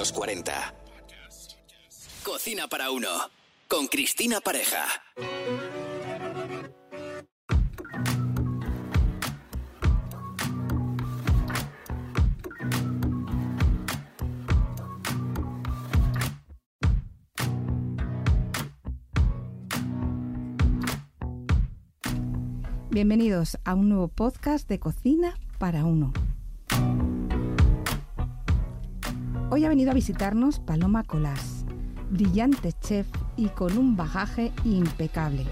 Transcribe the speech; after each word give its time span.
los 0.00 0.12
40. 0.12 0.74
Cocina 2.24 2.68
para 2.68 2.90
uno. 2.90 3.10
Con 3.68 3.86
Cristina 3.86 4.40
Pareja. 4.40 4.86
Bienvenidos 22.88 23.58
a 23.66 23.74
un 23.74 23.90
nuevo 23.90 24.08
podcast 24.08 24.66
de 24.66 24.80
Cocina 24.80 25.34
para 25.58 25.84
Uno. 25.84 26.14
Hoy 29.52 29.64
ha 29.64 29.68
venido 29.68 29.90
a 29.90 29.94
visitarnos 29.94 30.60
Paloma 30.60 31.02
Colás, 31.02 31.64
brillante 32.08 32.72
chef 32.72 33.08
y 33.36 33.48
con 33.48 33.76
un 33.76 33.96
bagaje 33.96 34.52
impecable. 34.64 35.44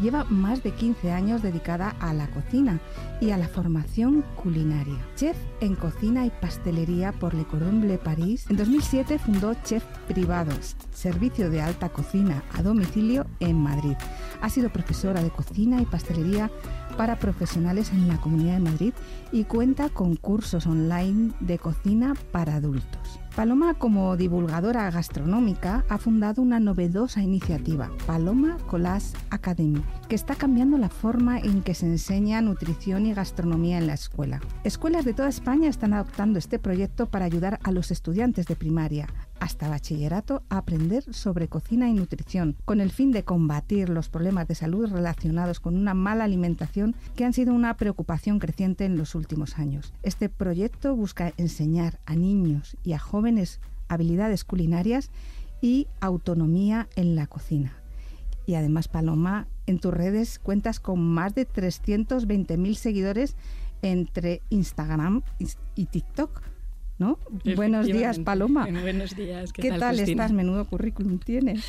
Lleva 0.00 0.22
más 0.22 0.62
de 0.62 0.70
15 0.70 1.10
años 1.10 1.42
dedicada 1.42 1.96
a 1.98 2.14
la 2.14 2.30
cocina 2.30 2.78
y 3.20 3.30
a 3.30 3.36
la 3.36 3.48
formación 3.48 4.24
culinaria. 4.40 5.04
Chef 5.16 5.36
en 5.60 5.74
cocina 5.74 6.24
y 6.24 6.30
pastelería 6.30 7.10
por 7.10 7.34
Le 7.34 7.44
Cordon 7.44 7.98
París, 8.02 8.46
en 8.48 8.56
2007 8.56 9.18
fundó 9.18 9.54
Chef 9.64 9.82
Privados, 10.06 10.76
servicio 10.92 11.50
de 11.50 11.60
alta 11.60 11.88
cocina 11.88 12.44
a 12.56 12.62
domicilio 12.62 13.26
en 13.40 13.58
Madrid. 13.58 13.96
Ha 14.40 14.48
sido 14.48 14.70
profesora 14.70 15.24
de 15.24 15.30
cocina 15.30 15.82
y 15.82 15.86
pastelería 15.86 16.52
para 16.96 17.18
profesionales 17.18 17.90
en 17.90 18.06
la 18.06 18.20
Comunidad 18.20 18.54
de 18.54 18.60
Madrid 18.60 18.94
y 19.32 19.42
cuenta 19.42 19.88
con 19.88 20.14
cursos 20.14 20.68
online 20.68 21.32
de 21.40 21.58
cocina 21.58 22.14
para 22.30 22.54
adultos. 22.54 23.20
Paloma, 23.34 23.74
como 23.74 24.16
divulgadora 24.16 24.90
gastronómica, 24.90 25.84
ha 25.88 25.98
fundado 25.98 26.42
una 26.42 26.58
novedosa 26.58 27.22
iniciativa, 27.22 27.90
Paloma 28.06 28.58
Colas 28.66 29.14
Academy, 29.30 29.82
que 30.08 30.16
está 30.16 30.34
cambiando 30.34 30.78
la 30.78 30.88
forma 30.88 31.38
en 31.38 31.62
que 31.62 31.74
se 31.74 31.86
enseña 31.86 32.40
nutrición 32.42 33.06
y 33.06 33.14
gastronomía 33.14 33.78
en 33.78 33.86
la 33.86 33.94
escuela. 33.94 34.40
Escuelas 34.64 35.04
de 35.04 35.14
toda 35.14 35.28
España 35.28 35.68
están 35.68 35.94
adoptando 35.94 36.38
este 36.40 36.58
proyecto 36.58 37.06
para 37.06 37.24
ayudar 37.24 37.60
a 37.62 37.70
los 37.70 37.92
estudiantes 37.92 38.46
de 38.46 38.56
primaria 38.56 39.06
hasta 39.40 39.68
bachillerato 39.68 40.42
a 40.48 40.58
aprender 40.58 41.02
sobre 41.12 41.48
cocina 41.48 41.88
y 41.88 41.94
nutrición, 41.94 42.56
con 42.64 42.80
el 42.80 42.90
fin 42.90 43.10
de 43.10 43.24
combatir 43.24 43.88
los 43.88 44.08
problemas 44.08 44.46
de 44.46 44.54
salud 44.54 44.88
relacionados 44.90 45.58
con 45.58 45.76
una 45.76 45.94
mala 45.94 46.24
alimentación 46.24 46.94
que 47.16 47.24
han 47.24 47.32
sido 47.32 47.52
una 47.52 47.76
preocupación 47.76 48.38
creciente 48.38 48.84
en 48.84 48.96
los 48.96 49.14
últimos 49.14 49.58
años. 49.58 49.92
Este 50.02 50.28
proyecto 50.28 50.94
busca 50.94 51.32
enseñar 51.36 51.98
a 52.06 52.14
niños 52.14 52.76
y 52.84 52.92
a 52.92 52.98
jóvenes 52.98 53.60
habilidades 53.88 54.44
culinarias 54.44 55.10
y 55.60 55.88
autonomía 56.00 56.88
en 56.94 57.16
la 57.16 57.26
cocina. 57.26 57.76
Y 58.46 58.54
además, 58.54 58.88
Paloma, 58.88 59.48
en 59.66 59.78
tus 59.78 59.92
redes 59.92 60.38
cuentas 60.38 60.80
con 60.80 61.00
más 61.00 61.34
de 61.34 61.48
320.000 61.48 62.74
seguidores 62.74 63.36
entre 63.82 64.42
Instagram 64.50 65.22
y 65.74 65.86
TikTok 65.86 66.42
¿no? 67.00 67.18
Buenos 67.56 67.86
días, 67.86 68.20
Paloma. 68.20 68.68
Buenos 68.70 69.16
días. 69.16 69.52
¿Qué, 69.52 69.72
tal, 69.72 69.98
estás? 69.98 70.32
Menudo 70.32 70.66
currículum 70.66 71.18
tienes. 71.18 71.64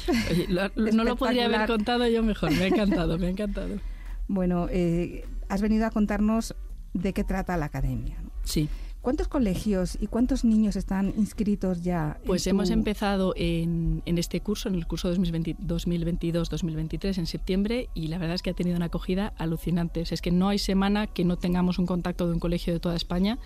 no 0.76 1.04
lo 1.04 1.16
podría 1.16 1.46
haber 1.46 1.66
contado 1.66 2.06
yo 2.08 2.22
mejor. 2.22 2.52
Me 2.52 2.66
ha 2.66 2.68
encantado, 2.68 3.18
me 3.18 3.28
ha 3.28 3.30
encantado. 3.30 3.76
Bueno, 4.28 4.68
eh, 4.72 5.26
has 5.50 5.62
venido 5.62 5.86
a 5.86 5.90
contarnos 5.90 6.56
de 6.94 7.12
qué 7.12 7.26
trata 7.26 7.58
la 7.58 7.66
academia. 7.66 8.16
Sí. 8.44 8.70
¿Cuántos 9.02 9.28
colegios 9.28 9.98
y 10.00 10.08
cuántos 10.08 10.46
niños 10.46 10.78
están 10.78 11.14
inscritos 11.18 11.82
ya? 11.82 12.18
Pues 12.26 12.48
hemos 12.48 12.70
empezado 12.70 13.34
en, 13.36 14.04
en, 14.06 14.18
este 14.18 14.40
curso, 14.40 14.70
en 14.70 14.76
el 14.76 14.88
curso 14.88 15.14
2022-2023, 15.14 17.18
en 17.18 17.26
septiembre, 17.26 17.90
y 17.94 18.08
la 18.08 18.20
verdad 18.20 18.36
es 18.36 18.42
que 18.42 18.52
ha 18.52 18.54
tenido 18.54 18.78
una 18.78 18.86
acogida 18.86 19.34
alucinante. 19.38 20.04
es 20.10 20.22
que 20.22 20.32
no 20.32 20.48
hay 20.48 20.60
semana 20.60 21.08
que 21.08 21.26
no 21.26 21.36
tengamos 21.36 21.78
un 21.78 21.88
contacto 21.88 22.28
de 22.28 22.34
un 22.34 22.40
colegio 22.40 22.72
de 22.72 22.80
toda 22.80 22.96
España 22.96 23.38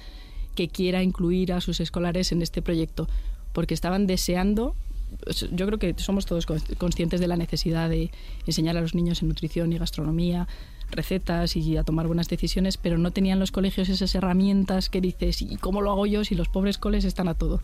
que 0.56 0.68
quiera 0.70 1.04
incluir 1.04 1.54
a 1.54 1.62
sus 1.62 1.80
escolares 1.80 2.32
en 2.32 2.42
este 2.42 2.62
proyecto, 2.62 3.08
porque 3.54 3.74
estaban 3.74 4.08
deseando 4.08 4.76
pues, 5.24 5.48
yo 5.52 5.66
creo 5.66 5.80
que 5.80 5.96
somos 5.98 6.26
todos 6.26 6.46
conscientes 6.78 7.20
de 7.20 7.28
la 7.28 7.38
necesidad 7.38 7.90
de 7.90 8.12
enseñar 8.46 8.78
a 8.78 8.82
los 8.82 8.96
niños 8.96 9.22
en 9.22 9.30
nutrición 9.30 9.72
y 9.72 9.78
gastronomía, 9.78 10.48
recetas 10.92 11.56
y 11.56 11.78
a 11.78 11.84
tomar 11.84 12.08
buenas 12.08 12.28
decisiones, 12.28 12.78
pero 12.78 12.98
no 12.98 13.12
tenían 13.12 13.40
los 13.40 13.52
colegios 13.52 13.90
esas 13.90 14.14
herramientas 14.16 14.90
que 14.90 15.02
dices, 15.02 15.42
¿y 15.42 15.58
cómo 15.58 15.82
lo 15.82 15.92
hago 15.92 16.06
yo 16.06 16.24
si 16.24 16.36
los 16.36 16.50
pobres 16.50 16.78
coles 16.78 17.06
están 17.06 17.28
a 17.28 17.34
todo? 17.34 17.62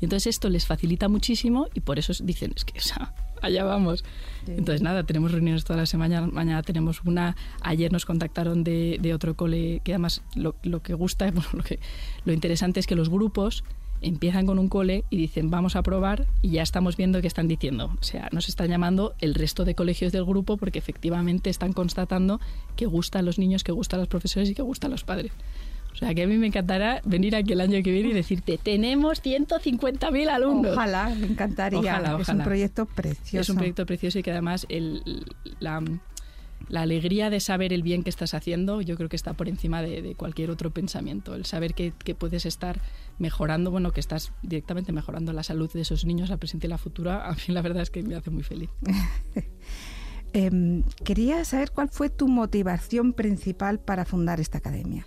Y 0.00 0.04
entonces 0.04 0.28
esto 0.28 0.48
les 0.48 0.66
facilita 0.66 1.08
muchísimo 1.08 1.68
y 1.74 1.80
por 1.80 1.98
eso 1.98 2.12
dicen, 2.24 2.52
es 2.56 2.64
que 2.64 2.78
allá 3.44 3.64
vamos. 3.64 4.04
Entonces 4.46 4.82
nada, 4.82 5.04
tenemos 5.04 5.32
reuniones 5.32 5.64
toda 5.64 5.78
la 5.78 5.86
semana, 5.86 6.26
mañana 6.26 6.62
tenemos 6.62 7.02
una, 7.04 7.36
ayer 7.60 7.92
nos 7.92 8.04
contactaron 8.04 8.64
de, 8.64 8.98
de 9.00 9.14
otro 9.14 9.34
cole, 9.34 9.80
que 9.84 9.92
además 9.92 10.22
lo, 10.34 10.56
lo 10.62 10.82
que 10.82 10.94
gusta, 10.94 11.30
bueno, 11.30 11.48
lo, 11.52 11.62
que, 11.62 11.78
lo 12.24 12.32
interesante 12.32 12.80
es 12.80 12.86
que 12.86 12.96
los 12.96 13.08
grupos 13.08 13.64
empiezan 14.00 14.44
con 14.44 14.58
un 14.58 14.68
cole 14.68 15.04
y 15.08 15.16
dicen 15.16 15.50
vamos 15.50 15.76
a 15.76 15.82
probar 15.82 16.26
y 16.42 16.50
ya 16.50 16.62
estamos 16.62 16.96
viendo 16.96 17.20
que 17.20 17.26
están 17.26 17.48
diciendo. 17.48 17.96
O 17.98 18.02
sea, 18.02 18.28
nos 18.32 18.48
están 18.48 18.68
llamando 18.68 19.14
el 19.20 19.34
resto 19.34 19.64
de 19.64 19.74
colegios 19.74 20.12
del 20.12 20.24
grupo 20.24 20.56
porque 20.56 20.78
efectivamente 20.78 21.48
están 21.48 21.72
constatando 21.72 22.40
que 22.76 22.86
gustan 22.86 23.20
a 23.20 23.22
los 23.22 23.38
niños, 23.38 23.64
que 23.64 23.72
gustan 23.72 24.00
a 24.00 24.02
los 24.02 24.08
profesores 24.08 24.50
y 24.50 24.54
que 24.54 24.62
gustan 24.62 24.90
a 24.90 24.94
los 24.94 25.04
padres. 25.04 25.32
O 25.94 25.96
sea, 25.96 26.12
que 26.12 26.24
a 26.24 26.26
mí 26.26 26.36
me 26.36 26.48
encantará 26.48 27.00
venir 27.04 27.36
aquí 27.36 27.52
el 27.52 27.60
año 27.60 27.80
que 27.82 27.92
viene 27.92 28.08
y 28.08 28.12
decirte, 28.12 28.58
tenemos 28.60 29.22
150.000 29.22 30.28
alumnos. 30.28 30.72
Ojalá, 30.72 31.08
me 31.10 31.26
encantaría. 31.26 31.78
Ojalá, 31.78 32.20
Es 32.20 32.28
un 32.28 32.42
proyecto 32.42 32.86
precioso. 32.86 33.40
Es 33.40 33.48
un 33.48 33.56
proyecto 33.56 33.86
precioso 33.86 34.18
y 34.18 34.24
que 34.24 34.32
además 34.32 34.66
la, 35.60 35.80
alegría 36.74 37.30
de 37.30 37.38
saber 37.38 37.72
el 37.72 37.84
bien 37.84 38.02
que 38.02 38.10
estás 38.10 38.34
haciendo, 38.34 38.80
yo 38.80 38.96
creo 38.96 39.08
que 39.08 39.14
está 39.14 39.34
por 39.34 39.48
encima 39.48 39.82
de, 39.82 40.16
cualquier 40.16 40.50
otro 40.50 40.72
pensamiento. 40.72 41.36
El 41.36 41.44
saber 41.44 41.74
que, 41.74 41.92
puedes 42.18 42.44
estar 42.44 42.80
mejorando, 43.20 43.70
bueno, 43.70 43.92
que 43.92 44.00
estás 44.00 44.32
directamente 44.42 44.90
mejorando 44.90 45.32
la 45.32 45.44
salud 45.44 45.70
de 45.72 45.82
esos 45.82 46.04
niños, 46.04 46.28
la 46.28 46.38
presente 46.38 46.66
y 46.66 46.70
la 46.70 46.78
futura, 46.78 47.28
a 47.28 47.34
mí 47.34 47.38
la 47.48 47.62
verdad 47.62 47.84
es 47.84 47.90
que 47.90 48.02
me 48.02 48.16
hace 48.16 48.30
muy 48.30 48.42
feliz. 48.42 48.70
Em, 50.36 50.82
quería 51.04 51.44
saber 51.44 51.70
cuál 51.70 51.88
fue 51.90 52.10
tu 52.10 52.26
motivación 52.26 53.12
principal 53.12 53.78
para 53.78 54.04
fundar 54.04 54.40
esta 54.40 54.58
academia. 54.58 55.06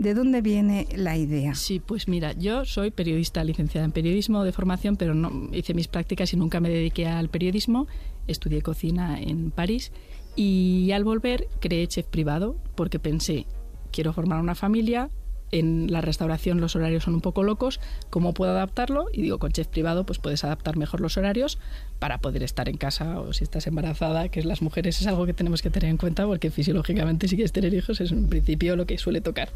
¿De 0.00 0.14
dónde 0.14 0.40
viene 0.40 0.88
la 0.96 1.18
idea? 1.18 1.54
Sí, 1.54 1.78
pues 1.78 2.08
mira, 2.08 2.32
yo 2.32 2.64
soy 2.64 2.90
periodista, 2.90 3.44
licenciada 3.44 3.84
en 3.84 3.92
periodismo 3.92 4.44
de 4.44 4.52
formación, 4.52 4.96
pero 4.96 5.14
no 5.14 5.50
hice 5.52 5.74
mis 5.74 5.88
prácticas 5.88 6.32
y 6.32 6.38
nunca 6.38 6.58
me 6.58 6.70
dediqué 6.70 7.06
al 7.06 7.28
periodismo. 7.28 7.86
Estudié 8.26 8.62
cocina 8.62 9.20
en 9.20 9.50
París 9.50 9.92
y 10.36 10.90
al 10.92 11.04
volver 11.04 11.48
creé 11.60 11.86
chef 11.86 12.06
privado 12.06 12.56
porque 12.76 12.98
pensé, 12.98 13.44
quiero 13.92 14.14
formar 14.14 14.40
una 14.40 14.54
familia, 14.54 15.10
en 15.52 15.90
la 15.90 16.00
restauración 16.00 16.60
los 16.60 16.76
horarios 16.76 17.04
son 17.04 17.14
un 17.14 17.20
poco 17.20 17.42
locos, 17.42 17.80
¿cómo 18.08 18.34
puedo 18.34 18.52
adaptarlo? 18.52 19.06
Y 19.12 19.22
digo, 19.22 19.38
con 19.38 19.52
chef 19.52 19.66
privado 19.66 20.04
pues 20.04 20.18
puedes 20.18 20.44
adaptar 20.44 20.76
mejor 20.76 21.00
los 21.00 21.16
horarios 21.16 21.58
para 21.98 22.18
poder 22.18 22.42
estar 22.42 22.68
en 22.68 22.76
casa 22.76 23.20
o 23.20 23.32
si 23.32 23.44
estás 23.44 23.66
embarazada, 23.66 24.28
que 24.28 24.40
es 24.40 24.46
las 24.46 24.62
mujeres 24.62 25.00
es 25.00 25.06
algo 25.06 25.26
que 25.26 25.34
tenemos 25.34 25.62
que 25.62 25.70
tener 25.70 25.90
en 25.90 25.96
cuenta 25.96 26.26
porque 26.26 26.50
fisiológicamente 26.50 27.28
si 27.28 27.36
quieres 27.36 27.52
tener 27.52 27.74
hijos 27.74 28.00
es 28.00 28.12
en 28.12 28.28
principio 28.28 28.76
lo 28.76 28.86
que 28.86 28.98
suele 28.98 29.20
tocar. 29.20 29.50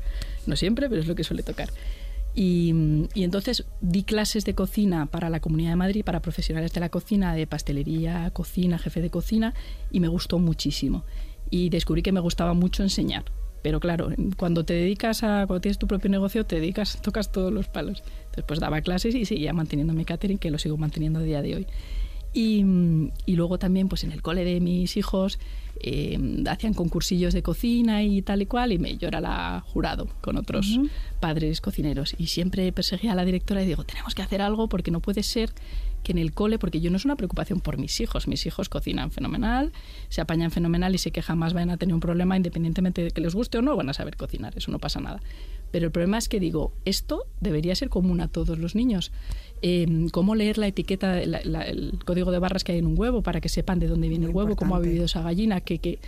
No 0.46 0.56
siempre, 0.56 0.88
pero 0.88 1.00
es 1.00 1.06
lo 1.06 1.14
que 1.14 1.24
suele 1.24 1.42
tocar. 1.42 1.70
Y, 2.36 3.06
y, 3.14 3.22
entonces 3.22 3.64
di 3.80 4.02
clases 4.02 4.44
de 4.44 4.56
cocina 4.56 5.06
para 5.06 5.30
la 5.30 5.38
Comunidad 5.38 5.70
de 5.70 5.76
Madrid, 5.76 6.04
para 6.04 6.20
profesionales 6.20 6.72
de 6.72 6.80
la 6.80 6.88
cocina, 6.88 7.32
de 7.32 7.46
pastelería, 7.46 8.28
cocina, 8.32 8.76
jefe 8.76 9.00
de 9.00 9.10
cocina, 9.10 9.54
y 9.92 10.00
me 10.00 10.08
gustó 10.08 10.40
muchísimo. 10.40 11.04
Y 11.48 11.68
descubrí 11.68 12.02
que 12.02 12.10
me 12.10 12.18
gustaba 12.18 12.52
mucho 12.52 12.82
enseñar. 12.82 13.24
Pero 13.64 13.80
claro, 13.80 14.10
cuando 14.36 14.66
te 14.66 14.74
dedicas 14.74 15.22
a, 15.22 15.46
cuando 15.46 15.62
tienes 15.62 15.78
tu 15.78 15.86
propio 15.86 16.10
negocio, 16.10 16.44
te 16.44 16.56
dedicas, 16.56 17.00
tocas 17.02 17.32
todos 17.32 17.50
los 17.50 17.66
palos. 17.66 18.02
Entonces, 18.26 18.44
pues 18.46 18.60
daba 18.60 18.82
clases 18.82 19.14
y 19.14 19.24
seguía 19.24 19.54
manteniendo 19.54 19.94
mi 19.94 20.04
catering, 20.04 20.36
que 20.36 20.50
lo 20.50 20.58
sigo 20.58 20.76
manteniendo 20.76 21.20
a 21.20 21.22
día 21.22 21.40
de 21.40 21.56
hoy. 21.56 21.66
Y, 22.34 22.62
y 23.24 23.36
luego 23.36 23.58
también, 23.58 23.88
pues 23.88 24.04
en 24.04 24.12
el 24.12 24.20
cole 24.20 24.44
de 24.44 24.60
mis 24.60 24.98
hijos, 24.98 25.38
eh, 25.80 26.18
hacían 26.46 26.74
concursillos 26.74 27.32
de 27.32 27.42
cocina 27.42 28.02
y 28.02 28.20
tal 28.20 28.42
y 28.42 28.46
cual, 28.46 28.72
y 28.72 28.78
me, 28.78 28.98
yo 28.98 29.08
era 29.08 29.22
la 29.22 29.64
jurado 29.66 30.08
con 30.20 30.36
otros 30.36 30.78
padres 31.18 31.62
cocineros. 31.62 32.14
Y 32.18 32.26
siempre 32.26 32.70
perseguía 32.70 33.12
a 33.12 33.14
la 33.14 33.24
directora 33.24 33.62
y 33.62 33.66
digo, 33.66 33.84
tenemos 33.84 34.14
que 34.14 34.20
hacer 34.20 34.42
algo 34.42 34.68
porque 34.68 34.90
no 34.90 35.00
puede 35.00 35.22
ser 35.22 35.52
que 36.04 36.12
en 36.12 36.18
el 36.18 36.32
cole, 36.32 36.60
porque 36.60 36.80
yo 36.80 36.90
no 36.90 36.96
es 36.96 37.04
una 37.04 37.16
preocupación 37.16 37.60
por 37.60 37.78
mis 37.78 38.00
hijos, 38.00 38.28
mis 38.28 38.46
hijos 38.46 38.68
cocinan 38.68 39.10
fenomenal, 39.10 39.72
se 40.08 40.20
apañan 40.20 40.52
fenomenal 40.52 40.94
y 40.94 40.98
sé 40.98 41.10
que 41.10 41.22
jamás 41.22 41.52
van 41.52 41.70
a 41.70 41.76
tener 41.76 41.94
un 41.94 42.00
problema 42.00 42.36
independientemente 42.36 43.02
de 43.02 43.10
que 43.10 43.20
les 43.20 43.34
guste 43.34 43.58
o 43.58 43.62
no, 43.62 43.74
van 43.74 43.88
a 43.88 43.94
saber 43.94 44.16
cocinar, 44.16 44.56
eso 44.56 44.70
no 44.70 44.78
pasa 44.78 45.00
nada. 45.00 45.20
Pero 45.72 45.86
el 45.86 45.90
problema 45.90 46.18
es 46.18 46.28
que 46.28 46.38
digo, 46.38 46.72
esto 46.84 47.24
debería 47.40 47.74
ser 47.74 47.88
común 47.88 48.20
a 48.20 48.28
todos 48.28 48.60
los 48.60 48.76
niños. 48.76 49.10
Em, 49.60 50.08
cómo 50.08 50.36
leer 50.36 50.56
la 50.56 50.68
etiqueta, 50.68 51.20
el 51.20 51.98
código 52.04 52.30
de 52.30 52.38
barras 52.38 52.62
que 52.62 52.70
hay 52.70 52.78
en 52.78 52.86
un 52.86 52.96
huevo 52.96 53.22
para 53.22 53.40
que 53.40 53.48
sepan 53.48 53.80
de 53.80 53.88
dónde 53.88 54.08
viene 54.08 54.26
el 54.26 54.30
huevo, 54.30 54.54
cómo 54.54 54.76
ha 54.76 54.78
vivido 54.78 55.06
esa 55.06 55.22
gallina, 55.22 55.60
que, 55.60 55.78
que 55.80 55.98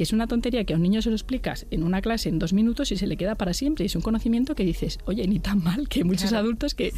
que 0.00 0.04
es 0.04 0.14
una 0.14 0.26
tontería 0.26 0.64
que 0.64 0.72
a 0.72 0.76
un 0.76 0.82
niño 0.82 1.02
se 1.02 1.10
lo 1.10 1.14
explicas 1.14 1.66
en 1.70 1.82
una 1.82 2.00
clase 2.00 2.30
en 2.30 2.38
dos 2.38 2.54
minutos 2.54 2.90
y 2.90 2.96
se 2.96 3.06
le 3.06 3.18
queda 3.18 3.34
para 3.34 3.52
siempre. 3.52 3.84
Y 3.84 3.86
es 3.86 3.96
un 3.96 4.00
conocimiento 4.00 4.54
que 4.54 4.64
dices, 4.64 4.98
oye, 5.04 5.28
ni 5.28 5.40
tan 5.40 5.62
mal 5.62 5.90
que 5.90 6.04
muchos 6.04 6.32
adultos 6.32 6.74
que, 6.74 6.90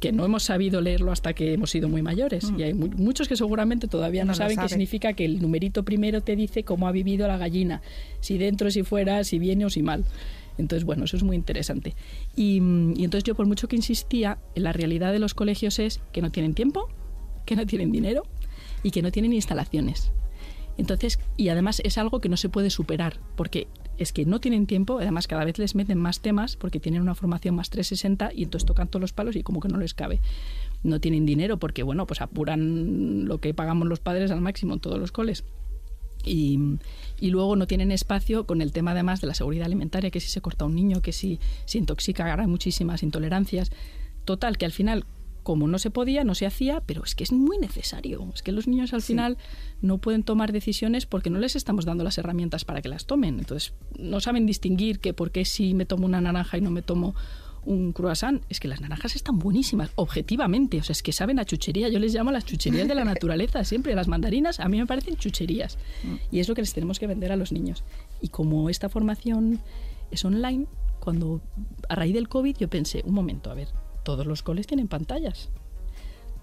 que 0.00 0.12
no 0.12 0.24
hemos 0.24 0.44
sabido 0.44 0.80
leerlo 0.80 1.12
hasta 1.12 1.34
que 1.34 1.52
hemos 1.52 1.70
sido 1.70 1.90
muy 1.90 2.00
mayores. 2.00 2.50
Mm. 2.50 2.58
Y 2.58 2.62
hay 2.62 2.72
muchos 2.72 3.28
que 3.28 3.36
seguramente 3.36 3.86
todavía 3.86 4.24
no, 4.24 4.34
saben 4.34 4.56
qué 4.56 4.66
significa 4.66 5.12
que 5.12 5.26
el 5.26 5.42
numerito 5.42 5.84
primero 5.84 6.22
te 6.22 6.36
dice 6.36 6.62
cómo 6.62 6.88
ha 6.88 6.90
vivido 6.90 7.28
la 7.28 7.36
gallina, 7.36 7.82
si 8.20 8.38
dentro, 8.38 8.70
si 8.70 8.82
fuera, 8.82 9.24
si 9.24 9.38
viene 9.38 9.66
o 9.66 9.68
si 9.68 9.82
mal. 9.82 10.06
Entonces, 10.56 10.86
bueno, 10.86 11.04
eso 11.04 11.18
es 11.18 11.24
muy 11.24 11.36
interesante. 11.36 11.96
Y, 12.34 12.62
y, 12.96 13.04
entonces 13.04 13.24
yo 13.24 13.34
por 13.34 13.44
mucho 13.44 13.68
que 13.68 13.76
insistía, 13.76 14.38
en 14.54 14.62
la 14.62 14.72
realidad 14.72 15.12
de 15.12 15.18
los 15.18 15.34
colegios 15.34 15.78
es 15.80 16.00
que 16.12 16.22
no 16.22 16.32
tienen 16.32 16.54
tiempo, 16.54 16.88
que 17.44 17.56
no 17.56 17.66
tienen 17.66 17.92
dinero 17.92 18.22
y 18.82 18.90
que 18.90 19.02
no 19.02 19.12
tienen 19.12 19.34
instalaciones. 19.34 20.12
Entonces, 20.78 21.18
y 21.36 21.48
además 21.48 21.82
es 21.84 21.98
algo 21.98 22.20
que 22.20 22.28
no 22.28 22.36
se 22.36 22.48
puede 22.48 22.70
superar, 22.70 23.18
porque 23.36 23.66
es 23.98 24.12
que 24.12 24.24
no 24.24 24.40
tienen 24.40 24.66
tiempo, 24.66 25.00
además 25.00 25.26
cada 25.26 25.44
vez 25.44 25.58
les 25.58 25.74
meten 25.74 25.98
más 25.98 26.20
temas 26.20 26.56
porque 26.56 26.78
tienen 26.78 27.02
una 27.02 27.16
formación 27.16 27.56
más 27.56 27.68
360 27.68 28.30
y 28.32 28.44
entonces 28.44 28.64
tocan 28.64 28.86
todos 28.86 29.00
los 29.00 29.12
palos 29.12 29.34
y 29.34 29.42
como 29.42 29.60
que 29.60 29.68
no 29.68 29.76
les 29.76 29.92
cabe. 29.92 30.20
No 30.84 31.00
tienen 31.00 31.26
dinero 31.26 31.58
porque, 31.58 31.82
bueno, 31.82 32.06
pues 32.06 32.20
apuran 32.20 33.26
lo 33.26 33.38
que 33.40 33.52
pagamos 33.54 33.88
los 33.88 33.98
padres 33.98 34.30
al 34.30 34.40
máximo 34.40 34.74
en 34.74 34.80
todos 34.80 35.00
los 35.00 35.10
coles. 35.10 35.44
Y, 36.24 36.58
y, 37.20 37.30
luego 37.30 37.56
no 37.56 37.66
tienen 37.66 37.90
espacio 37.90 38.44
con 38.44 38.60
el 38.60 38.72
tema 38.72 38.90
además 38.90 39.20
de 39.20 39.28
la 39.28 39.34
seguridad 39.34 39.66
alimentaria, 39.66 40.10
que 40.10 40.20
si 40.20 40.28
se 40.28 40.40
corta 40.40 40.64
un 40.64 40.74
niño, 40.74 41.00
que 41.00 41.12
si 41.12 41.40
se 41.64 41.78
intoxica, 41.78 42.32
hay 42.32 42.46
muchísimas 42.46 43.02
intolerancias. 43.02 43.70
Total, 44.24 44.58
que 44.58 44.66
al 44.66 44.72
final 44.72 45.06
como 45.48 45.66
no 45.66 45.78
se 45.78 45.90
podía, 45.90 46.24
no 46.24 46.34
se 46.34 46.44
hacía, 46.44 46.82
pero 46.84 47.02
es 47.04 47.14
que 47.14 47.24
es 47.24 47.32
muy 47.32 47.56
necesario. 47.56 48.30
Es 48.34 48.42
que 48.42 48.52
los 48.52 48.68
niños 48.68 48.92
al 48.92 49.00
final 49.00 49.38
no 49.80 49.96
pueden 49.96 50.22
tomar 50.22 50.52
decisiones 50.52 51.06
porque 51.06 51.30
no 51.30 51.38
les 51.38 51.56
estamos 51.56 51.86
dando 51.86 52.04
las 52.04 52.18
herramientas 52.18 52.66
para 52.66 52.82
que 52.82 52.90
las 52.90 53.06
tomen. 53.06 53.38
Entonces, 53.38 53.72
no 53.98 54.20
saben 54.20 54.44
distinguir 54.44 54.98
que 54.98 55.14
por 55.14 55.30
qué 55.30 55.46
si 55.46 55.72
me 55.72 55.86
tomo 55.86 56.04
una 56.04 56.20
naranja 56.20 56.58
y 56.58 56.60
no 56.60 56.70
me 56.70 56.82
tomo 56.82 57.14
un 57.64 57.94
croissant, 57.94 58.42
es 58.50 58.60
que 58.60 58.68
las 58.68 58.82
naranjas 58.82 59.16
están 59.16 59.38
buenísimas, 59.38 59.90
objetivamente, 59.94 60.80
o 60.80 60.82
sea, 60.82 60.92
es 60.92 61.02
que 61.02 61.12
saben 61.12 61.38
a 61.38 61.46
chuchería, 61.46 61.88
yo 61.88 61.98
les 61.98 62.12
llamo 62.12 62.30
las 62.30 62.44
chucherías 62.44 62.86
de 62.86 62.94
la 62.94 63.04
naturaleza, 63.14 63.64
siempre 63.64 63.94
las 63.94 64.06
mandarinas 64.06 64.60
a 64.60 64.68
mí 64.68 64.78
me 64.78 64.84
parecen 64.84 65.16
chucherías 65.16 65.78
mm. 66.04 66.14
y 66.30 66.40
es 66.40 66.48
lo 66.50 66.54
que 66.54 66.60
les 66.60 66.74
tenemos 66.74 66.98
que 66.98 67.06
vender 67.06 67.32
a 67.32 67.36
los 67.36 67.52
niños. 67.52 67.84
Y 68.20 68.28
como 68.28 68.68
esta 68.68 68.90
formación 68.90 69.60
es 70.10 70.26
online, 70.26 70.66
cuando 71.00 71.40
a 71.88 71.94
raíz 71.94 72.12
del 72.12 72.28
COVID 72.28 72.54
yo 72.58 72.68
pensé, 72.68 73.02
un 73.06 73.14
momento, 73.14 73.50
a 73.50 73.54
ver, 73.54 73.68
todos 74.08 74.24
los 74.24 74.42
coles 74.42 74.66
tienen 74.66 74.88
pantallas. 74.88 75.50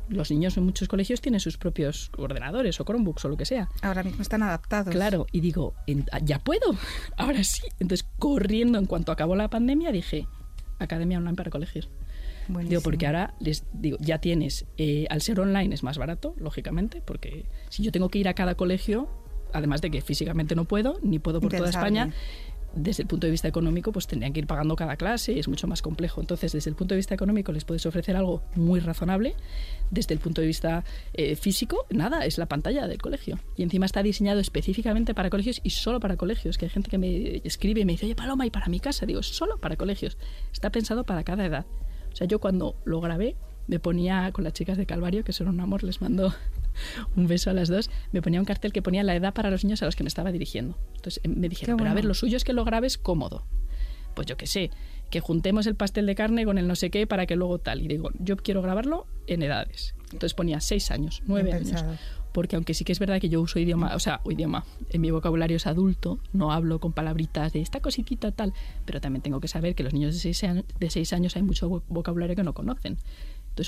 Los 0.08 0.30
niños 0.30 0.56
en 0.56 0.66
muchos 0.66 0.88
colegios 0.88 1.20
tienen 1.20 1.40
sus 1.40 1.58
propios 1.58 2.12
ordenadores 2.16 2.80
o 2.80 2.86
Chromebooks 2.86 3.26
o 3.26 3.30
lo 3.30 3.38
que 3.38 3.46
sea. 3.46 3.70
Ahora 3.82 4.04
mismo 4.04 4.22
están 4.22 4.44
adaptados. 4.44 4.94
Claro, 4.94 5.26
y 5.32 5.40
digo, 5.40 5.74
ah, 6.12 6.20
ya 6.24 6.38
puedo, 6.38 6.78
ahora 7.18 7.44
sí. 7.44 7.64
Entonces, 7.80 8.08
corriendo 8.20 8.78
en 8.78 8.86
cuanto 8.86 9.12
acabó 9.12 9.36
la 9.36 9.50
pandemia, 9.50 9.92
dije, 9.92 10.28
Academia 10.78 11.18
Online 11.18 11.36
para 11.36 11.50
colegios. 11.50 11.90
Digo, 12.70 12.82
porque 12.82 13.08
ahora 13.08 13.34
les 13.40 13.64
digo, 13.74 13.98
ya 14.00 14.20
tienes, 14.20 14.68
eh, 14.78 15.08
al 15.10 15.22
ser 15.22 15.40
online 15.40 15.74
es 15.74 15.82
más 15.82 15.98
barato, 15.98 16.36
lógicamente, 16.38 17.02
porque 17.04 17.46
si 17.70 17.82
yo 17.82 17.92
tengo 17.92 18.10
que 18.10 18.20
ir 18.20 18.28
a 18.28 18.36
cada 18.36 18.54
colegio, 18.54 19.10
además 19.54 19.82
de 19.82 19.90
que 19.90 20.02
físicamente 20.02 20.54
no 20.54 20.66
puedo, 20.66 21.00
ni 21.02 21.18
puedo 21.18 21.42
por 21.42 21.52
toda 21.52 21.72
España, 21.72 22.14
desde 22.76 23.04
el 23.04 23.08
punto 23.08 23.26
de 23.26 23.32
vista 23.32 23.48
económico, 23.48 23.92
pues 23.92 24.06
tendrían 24.08 24.34
que 24.34 24.40
ir 24.40 24.48
pagando 24.48 24.76
cada 24.76 24.98
clase 24.98 25.34
y 25.34 25.40
es 25.40 25.48
mucho 25.48 25.68
más 25.68 25.82
complejo. 25.82 26.22
Entonces, 26.22 26.52
desde 26.52 26.70
el 26.70 26.76
punto 26.76 26.94
de 26.94 26.98
vista 26.98 27.16
económico 27.16 27.52
les 27.52 27.64
puedes 27.64 27.86
ofrecer 27.86 28.16
algo 28.16 28.44
muy 28.56 28.80
razonable. 28.80 29.36
Desde 29.92 30.14
el 30.14 30.20
punto 30.20 30.42
de 30.42 30.48
vista 30.48 30.84
eh, 31.14 31.36
físico, 31.36 31.86
nada, 31.90 32.26
es 32.26 32.38
la 32.38 32.46
pantalla 32.46 32.88
del 32.88 33.02
colegio. 33.02 33.40
Y 33.56 33.64
encima 33.64 33.86
está 33.86 34.04
diseñado 34.04 34.40
específicamente 34.40 35.14
para 35.14 35.30
colegios 35.30 35.62
y 35.64 35.70
solo 35.72 36.00
para 36.00 36.18
colegios. 36.18 36.58
Que 36.58 36.66
hay 36.66 36.70
gente 36.70 36.90
que 36.90 36.98
me 36.98 37.42
escribe 37.44 37.82
y 37.82 37.86
me 37.86 37.94
dice, 37.94 38.06
oye, 38.06 38.16
Paloma, 38.16 38.46
¿y 38.46 38.50
para 38.50 38.68
mi 38.68 38.80
casa? 38.80 39.06
Digo, 39.06 39.24
solo 39.24 39.58
para 39.58 39.78
colegios. 39.78 40.18
Está 40.52 40.70
pensado 40.70 41.06
para 41.06 41.24
cada 41.24 41.46
edad. 41.46 41.66
O 42.12 42.16
sea, 42.16 42.28
yo 42.28 42.40
cuando 42.40 42.76
lo 42.86 43.00
grabé, 43.02 43.36
me 43.68 43.80
ponía 43.80 44.32
con 44.32 44.44
las 44.44 44.54
chicas 44.54 44.78
de 44.78 44.86
Calvario, 44.86 45.24
que 45.24 45.34
son 45.34 45.48
un 45.48 45.60
amor, 45.60 45.84
les 45.84 46.02
mando 46.02 46.34
un 47.16 47.28
beso 47.28 47.50
a 47.50 47.54
las 47.54 47.70
dos, 47.70 47.90
me 48.12 48.22
ponía 48.22 48.40
un 48.40 48.46
cartel 48.46 48.74
que 48.74 48.82
ponía 48.82 49.04
la 49.04 49.16
edad 49.16 49.34
para 49.34 49.50
los 49.50 49.64
niños 49.64 49.82
a 49.82 49.86
los 49.86 49.96
que 49.96 50.04
me 50.04 50.10
estaba 50.10 50.32
dirigiendo. 50.32 50.78
Entonces 50.96 51.22
em, 51.24 51.36
me 51.36 51.50
dijeron, 51.50 51.78
pero 51.78 51.90
a 51.90 51.94
ver, 51.94 52.06
lo 52.06 52.14
suyo 52.14 52.38
es 52.38 52.44
que 52.44 52.54
lo 52.54 52.66
grabes 52.66 52.98
cómodo. 52.98 53.46
Pues 54.14 54.28
yo 54.28 54.38
qué 54.38 54.48
sé, 54.48 54.72
que 55.10 55.20
juntemos 55.20 55.68
el 55.68 55.76
pastel 55.76 56.06
de 56.06 56.16
carne 56.16 56.46
con 56.46 56.58
el 56.58 56.68
no 56.68 56.76
sé 56.76 56.90
qué 56.90 57.08
para 57.08 57.26
que 57.26 57.36
luego 57.36 57.60
tal. 57.60 57.82
Y 57.82 57.88
digo, 57.88 58.12
yo 58.20 58.38
quiero 58.38 58.62
grabarlo 58.62 59.08
en 59.28 59.44
edades. 59.44 59.96
Entonces 60.06 60.34
ponía 60.34 60.60
seis 60.62 60.92
años, 60.92 61.22
nueve 61.26 61.54
años. 61.54 61.84
Porque 62.32 62.58
aunque 62.58 62.74
sí 62.74 62.84
que 62.84 62.92
es 62.92 63.00
verdad 63.00 63.22
que 63.22 63.30
yo 63.30 63.40
uso 63.40 63.60
idioma, 63.60 63.96
o 63.96 64.00
sea, 64.00 64.20
idioma, 64.30 64.66
en 64.90 65.00
mi 65.00 65.10
vocabulario 65.10 65.56
es 65.56 65.68
adulto, 65.68 66.20
no 66.34 66.52
hablo 66.52 66.80
con 66.80 66.92
palabritas 66.92 67.54
de 67.54 67.62
esta 67.62 67.80
cositita 67.80 68.34
tal, 68.34 68.54
pero 68.84 69.00
también 69.00 69.22
tengo 69.22 69.40
que 69.40 69.48
saber 69.48 69.74
que 69.74 69.84
los 69.84 69.94
niños 69.94 70.14
de 70.14 70.20
seis 70.20 70.44
años, 70.44 70.66
de 70.78 70.90
seis 70.90 71.14
años 71.14 71.38
hay 71.38 71.44
mucho 71.44 71.82
vocabulario 71.88 72.36
que 72.36 72.44
no 72.44 72.54
conocen. 72.54 72.98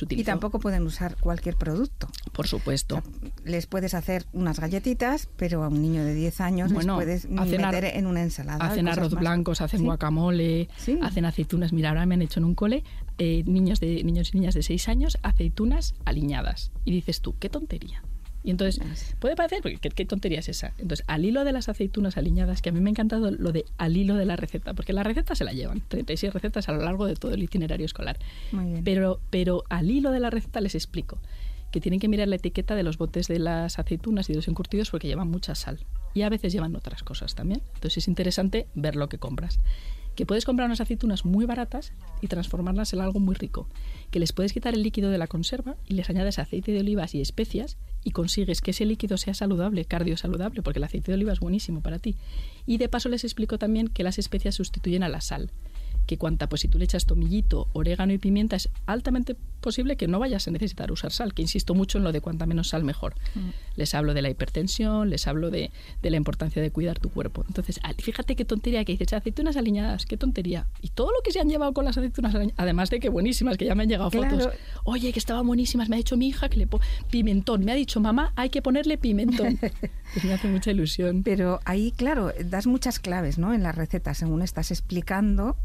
Y 0.10 0.24
tampoco 0.24 0.60
pueden 0.60 0.84
usar 0.84 1.16
cualquier 1.18 1.56
producto. 1.56 2.08
Por 2.32 2.48
supuesto. 2.48 3.02
les 3.44 3.68
puedes 3.68 3.94
hacer 3.94 4.26
unas 4.34 4.60
galletitas, 4.60 5.30
pero 5.38 5.64
a 5.64 5.70
un 5.70 5.82
niño 5.82 6.04
de 6.04 6.14
10 6.14 6.42
años 6.42 6.72
les 6.72 6.86
puedes 6.86 7.30
meter 7.30 7.86
en 7.86 8.08
una 8.08 8.22
ensalada. 8.22 8.66
Hacen 8.66 8.88
arroz 8.88 9.14
blancos, 9.14 9.62
hacen 9.62 9.84
guacamole, 9.84 10.70
hacen 11.02 11.26
aceitunas. 11.26 11.74
Mira, 11.74 11.90
ahora 11.90 12.06
me 12.06 12.16
han 12.16 12.22
hecho 12.22 12.40
en 12.40 12.46
un 12.46 12.56
cole 12.56 12.84
eh, 13.18 13.44
niños, 13.46 13.80
de, 13.80 14.04
niños 14.04 14.34
y 14.34 14.38
niñas 14.38 14.54
de 14.54 14.64
6 14.64 14.90
años 14.90 15.18
aceitunas 15.24 15.96
aliñadas. 16.06 16.72
Y 16.86 16.92
dices 16.92 17.22
tú, 17.22 17.36
qué 17.40 17.50
tontería. 17.50 18.04
Y 18.48 18.52
entonces, 18.52 19.14
puede 19.20 19.36
parecer, 19.36 19.60
porque 19.62 19.90
¿qué, 19.90 20.06
tontería 20.06 20.40
es 20.40 20.48
esa. 20.48 20.72
Entonces, 20.78 21.04
al 21.10 21.26
hilo 21.26 21.44
de 21.44 21.52
las 21.52 21.68
aceitunas 21.68 22.16
aliñadas, 22.16 22.62
que 22.62 22.70
a 22.70 22.72
mí 22.72 22.80
me 22.80 22.90
ha 22.90 22.92
encantado 22.92 23.30
lo 23.30 23.52
de 23.52 23.66
al 23.78 23.98
hilo 23.98 24.16
de 24.16 24.24
la 24.24 24.38
receta, 24.38 24.74
porque 24.74 24.94
la 24.94 25.04
receta 25.04 25.36
se 25.36 25.44
la 25.44 25.52
llevan, 25.52 25.84
36 25.86 26.34
recetas 26.34 26.70
a 26.70 26.72
lo 26.72 26.82
largo 26.82 27.08
de 27.08 27.18
todo 27.18 27.34
el 27.34 27.44
itinerario 27.44 27.86
escolar. 27.86 28.18
Pero, 28.86 29.20
pero 29.32 29.66
al 29.68 29.92
hilo 29.92 30.12
de 30.12 30.22
la 30.22 30.30
receta 30.30 30.62
les 30.62 30.76
explico 30.76 31.20
que 31.74 31.82
tienen 31.82 32.00
que 32.00 32.08
mirar 32.08 32.30
la 32.30 32.38
etiqueta 32.38 32.76
de 32.76 32.84
los 32.84 32.98
botes 32.98 33.28
de 33.28 33.40
las 33.40 33.80
aceitunas 33.80 34.30
y 34.30 34.32
de 34.32 34.38
los 34.38 34.48
encurtidos 34.48 34.92
porque 34.92 35.10
llevan 35.10 35.30
mucha 35.30 35.54
sal. 35.54 35.80
Y 36.14 36.22
a 36.22 36.30
veces 36.30 36.54
llevan 36.54 36.74
otras 36.74 37.04
cosas 37.04 37.36
también. 37.36 37.62
Entonces 37.74 37.98
es 37.98 38.08
interesante 38.08 38.68
ver 38.76 38.96
lo 38.96 39.10
que 39.10 39.18
compras 39.18 39.60
que 40.18 40.26
puedes 40.26 40.46
comprar 40.46 40.66
unas 40.66 40.82
aceitunas 40.82 41.26
muy 41.26 41.46
baratas 41.46 41.94
y 42.22 42.28
transformarlas 42.28 42.92
en 42.92 43.02
algo 43.02 43.20
muy 43.20 43.36
rico, 43.36 43.70
que 44.10 44.20
les 44.20 44.34
puedes 44.34 44.52
quitar 44.52 44.74
el 44.74 44.82
líquido 44.82 45.12
de 45.12 45.20
la 45.20 45.28
conserva 45.28 45.76
y 45.86 45.94
les 45.94 46.10
añades 46.10 46.40
aceite 46.40 46.72
de 46.72 46.80
olivas 46.80 47.14
y 47.14 47.22
especias 47.22 47.78
y 48.08 48.12
consigues 48.12 48.62
que 48.62 48.72
ese 48.72 48.86
líquido 48.86 49.18
sea 49.18 49.34
saludable, 49.34 49.84
cardiosaludable, 49.84 50.62
porque 50.62 50.80
el 50.80 50.86
aceite 50.86 51.12
de 51.12 51.16
oliva 51.16 51.34
es 51.34 51.42
buenísimo 51.42 51.82
para 51.82 52.00
ti. 52.00 52.16
Y 52.66 52.78
de 52.78 52.88
paso 52.88 53.10
les 53.10 53.26
explico 53.26 53.58
también 53.58 53.90
que 53.90 54.02
las 54.02 54.18
especias 54.18 54.56
sustituyen 54.56 55.04
a 55.04 55.10
la 55.10 55.20
sal 55.20 55.52
que 56.06 56.18
cuanta, 56.18 56.48
pues 56.48 56.62
si 56.62 56.70
tú 56.70 56.78
le 56.78 56.86
echas 56.86 57.06
tomillito, 57.06 57.68
orégano 57.74 58.14
y 58.14 58.18
pimienta, 58.18 58.56
es 58.56 58.70
altamente 58.86 59.36
posible 59.58 59.98
que 59.98 60.08
no 60.08 60.20
vayas 60.20 60.48
a 60.48 60.52
necesitar 60.52 60.92
usar 60.92 61.12
sal, 61.12 61.34
que 61.34 61.42
insisto 61.42 61.74
mucho 61.74 61.98
en 61.98 62.04
lo 62.04 62.12
de 62.12 62.22
cuanta 62.22 62.46
menos 62.46 62.70
sal 62.70 62.84
mejor. 62.84 63.16
Mm. 63.36 63.50
Les 63.76 63.94
hablo 63.94 64.14
de 64.14 64.22
la 64.22 64.30
hipertensión, 64.30 65.10
les 65.10 65.28
hablo 65.28 65.52
de, 65.52 65.72
de, 66.02 66.10
la 66.10 66.18
importancia 66.18 66.62
de 66.62 66.72
cuidar 66.72 67.00
tu 67.00 67.10
cuerpo. 67.10 67.44
Entonces, 67.48 67.80
fíjate 68.00 68.36
qué 68.36 68.46
tontería 68.46 68.84
que 68.86 68.94
dices, 68.94 69.14
aceitunas 69.14 69.58
aliñadas, 69.58 70.06
qué 70.06 70.18
tontería. 70.18 70.68
Y 70.82 70.90
todo 70.90 71.12
lo 71.12 71.22
que 71.24 71.32
se 71.32 71.40
han 71.40 71.50
llevado 71.50 71.74
con 71.74 71.86
las 71.86 71.98
aceitunas 71.98 72.36
además 72.56 72.90
de 72.90 73.00
que 73.00 73.10
buenísimas, 73.10 73.58
que 73.58 73.66
ya 73.66 73.76
me 73.76 73.84
han 73.84 73.90
llegado 73.90 74.12
fotos. 74.12 74.50
Oye, 74.84 75.12
que 75.12 75.20
estaban 75.20 75.46
buenísimas, 75.46 75.90
me 75.90 75.96
ha 75.96 75.98
dicho 75.98 76.18
mi 76.18 76.28
hija 76.28 76.50
que 76.50 76.58
le 76.58 76.68
pongo 76.68 76.84
pimentón, 77.10 77.66
me 77.66 77.72
ha 77.72 77.76
dicho 77.76 78.00
mamá, 78.00 78.34
hay 78.36 78.50
que 78.50 78.62
ponerle 78.62 78.98
pimentón. 78.98 79.58
pues 80.14 80.26
me 80.26 80.34
hace 80.34 80.48
mucha 80.48 80.72
ilusión. 80.72 81.24
Pero 81.24 81.60
ahí, 81.66 81.92
claro, 81.92 82.32
das 82.46 82.68
muchas 82.68 83.00
claves, 83.00 83.38
¿no? 83.38 83.54
En 83.54 83.64
las 83.64 83.76
recetas, 83.76 84.18
según 84.18 84.42
estás 84.42 84.72
explicando 84.72 85.56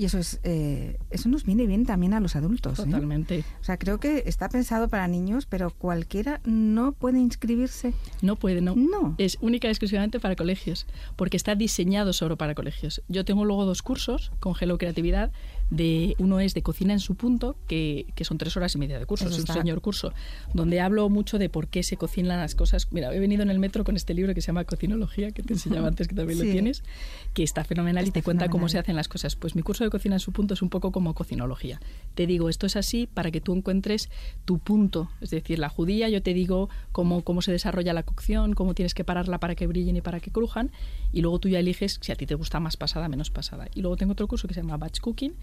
y 0.00 0.06
eso 0.06 0.16
es 0.16 0.40
eh, 0.44 0.96
eso 1.10 1.28
nos 1.28 1.44
viene 1.44 1.66
bien 1.66 1.84
también 1.84 2.14
a 2.14 2.20
los 2.20 2.34
adultos. 2.34 2.78
¿eh? 2.78 2.84
Totalmente. 2.84 3.44
O 3.60 3.64
sea, 3.64 3.76
creo 3.76 4.00
que 4.00 4.22
está 4.24 4.48
pensado 4.48 4.88
para 4.88 5.06
niños, 5.08 5.44
pero 5.44 5.68
cualquiera 5.68 6.40
no 6.46 6.92
puede 6.92 7.18
inscribirse. 7.18 7.92
No 8.22 8.36
puede, 8.36 8.62
no. 8.62 8.74
No. 8.76 9.14
Es 9.18 9.36
única 9.42 9.68
y 9.68 9.72
exclusivamente 9.72 10.18
para 10.18 10.36
colegios, 10.36 10.86
porque 11.16 11.36
está 11.36 11.54
diseñado 11.54 12.14
solo 12.14 12.38
para 12.38 12.54
colegios. 12.54 13.02
Yo 13.08 13.26
tengo 13.26 13.44
luego 13.44 13.66
dos 13.66 13.82
cursos 13.82 14.32
con 14.40 14.54
Gelo 14.54 14.78
Creatividad 14.78 15.32
de 15.70 16.16
uno 16.18 16.40
es 16.40 16.54
de 16.54 16.62
cocina 16.62 16.92
en 16.92 17.00
su 17.00 17.14
punto, 17.14 17.56
que, 17.66 18.06
que 18.14 18.24
son 18.24 18.38
tres 18.38 18.56
horas 18.56 18.74
y 18.74 18.78
media 18.78 18.98
de 18.98 19.06
curso, 19.06 19.28
es 19.28 19.38
un 19.38 19.46
señor 19.46 19.80
curso, 19.80 20.12
donde 20.52 20.80
hablo 20.80 21.08
mucho 21.08 21.38
de 21.38 21.48
por 21.48 21.68
qué 21.68 21.82
se 21.82 21.96
cocinan 21.96 22.38
las 22.38 22.54
cosas. 22.54 22.88
Mira, 22.90 23.14
he 23.14 23.20
venido 23.20 23.42
en 23.42 23.50
el 23.50 23.58
metro 23.58 23.84
con 23.84 23.96
este 23.96 24.14
libro 24.14 24.34
que 24.34 24.40
se 24.40 24.48
llama 24.48 24.64
Cocinología, 24.64 25.30
que 25.30 25.42
te 25.42 25.54
enseñaba 25.54 25.88
antes 25.88 26.08
que 26.08 26.14
también 26.14 26.38
lo 26.38 26.44
tienes, 26.44 26.82
que 27.34 27.42
está 27.42 27.64
fenomenal 27.64 28.06
y 28.06 28.10
te 28.10 28.22
cuenta 28.22 28.48
cómo 28.48 28.68
se 28.68 28.78
hacen 28.78 28.96
las 28.96 29.08
cosas. 29.08 29.36
Pues 29.36 29.54
mi 29.54 29.62
curso 29.62 29.84
de 29.84 29.90
cocina 29.90 30.16
en 30.16 30.20
su 30.20 30.32
punto 30.32 30.54
es 30.54 30.62
un 30.62 30.70
poco 30.70 30.92
como 30.92 31.14
cocinología. 31.14 31.80
Te 32.14 32.26
digo, 32.26 32.48
esto 32.48 32.66
es 32.66 32.76
así 32.76 33.06
para 33.06 33.30
que 33.30 33.40
tú 33.40 33.54
encuentres 33.54 34.10
tu 34.44 34.58
punto, 34.58 35.10
es 35.20 35.30
decir, 35.30 35.58
la 35.58 35.68
judía, 35.68 36.08
yo 36.08 36.22
te 36.22 36.34
digo 36.34 36.68
cómo, 36.92 37.22
cómo 37.22 37.42
se 37.42 37.52
desarrolla 37.52 37.92
la 37.92 38.02
cocción, 38.02 38.54
cómo 38.54 38.74
tienes 38.74 38.94
que 38.94 39.04
pararla 39.04 39.38
para 39.38 39.54
que 39.54 39.66
brillen 39.66 39.96
y 39.96 40.00
para 40.00 40.20
que 40.20 40.30
crujan, 40.30 40.70
y 41.12 41.20
luego 41.20 41.38
tú 41.38 41.48
ya 41.48 41.58
eliges 41.58 41.98
si 42.00 42.12
a 42.12 42.16
ti 42.16 42.26
te 42.26 42.34
gusta 42.34 42.60
más 42.60 42.76
pasada, 42.76 43.08
menos 43.08 43.30
pasada. 43.30 43.68
Y 43.74 43.80
luego 43.82 43.96
tengo 43.96 44.12
otro 44.12 44.26
curso 44.26 44.48
que 44.48 44.54
se 44.54 44.60
llama 44.60 44.76
Batch 44.76 45.00
Cooking, 45.00 45.34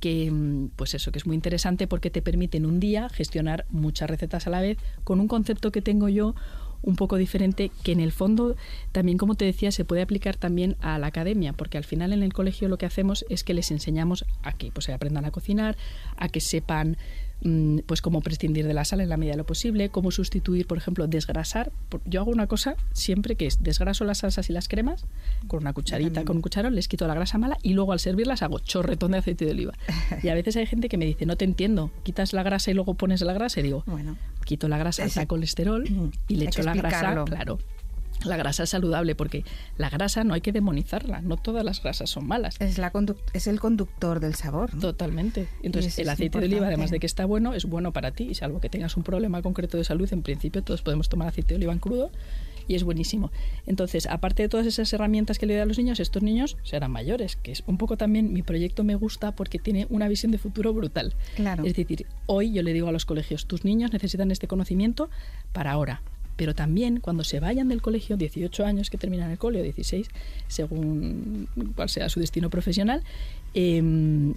que 0.00 0.30
mm, 0.30 0.70
pues 0.76 0.94
eso, 0.94 1.12
que 1.12 1.18
es 1.18 1.26
muy 1.26 1.36
interesante 1.36 1.86
porque 1.86 2.10
te 2.10 2.22
permite 2.22 2.58
en 2.58 2.66
un 2.66 2.80
día 2.80 3.08
gestionar 3.10 3.66
muchas 3.70 4.10
recetas 4.10 4.46
a 4.46 4.50
la 4.50 4.60
vez 4.60 4.78
con 5.04 5.20
un 5.20 5.28
concepto 5.28 5.70
que 5.70 5.82
tengo 5.82 6.08
yo 6.08 6.34
un 6.82 6.96
poco 6.96 7.16
diferente 7.16 7.70
que 7.82 7.92
en 7.92 8.00
el 8.00 8.12
fondo 8.12 8.56
también, 8.92 9.18
como 9.18 9.34
te 9.34 9.44
decía, 9.44 9.70
se 9.70 9.84
puede 9.84 10.02
aplicar 10.02 10.36
también 10.36 10.76
a 10.80 10.98
la 10.98 11.08
academia, 11.08 11.52
porque 11.52 11.78
al 11.78 11.84
final 11.84 12.12
en 12.12 12.22
el 12.22 12.32
colegio 12.32 12.68
lo 12.68 12.78
que 12.78 12.86
hacemos 12.86 13.24
es 13.28 13.44
que 13.44 13.54
les 13.54 13.70
enseñamos 13.70 14.24
a 14.42 14.52
que 14.52 14.70
pues, 14.72 14.88
aprendan 14.88 15.24
a 15.24 15.30
cocinar, 15.30 15.76
a 16.16 16.28
que 16.28 16.40
sepan 16.40 16.96
pues 17.86 18.02
cómo 18.02 18.20
prescindir 18.20 18.66
de 18.66 18.74
la 18.74 18.84
sal 18.84 19.00
en 19.00 19.08
la 19.08 19.16
medida 19.16 19.32
de 19.32 19.38
lo 19.38 19.46
posible, 19.46 19.88
cómo 19.88 20.10
sustituir, 20.10 20.66
por 20.66 20.76
ejemplo, 20.78 21.06
desgrasar. 21.06 21.72
Yo 22.04 22.20
hago 22.20 22.30
una 22.30 22.46
cosa 22.46 22.76
siempre 22.92 23.34
que 23.34 23.46
es 23.46 23.62
desgraso 23.62 24.04
las 24.04 24.18
salsas 24.18 24.50
y 24.50 24.52
las 24.52 24.68
cremas 24.68 25.06
con 25.46 25.60
una 25.60 25.72
cucharita, 25.72 26.24
con 26.24 26.36
un 26.36 26.42
cucharón, 26.42 26.74
les 26.74 26.88
quito 26.88 27.06
la 27.06 27.14
grasa 27.14 27.38
mala 27.38 27.58
y 27.62 27.72
luego 27.72 27.92
al 27.92 28.00
servirlas 28.00 28.42
hago 28.42 28.58
chorretón 28.58 29.12
de 29.12 29.18
aceite 29.18 29.44
de 29.44 29.52
oliva. 29.52 29.74
Y 30.22 30.28
a 30.28 30.34
veces 30.34 30.56
hay 30.56 30.66
gente 30.66 30.88
que 30.88 30.98
me 30.98 31.06
dice, 31.06 31.26
no 31.26 31.36
te 31.36 31.44
entiendo, 31.44 31.90
quitas 32.02 32.32
la 32.32 32.42
grasa 32.42 32.70
y 32.70 32.74
luego 32.74 32.94
pones 32.94 33.22
la 33.22 33.32
grasa 33.32 33.60
y 33.60 33.62
digo, 33.62 33.84
bueno, 33.86 34.16
quito 34.44 34.68
la 34.68 34.78
grasa, 34.78 35.04
alta 35.04 35.26
colesterol 35.26 35.84
y 36.28 36.36
le 36.36 36.44
echo 36.46 36.62
la 36.62 36.74
grasa, 36.74 37.24
claro, 37.24 37.58
la 38.24 38.36
grasa 38.36 38.64
es 38.64 38.70
saludable 38.70 39.14
porque 39.14 39.44
la 39.76 39.90
grasa 39.90 40.24
no 40.24 40.34
hay 40.34 40.40
que 40.40 40.52
demonizarla, 40.52 41.22
no 41.22 41.36
todas 41.36 41.64
las 41.64 41.82
grasas 41.82 42.10
son 42.10 42.26
malas. 42.26 42.56
Es, 42.60 42.78
la 42.78 42.92
es 43.32 43.46
el 43.46 43.60
conductor 43.60 44.20
del 44.20 44.34
sabor. 44.34 44.70
Totalmente. 44.78 45.48
Entonces, 45.62 45.98
el 45.98 46.08
aceite 46.08 46.38
de 46.38 46.46
oliva, 46.46 46.66
además 46.66 46.90
de 46.90 47.00
que 47.00 47.06
está 47.06 47.24
bueno, 47.24 47.54
es 47.54 47.64
bueno 47.64 47.92
para 47.92 48.12
ti. 48.12 48.28
Y 48.30 48.34
salvo 48.34 48.60
que 48.60 48.68
tengas 48.68 48.96
un 48.96 49.02
problema 49.02 49.42
concreto 49.42 49.78
de 49.78 49.84
salud, 49.84 50.12
en 50.12 50.22
principio 50.22 50.62
todos 50.62 50.82
podemos 50.82 51.08
tomar 51.08 51.28
aceite 51.28 51.50
de 51.50 51.56
oliva 51.56 51.72
en 51.72 51.78
crudo 51.78 52.10
y 52.68 52.76
es 52.76 52.84
buenísimo. 52.84 53.32
Entonces, 53.66 54.06
aparte 54.06 54.44
de 54.44 54.48
todas 54.48 54.66
esas 54.66 54.92
herramientas 54.92 55.38
que 55.38 55.46
le 55.46 55.54
doy 55.54 55.62
a 55.62 55.66
los 55.66 55.78
niños, 55.78 55.98
estos 55.98 56.22
niños 56.22 56.56
serán 56.62 56.92
mayores, 56.92 57.34
que 57.34 57.50
es 57.50 57.64
un 57.66 57.78
poco 57.78 57.96
también 57.96 58.32
mi 58.32 58.42
proyecto 58.42 58.84
me 58.84 58.94
gusta 58.94 59.34
porque 59.34 59.58
tiene 59.58 59.86
una 59.90 60.06
visión 60.06 60.30
de 60.30 60.38
futuro 60.38 60.72
brutal. 60.72 61.14
Claro. 61.34 61.64
Es 61.64 61.74
decir, 61.74 62.06
hoy 62.26 62.52
yo 62.52 62.62
le 62.62 62.72
digo 62.72 62.88
a 62.88 62.92
los 62.92 63.06
colegios, 63.06 63.46
tus 63.46 63.64
niños 63.64 63.92
necesitan 63.92 64.30
este 64.30 64.46
conocimiento 64.46 65.10
para 65.52 65.72
ahora 65.72 66.02
pero 66.40 66.54
también 66.54 67.00
cuando 67.00 67.22
se 67.22 67.38
vayan 67.38 67.68
del 67.68 67.82
colegio, 67.82 68.16
18 68.16 68.64
años 68.64 68.88
que 68.88 68.96
terminan 68.96 69.30
el 69.30 69.36
cole, 69.36 69.62
16, 69.62 70.08
según 70.48 71.48
cuál 71.76 71.90
sea 71.90 72.08
su 72.08 72.18
destino 72.18 72.48
profesional, 72.48 73.02
em, 73.52 74.32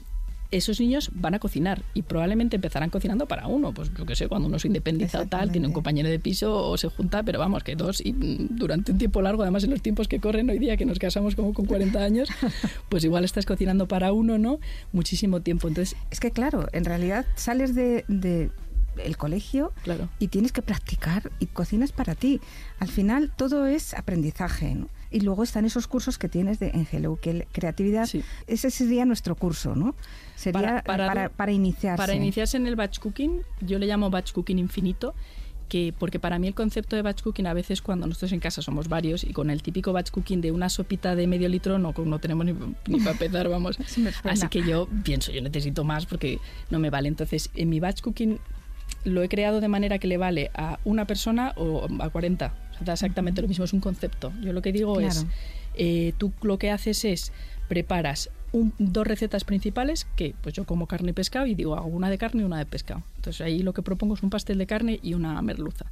esos 0.52 0.82
niños 0.82 1.12
van 1.14 1.34
a 1.34 1.40
cocinar 1.40 1.82
y 1.94 2.02
probablemente 2.02 2.58
empezarán 2.58 2.90
cocinando 2.90 3.26
para 3.26 3.48
uno, 3.48 3.74
pues 3.74 3.90
yo 3.98 4.06
qué 4.06 4.18
sé, 4.18 4.28
cuando 4.28 4.50
uno 4.50 4.60
se 4.60 4.68
independiza 4.68 5.22
o 5.22 5.28
tal, 5.28 5.50
tiene 5.54 5.66
un 5.66 5.72
compañero 5.72 6.10
de 6.10 6.20
piso 6.20 6.54
o 6.54 6.78
se 6.78 6.90
junta, 6.90 7.24
pero 7.24 7.40
vamos, 7.40 7.64
que 7.64 7.78
dos 7.78 8.06
y 8.06 8.12
durante 8.12 8.92
un 8.92 8.98
tiempo 8.98 9.22
largo, 9.22 9.44
además 9.44 9.64
en 9.64 9.70
los 9.70 9.82
tiempos 9.82 10.10
que 10.10 10.20
corren 10.20 10.50
hoy 10.50 10.60
día, 10.60 10.76
que 10.76 10.86
nos 10.86 11.00
casamos 11.00 11.38
como 11.38 11.54
con 11.54 11.66
40 11.66 12.04
años, 12.04 12.28
pues 12.90 13.06
igual 13.06 13.24
estás 13.24 13.46
cocinando 13.46 13.88
para 13.88 14.12
uno, 14.12 14.38
¿no? 14.38 14.60
Muchísimo 14.92 15.40
tiempo. 15.40 15.70
Entonces, 15.70 15.98
es 16.12 16.20
que 16.20 16.32
claro, 16.32 16.68
en 16.74 16.84
realidad 16.84 17.26
sales 17.38 17.74
de 17.76 18.52
el 18.98 19.18
colegio 19.18 19.74
y 20.20 20.28
tienes 20.28 20.52
que 20.52 20.62
practicar 20.62 21.32
y 21.40 21.48
cocinas 21.48 21.92
para 21.92 22.16
ti. 22.16 22.42
Al 22.80 22.88
final 22.88 23.32
todo 23.36 23.66
es 23.66 23.94
aprendizaje. 23.94 24.78
Y 25.12 25.20
luego 25.20 25.44
están 25.44 25.66
esos 25.66 25.88
cursos 25.88 26.18
que 26.18 26.28
tienes 26.28 26.60
de 26.60 26.88
Hello, 26.92 27.20
que 27.22 27.48
creatividad, 27.52 28.10
ese 28.48 28.72
sería 28.72 29.06
nuestro 29.06 29.36
curso, 29.36 29.76
¿no? 29.76 29.96
Sería 30.36 30.84
para, 30.84 31.30
para, 31.30 31.52
iniciarse. 31.52 32.02
Para 32.02 32.16
iniciarse 32.16 32.58
en 32.58 32.66
el 32.66 32.76
batch 32.76 32.98
cooking, 32.98 33.44
yo 33.62 33.78
le 33.78 33.86
llamo 33.86 34.10
batch 34.10 34.32
cooking 34.32 34.58
infinito, 34.58 35.14
que, 35.70 35.94
porque 35.98 36.20
para 36.20 36.40
mí 36.40 36.48
el 36.48 36.56
concepto 36.56 36.96
de 36.96 37.04
batch 37.04 37.22
cooking 37.22 37.48
a 37.48 37.54
veces 37.54 37.82
cuando 37.82 38.08
nosotros 38.08 38.32
en 38.32 38.40
casa 38.40 38.62
somos 38.62 38.88
varios 38.88 39.24
y 39.24 39.34
con 39.34 39.50
el 39.50 39.62
típico 39.62 39.94
batch 39.94 40.12
cooking 40.12 40.42
de 40.42 40.52
una 40.52 40.70
sopita 40.70 41.16
de 41.16 41.28
medio 41.28 41.48
litro 41.48 41.78
no, 41.80 41.94
no 41.96 42.20
tenemos 42.20 42.46
ni, 42.46 42.54
ni 42.88 43.00
para 43.00 43.12
empezar, 43.12 43.50
vamos. 43.50 43.78
Así 44.24 44.48
que 44.48 44.64
yo 44.64 44.88
pienso, 45.04 45.32
yo 45.32 45.42
necesito 45.42 45.84
más 45.84 46.06
porque 46.06 46.40
no 46.70 46.80
me 46.80 46.90
vale. 46.90 47.08
Entonces, 47.08 47.50
en 47.56 47.70
mi 47.70 47.80
batch 47.80 48.02
cooking 48.02 48.40
lo 49.04 49.24
he 49.24 49.30
creado 49.30 49.62
de 49.62 49.68
manera 49.68 50.00
que 50.00 50.08
le 50.08 50.18
vale 50.18 50.52
a 50.54 50.80
una 50.86 51.06
persona 51.06 51.54
o 51.56 51.88
a 52.00 52.10
40. 52.10 52.54
O 52.82 52.84
da 52.84 52.94
exactamente 52.94 53.42
lo 53.42 53.48
mismo, 53.48 53.66
es 53.66 53.74
un 53.74 53.80
concepto. 53.80 54.34
Yo 54.42 54.54
lo 54.54 54.62
que 54.62 54.72
digo 54.72 55.00
es, 55.00 55.26
eh, 55.76 56.14
tú 56.18 56.34
lo 56.42 56.58
que 56.58 56.72
haces 56.72 57.06
es, 57.06 57.32
preparas 57.68 58.30
dos 58.78 59.08
recetas 59.08 59.44
principales, 59.44 60.06
que 60.16 60.36
pues 60.42 60.54
yo 60.54 60.66
como 60.66 60.88
carne 60.88 61.10
y 61.10 61.14
pescado 61.14 61.48
y 61.48 61.56
digo, 61.56 61.76
hago 61.76 61.88
una 61.88 62.10
de 62.10 62.18
carne 62.18 62.44
y 62.44 62.46
una 62.46 62.60
de 62.60 62.66
pescado. 62.66 63.04
Entonces 63.16 63.42
ahí 63.42 63.60
lo 63.60 63.74
que 63.74 63.82
propongo 63.82 64.14
es 64.14 64.24
un 64.24 64.30
pastel 64.30 64.58
de 64.58 64.68
carne 64.68 65.00
y 65.02 65.16
una 65.16 65.42
merluza. 65.42 65.86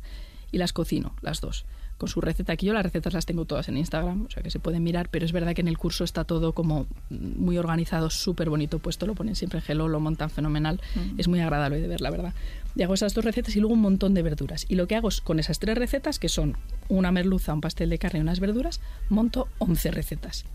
Y 0.52 0.58
las 0.58 0.74
cocino, 0.74 1.16
las 1.22 1.42
dos 1.42 1.66
con 2.02 2.10
su 2.10 2.20
receta 2.20 2.54
aquí. 2.54 2.66
Yo 2.66 2.74
las 2.74 2.82
recetas 2.82 3.14
las 3.14 3.28
tengo 3.28 3.46
todas 3.46 3.70
en 3.70 3.78
Instagram, 3.78 4.26
o 4.26 4.30
sea 4.32 4.42
que 4.42 4.50
se 4.50 4.58
pueden 4.58 4.82
mirar, 4.82 5.10
pero 5.10 5.24
es 5.24 5.32
verdad 5.32 5.54
que 5.54 5.62
en 5.62 5.68
el 5.68 5.78
curso 5.78 6.04
está 6.04 6.24
todo 6.24 6.52
como 6.52 6.88
muy 7.12 7.60
organizado, 7.60 8.10
súper 8.10 8.50
bonito 8.50 8.80
puesto, 8.80 9.06
lo 9.06 9.14
ponen 9.14 9.36
siempre 9.36 9.60
en 9.60 9.66
gelo, 9.66 9.88
lo 9.88 10.00
montan 10.00 10.32
fenomenal, 10.32 10.82
es 11.20 11.28
muy 11.28 11.42
agradable 11.42 11.80
de 11.80 11.88
ver, 11.88 12.02
la 12.02 12.10
verdad. 12.10 12.34
Y 12.76 12.82
hago 12.82 12.96
esas 12.96 13.14
dos 13.14 13.24
recetas 13.24 13.56
y 13.56 13.60
luego 13.60 13.76
un 13.76 13.82
montón 13.82 14.16
de 14.16 14.24
verduras. 14.24 14.66
Y 14.68 14.76
lo 14.76 14.88
que 14.88 14.96
hago 14.96 15.10
es 15.10 15.22
con 15.22 15.40
esas 15.40 15.60
tres 15.60 15.78
recetas, 15.78 16.18
que 16.18 16.28
son 16.28 16.58
una 16.90 17.12
merluza, 17.12 17.54
un 17.54 17.62
pastel 17.62 17.92
de 17.92 18.00
carne 18.00 18.18
y 18.18 18.24
unas 18.24 18.40
verduras, 18.40 18.82
monto 19.10 19.48
11 19.60 19.92
recetas 19.92 20.46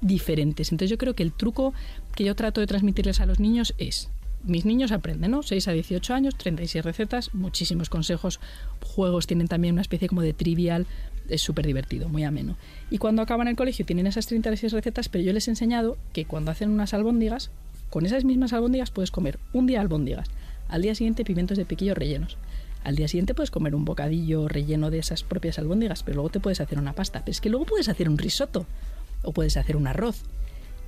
diferentes. 0.00 0.72
Entonces 0.72 0.90
yo 0.90 0.98
creo 0.98 1.14
que 1.14 1.22
el 1.22 1.32
truco 1.32 1.74
que 2.16 2.24
yo 2.24 2.34
trato 2.34 2.60
de 2.60 2.66
transmitirles 2.66 3.20
a 3.20 3.26
los 3.26 3.38
niños 3.38 3.72
es 3.78 4.10
mis 4.48 4.64
niños 4.64 4.92
aprenden, 4.92 5.30
¿no? 5.30 5.42
6 5.42 5.68
a 5.68 5.72
18 5.72 6.14
años, 6.14 6.36
36 6.36 6.84
recetas, 6.84 7.34
muchísimos 7.34 7.88
consejos, 7.88 8.40
juegos, 8.82 9.26
tienen 9.26 9.48
también 9.48 9.74
una 9.74 9.82
especie 9.82 10.08
como 10.08 10.22
de 10.22 10.32
trivial, 10.32 10.86
es 11.28 11.42
súper 11.42 11.66
divertido, 11.66 12.08
muy 12.08 12.24
ameno. 12.24 12.56
Y 12.90 12.98
cuando 12.98 13.22
acaban 13.22 13.48
el 13.48 13.56
colegio 13.56 13.84
tienen 13.84 14.06
esas 14.06 14.26
36 14.26 14.72
recetas, 14.72 15.08
pero 15.08 15.24
yo 15.24 15.32
les 15.32 15.48
he 15.48 15.50
enseñado 15.50 15.96
que 16.12 16.24
cuando 16.24 16.50
hacen 16.50 16.70
unas 16.70 16.94
albóndigas, 16.94 17.50
con 17.90 18.06
esas 18.06 18.24
mismas 18.24 18.52
albóndigas 18.52 18.90
puedes 18.90 19.10
comer 19.10 19.38
un 19.52 19.66
día 19.66 19.80
albóndigas, 19.80 20.28
al 20.68 20.82
día 20.82 20.94
siguiente 20.94 21.24
pimientos 21.24 21.58
de 21.58 21.64
piquillo 21.64 21.94
rellenos. 21.94 22.36
Al 22.84 22.96
día 22.96 23.08
siguiente 23.08 23.34
puedes 23.34 23.50
comer 23.50 23.74
un 23.74 23.84
bocadillo 23.84 24.48
relleno 24.48 24.90
de 24.90 24.98
esas 24.98 25.22
propias 25.22 25.58
albóndigas, 25.58 26.02
pero 26.02 26.16
luego 26.16 26.30
te 26.30 26.40
puedes 26.40 26.60
hacer 26.60 26.78
una 26.78 26.92
pasta. 26.92 27.20
Pero 27.20 27.32
es 27.32 27.40
que 27.40 27.50
luego 27.50 27.66
puedes 27.66 27.88
hacer 27.88 28.08
un 28.08 28.18
risotto 28.18 28.66
o 29.22 29.32
puedes 29.32 29.56
hacer 29.56 29.76
un 29.76 29.86
arroz 29.86 30.22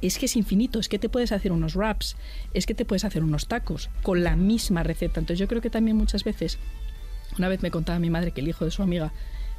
es 0.07 0.19
que 0.19 0.27
es 0.27 0.37
infinito, 0.37 0.79
es 0.79 0.89
que 0.89 0.99
te 0.99 1.09
puedes 1.09 1.33
hacer 1.33 1.53
unos 1.53 1.77
wraps, 1.77 2.17
es 2.55 2.67
que 2.67 2.75
te 2.75 2.85
puedes 2.85 3.05
hacer 3.05 3.23
unos 3.23 3.47
tacos 3.47 3.91
con 4.03 4.25
la 4.25 4.37
misma 4.37 4.83
receta. 4.83 5.21
Entonces 5.21 5.39
yo 5.39 5.49
creo 5.49 5.61
que 5.61 5.71
también 5.71 5.97
muchas 5.97 6.25
veces, 6.25 6.59
una 7.39 7.49
vez 7.49 7.63
me 7.63 7.71
contaba 7.71 7.99
mi 7.99 8.11
madre 8.11 8.33
que 8.33 8.41
el 8.41 8.49
hijo 8.49 8.65
de 8.65 8.71
su 8.71 8.83
amiga 8.83 9.13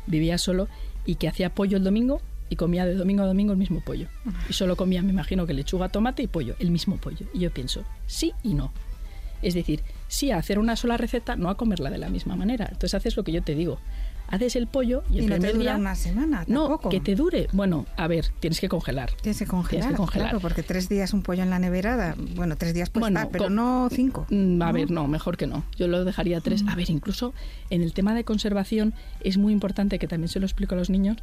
vivía 0.07 0.37
solo 0.37 0.67
y 1.05 1.15
que 1.15 1.27
hacía 1.27 1.53
pollo 1.53 1.77
el 1.77 1.83
domingo 1.83 2.21
y 2.49 2.55
comía 2.55 2.85
de 2.85 2.95
domingo 2.95 3.23
a 3.23 3.27
domingo 3.27 3.53
el 3.53 3.57
mismo 3.57 3.81
pollo. 3.81 4.07
Y 4.49 4.53
solo 4.53 4.75
comía, 4.75 5.01
me 5.01 5.11
imagino 5.11 5.45
que 5.45 5.53
lechuga, 5.53 5.89
tomate 5.89 6.23
y 6.23 6.27
pollo, 6.27 6.55
el 6.59 6.71
mismo 6.71 6.97
pollo. 6.97 7.27
Y 7.33 7.39
yo 7.39 7.51
pienso, 7.53 7.85
sí 8.07 8.33
y 8.43 8.53
no. 8.53 8.73
Es 9.41 9.53
decir, 9.53 9.81
sí 10.07 10.31
a 10.31 10.37
hacer 10.37 10.59
una 10.59 10.75
sola 10.75 10.97
receta, 10.97 11.35
no 11.35 11.49
a 11.49 11.55
comerla 11.55 11.89
de 11.89 11.97
la 11.97 12.09
misma 12.09 12.35
manera. 12.35 12.65
Entonces 12.65 12.93
haces 12.93 13.15
lo 13.15 13.23
que 13.23 13.31
yo 13.31 13.41
te 13.41 13.55
digo 13.55 13.79
haces 14.31 14.55
el 14.55 14.67
pollo 14.67 15.03
y 15.11 15.19
el 15.19 15.27
no 15.27 15.35
primer 15.35 15.51
te 15.51 15.57
día 15.59 15.75
una 15.75 15.95
semana 15.95 16.43
no 16.47 16.79
que 16.79 16.99
te 16.99 17.15
dure. 17.15 17.47
Bueno 17.51 17.85
a 17.97 18.07
ver 18.07 18.25
tienes 18.39 18.59
que 18.59 18.69
congelar. 18.69 19.11
Tienes 19.21 19.39
que 19.39 19.45
congelar, 19.45 19.95
claro 20.11 20.39
porque 20.39 20.63
tres 20.63 20.89
días 20.89 21.13
un 21.13 21.21
pollo 21.21 21.43
en 21.43 21.49
la 21.49 21.59
nevera 21.59 22.15
bueno 22.35 22.55
tres 22.55 22.73
días 22.73 22.89
puede 22.89 23.07
estar 23.07 23.29
pero 23.29 23.49
no 23.49 23.89
cinco 23.91 24.25
mm, 24.29 24.61
a 24.61 24.71
ver 24.71 24.89
no 24.89 25.07
mejor 25.07 25.37
que 25.37 25.47
no. 25.47 25.63
Yo 25.77 25.87
lo 25.87 26.03
dejaría 26.03 26.41
tres. 26.41 26.63
A 26.67 26.75
ver 26.75 26.89
incluso 26.89 27.33
en 27.69 27.81
el 27.81 27.93
tema 27.93 28.15
de 28.15 28.23
conservación 28.23 28.93
es 29.21 29.37
muy 29.37 29.53
importante 29.53 29.99
que 29.99 30.07
también 30.07 30.29
se 30.29 30.39
lo 30.39 30.45
explico 30.45 30.75
a 30.75 30.77
los 30.77 30.89
niños 30.89 31.17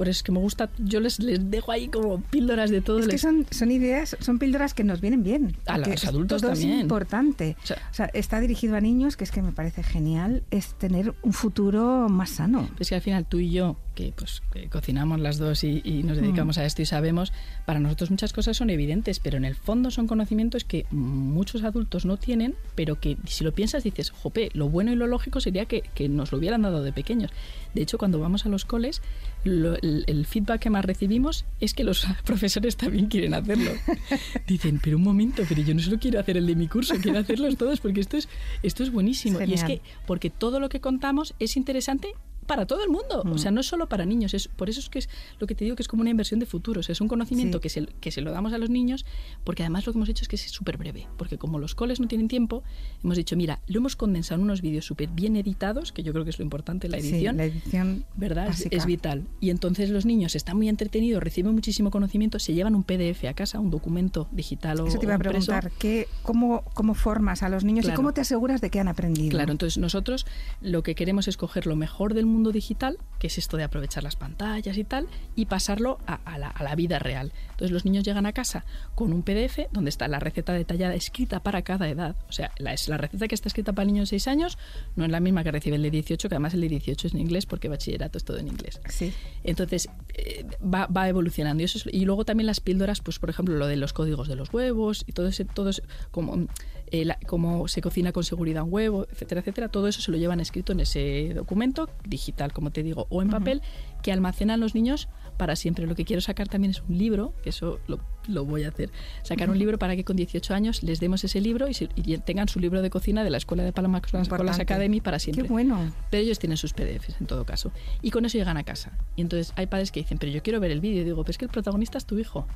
por 0.00 0.08
eso 0.08 0.20
es 0.20 0.22
que 0.22 0.32
me 0.32 0.38
gusta, 0.38 0.70
yo 0.78 0.98
les, 0.98 1.18
les 1.18 1.50
dejo 1.50 1.72
ahí 1.72 1.88
como 1.88 2.22
píldoras 2.22 2.70
de 2.70 2.80
todo. 2.80 3.00
Es 3.00 3.06
que 3.06 3.18
son, 3.18 3.44
son 3.50 3.70
ideas, 3.70 4.16
son 4.20 4.38
píldoras 4.38 4.72
que 4.72 4.82
nos 4.82 5.02
vienen 5.02 5.22
bien. 5.22 5.58
A 5.66 5.76
los 5.76 6.06
adultos 6.06 6.40
todo 6.40 6.52
también. 6.52 6.76
es 6.76 6.80
importante. 6.80 7.54
O 7.62 7.92
sea, 7.92 8.06
está 8.14 8.40
dirigido 8.40 8.76
a 8.76 8.80
niños, 8.80 9.18
que 9.18 9.24
es 9.24 9.30
que 9.30 9.42
me 9.42 9.52
parece 9.52 9.82
genial, 9.82 10.42
es 10.50 10.72
tener 10.72 11.12
un 11.20 11.34
futuro 11.34 12.08
más 12.08 12.30
sano. 12.30 12.70
Es 12.78 12.88
que 12.88 12.94
al 12.94 13.02
final 13.02 13.26
tú 13.26 13.40
y 13.40 13.50
yo, 13.50 13.76
que 14.00 14.12
pues 14.16 14.42
cocinamos 14.70 15.20
las 15.20 15.38
dos 15.38 15.64
y, 15.64 16.02
nos 16.04 16.16
dedicamos 16.16 16.56
mm. 16.56 16.60
a 16.60 16.64
esto 16.64 16.82
y 16.82 16.86
sabemos, 16.86 17.32
para 17.66 17.80
nosotros 17.80 18.10
muchas 18.10 18.32
cosas 18.32 18.56
son 18.56 18.70
evidentes, 18.70 19.20
pero 19.20 19.36
en 19.36 19.44
el 19.44 19.54
fondo 19.54 19.90
son 19.90 20.06
conocimientos 20.06 20.64
que 20.64 20.86
muchos 20.90 21.62
adultos 21.64 22.04
no 22.04 22.16
tienen, 22.16 22.54
pero 22.74 23.00
que 23.00 23.16
si 23.26 23.44
lo 23.44 23.52
piensas 23.52 23.84
dices, 23.84 24.10
jope, 24.10 24.50
lo 24.54 24.68
bueno 24.68 24.92
y 24.92 24.96
lo 24.96 25.06
lógico 25.06 25.40
sería 25.40 25.66
que, 25.66 25.82
que 25.94 26.08
nos 26.08 26.32
lo 26.32 26.38
hubieran 26.38 26.62
dado 26.62 26.82
de 26.82 26.92
pequeños. 26.92 27.30
De 27.74 27.82
hecho, 27.82 27.98
cuando 27.98 28.18
vamos 28.18 28.46
a 28.46 28.48
los 28.48 28.64
coles, 28.64 29.02
el, 29.44 30.26
feedback 30.26 30.60
que 30.60 30.70
más 30.70 30.84
recibimos 30.84 31.44
es 31.60 31.74
que 31.74 31.84
los 31.84 32.06
profesores 32.24 32.76
también 32.76 33.06
quieren 33.06 33.34
hacerlo. 33.34 33.70
Dicen, 34.46 34.80
pero 34.82 34.96
un 34.96 35.02
momento, 35.02 35.42
pero 35.48 35.62
yo 35.62 35.74
no 35.74 35.80
solo 35.80 35.98
quiero 35.98 36.20
hacer 36.20 36.36
el 36.36 36.46
de 36.46 36.54
mi 36.54 36.68
curso, 36.68 36.94
quiero 37.02 37.18
hacerlos 37.18 37.56
todos 37.56 37.80
porque 37.80 38.00
esto 38.00 38.16
es, 38.16 38.28
esto 38.62 38.82
es 38.82 38.90
buenísimo. 38.90 39.40
y 39.42 39.54
es 39.54 39.64
que, 39.64 39.80
porque 40.06 40.30
todo 40.30 40.60
lo 40.60 40.68
que 40.68 40.80
contamos 40.80 41.34
es 41.38 41.56
interesante 41.56 42.14
para 42.50 42.66
todo 42.66 42.82
el 42.82 42.90
mundo. 42.90 43.22
O 43.32 43.38
sea, 43.38 43.52
mm. 43.52 43.54
no 43.54 43.62
solo 43.62 43.88
para 43.88 44.04
niños. 44.04 44.34
Es, 44.34 44.48
por 44.48 44.68
eso 44.68 44.80
es 44.80 44.88
que 44.88 44.98
es 44.98 45.08
lo 45.38 45.46
que 45.46 45.54
te 45.54 45.64
digo 45.64 45.76
que 45.76 45.82
es 45.82 45.88
como 45.88 46.00
una 46.00 46.10
inversión 46.10 46.40
de 46.40 46.46
futuro. 46.46 46.80
O 46.80 46.82
sea, 46.82 46.94
es 46.94 47.00
un 47.00 47.06
conocimiento 47.06 47.60
que, 47.60 47.68
se, 47.68 47.86
que 48.00 48.10
se 48.10 48.22
lo 48.22 48.32
damos 48.32 48.52
a 48.52 48.58
los 48.58 48.70
niños, 48.70 49.06
porque 49.44 49.62
además 49.62 49.86
lo 49.86 49.92
que 49.92 49.98
hemos 49.98 50.08
hecho 50.08 50.22
es 50.22 50.28
que 50.28 50.34
es 50.34 50.42
súper 50.42 50.76
breve. 50.76 51.06
Porque 51.16 51.38
como 51.38 51.60
los 51.60 51.76
coles 51.76 52.00
no 52.00 52.08
tienen 52.08 52.26
tiempo, 52.26 52.64
hemos 53.04 53.16
dicho, 53.16 53.36
mira, 53.36 53.60
lo 53.68 53.78
hemos 53.78 53.94
condensado 53.94 54.40
en 54.40 54.46
unos 54.46 54.62
vídeos 54.62 54.84
súper 54.84 55.10
bien 55.10 55.36
editados, 55.36 55.92
que 55.92 56.02
yo 56.02 56.12
creo 56.12 56.24
que 56.24 56.30
es 56.30 56.40
lo 56.40 56.42
importante, 56.42 56.88
la 56.88 56.98
edición. 56.98 57.36
la 57.36 57.44
edición. 57.44 58.04
¿Verdad? 58.16 58.52
Es, 58.68 58.84
vital. 58.84 59.28
Y 59.38 59.50
entonces 59.50 59.90
los 59.90 60.04
niños 60.04 60.34
están 60.34 60.56
muy 60.56 60.68
entretenidos, 60.68 61.22
reciben 61.22 61.54
muchísimo 61.54 61.92
conocimiento, 61.92 62.40
se 62.40 62.52
llevan 62.52 62.74
un 62.74 62.82
PDF 62.82 63.26
a 63.28 63.34
casa, 63.34 63.60
un 63.60 63.70
documento 63.70 64.26
digital 64.32 64.80
o 64.80 64.88
Eso 64.88 64.98
te 64.98 65.06
iba 65.06 65.14
a 65.14 65.18
preguntar, 65.18 65.70
¿qué, 65.78 66.08
cómo, 66.24 66.64
¿cómo 66.74 66.94
formas 66.94 67.44
a 67.44 67.48
los 67.48 67.62
niños 67.62 67.86
y 67.86 67.92
cómo 67.92 68.12
te 68.12 68.22
aseguras 68.22 68.60
de 68.60 68.70
que 68.70 68.80
han 68.80 68.88
aprendido? 68.88 69.30
Claro, 69.30 69.52
entonces 69.52 69.78
nosotros 69.78 70.26
lo 70.60 70.82
que 70.82 70.96
queremos 70.96 71.28
es 71.28 71.36
coger 71.36 71.68
lo 71.68 71.76
mejor 71.76 72.12
del 72.14 72.26
mundo 72.26 72.39
mundo 72.40 72.52
digital, 72.52 72.98
que 73.18 73.26
es 73.26 73.36
esto 73.36 73.56
de 73.58 73.64
aprovechar 73.64 74.02
las 74.02 74.16
pantallas 74.16 74.78
y 74.78 74.84
tal, 74.84 75.06
y 75.36 75.46
pasarlo 75.46 75.98
a, 76.06 76.38
la, 76.38 76.74
vida 76.74 76.98
real. 76.98 77.32
Entonces 77.50 77.70
los 77.70 77.84
niños 77.84 78.02
llegan 78.02 78.24
a 78.24 78.32
casa 78.32 78.64
con 78.94 79.12
un 79.12 79.22
PDF 79.22 79.70
donde 79.72 79.90
está 79.90 80.08
la 80.08 80.18
receta 80.18 80.54
detallada 80.54 80.94
escrita 80.94 81.42
para 81.42 81.62
cada 81.62 81.88
edad. 81.88 82.16
O 82.28 82.32
sea, 82.32 82.52
la, 82.58 82.74
la 82.86 82.96
receta 82.96 83.28
que 83.28 83.34
está 83.34 83.48
escrita 83.48 83.72
para 83.72 83.82
el 83.82 83.88
niño 83.88 84.02
de 84.02 84.06
6 84.06 84.28
años 84.28 84.58
no 84.96 85.04
es 85.04 85.10
la 85.10 85.20
misma 85.20 85.44
que 85.44 85.52
recibe 85.52 85.76
el 85.76 85.82
de 85.82 85.90
18, 85.90 86.28
que 86.28 86.34
además 86.34 86.54
el 86.54 86.62
de 86.62 86.68
18 86.70 87.08
es 87.08 87.12
en 87.12 87.20
inglés 87.20 87.44
porque 87.44 87.68
bachillerato 87.68 88.16
es 88.16 88.24
todo 88.24 88.38
en 88.38 88.48
inglés. 88.48 88.80
Sí. 88.88 89.12
Entonces 89.44 89.90
eh, 90.14 90.46
va, 90.62 90.86
va, 90.86 91.08
evolucionando. 91.08 91.62
Y, 91.62 91.64
eso 91.64 91.90
y 91.92 92.06
luego 92.06 92.24
también 92.24 92.46
las 92.46 92.60
píldoras, 92.60 93.00
pues 93.02 93.18
por 93.18 93.28
ejemplo 93.28 93.56
lo 93.56 93.66
de 93.66 93.76
los 93.76 93.92
códigos 93.92 94.28
de 94.28 94.36
los 94.36 94.52
huevos 94.52 95.04
y 95.06 95.12
todo 95.12 95.28
ese, 95.28 95.44
todo 95.44 95.68
eso, 95.68 95.82
como 96.10 96.46
eh, 96.92 97.08
cómo 97.26 97.68
se 97.68 97.80
cocina 97.80 98.12
con 98.12 98.24
seguridad 98.24 98.64
un 98.64 98.72
huevo, 98.72 99.06
etcétera, 99.10 99.40
etcétera. 99.40 99.68
Todo 99.68 99.86
eso 99.88 100.00
se 100.00 100.10
lo 100.10 100.16
llevan 100.16 100.40
escrito 100.40 100.72
en 100.72 100.80
ese 100.80 101.32
documento, 101.34 101.88
digital, 102.04 102.52
como 102.52 102.70
te 102.70 102.82
digo, 102.82 103.06
o 103.10 103.22
en 103.22 103.30
papel, 103.30 103.62
que 104.02 104.12
almacenan 104.12 104.60
los 104.60 104.74
niños 104.74 105.08
para 105.36 105.56
siempre. 105.56 105.86
Lo 105.86 105.94
que 105.94 106.04
quiero 106.04 106.20
sacar 106.20 106.48
también 106.48 106.72
es 106.72 106.82
un 106.82 106.98
libro, 106.98 107.32
que 107.42 107.50
eso 107.50 107.78
lo, 107.86 108.44
voy 108.44 108.64
a 108.64 108.68
hacer. 108.68 108.90
Sacar 109.22 109.50
un 109.50 109.58
libro 109.58 109.78
para 109.78 109.94
que 109.94 110.04
con 110.04 110.16
18 110.16 110.52
años 110.52 110.82
les 110.82 111.00
demos 111.00 111.22
ese 111.24 111.40
libro 111.40 111.66
y, 111.68 112.18
tengan 112.18 112.48
su 112.48 112.60
libro 112.60 112.82
de 112.82 112.90
cocina 112.90 113.24
de 113.24 113.30
la 113.30 113.38
Escuela 113.38 113.62
de 113.62 113.72
Paloma 113.72 114.02
Colas 114.02 114.58
Academy 114.58 115.00
para 115.00 115.18
siempre. 115.18 115.44
Qué 115.44 115.48
bueno. 115.48 115.92
Pero 116.10 116.22
ellos 116.22 116.38
tienen 116.38 116.56
sus 116.56 116.72
PDFs 116.72 117.20
en 117.20 117.26
todo 117.26 117.44
caso. 117.44 117.72
Y 118.02 118.10
con 118.10 118.24
eso 118.24 118.36
llegan 118.36 118.56
a 118.56 118.64
casa. 118.64 118.92
Y 119.16 119.22
entonces 119.22 119.52
hay 119.56 119.66
padres 119.66 119.92
que 119.92 120.00
dicen, 120.00 120.18
pero 120.18 120.32
yo 120.32 120.42
quiero 120.42 120.60
ver 120.60 120.72
el 120.72 120.80
vídeo. 120.80 121.02
Y 121.02 121.04
digo, 121.04 121.22
pero 121.22 121.30
es 121.30 121.38
que 121.38 121.44
el 121.44 121.50
protagonista 121.50 121.98
es 121.98 122.04
tu 122.04 122.18
hijo. 122.18 122.46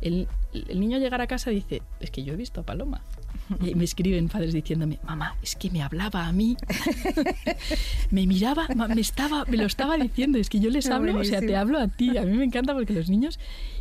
El, 0.00 0.28
el, 0.52 0.80
niño 0.80 0.98
llegar 0.98 1.20
a 1.20 1.26
casa 1.26 1.50
dice, 1.50 1.82
es 2.00 2.10
que 2.10 2.24
yo 2.24 2.32
he 2.32 2.36
visto 2.36 2.60
a 2.60 2.64
Paloma. 2.64 3.02
Y 3.60 3.74
me 3.74 3.84
escriben 3.84 4.28
padres 4.28 4.52
diciéndome, 4.52 4.98
mamá, 5.04 5.36
es 5.42 5.56
que 5.56 5.70
me 5.70 5.82
hablaba 5.82 6.26
a 6.26 6.32
mí. 6.32 6.56
me 8.10 8.26
miraba, 8.26 8.68
me, 8.68 9.00
estaba, 9.00 9.44
me 9.46 9.56
lo 9.56 9.66
estaba 9.66 9.96
diciendo, 9.96 10.38
es 10.38 10.48
que 10.48 10.60
yo 10.60 10.70
les 10.70 10.88
hablo, 10.88 11.18
o 11.18 11.24
sea, 11.24 11.40
te 11.40 11.56
hablo 11.56 11.78
a 11.78 11.88
ti. 11.88 12.16
A 12.16 12.22
mí 12.22 12.36
me 12.36 12.44
encanta 12.44 12.74
porque 12.74 12.92
los 12.92 13.08
niños... 13.08 13.38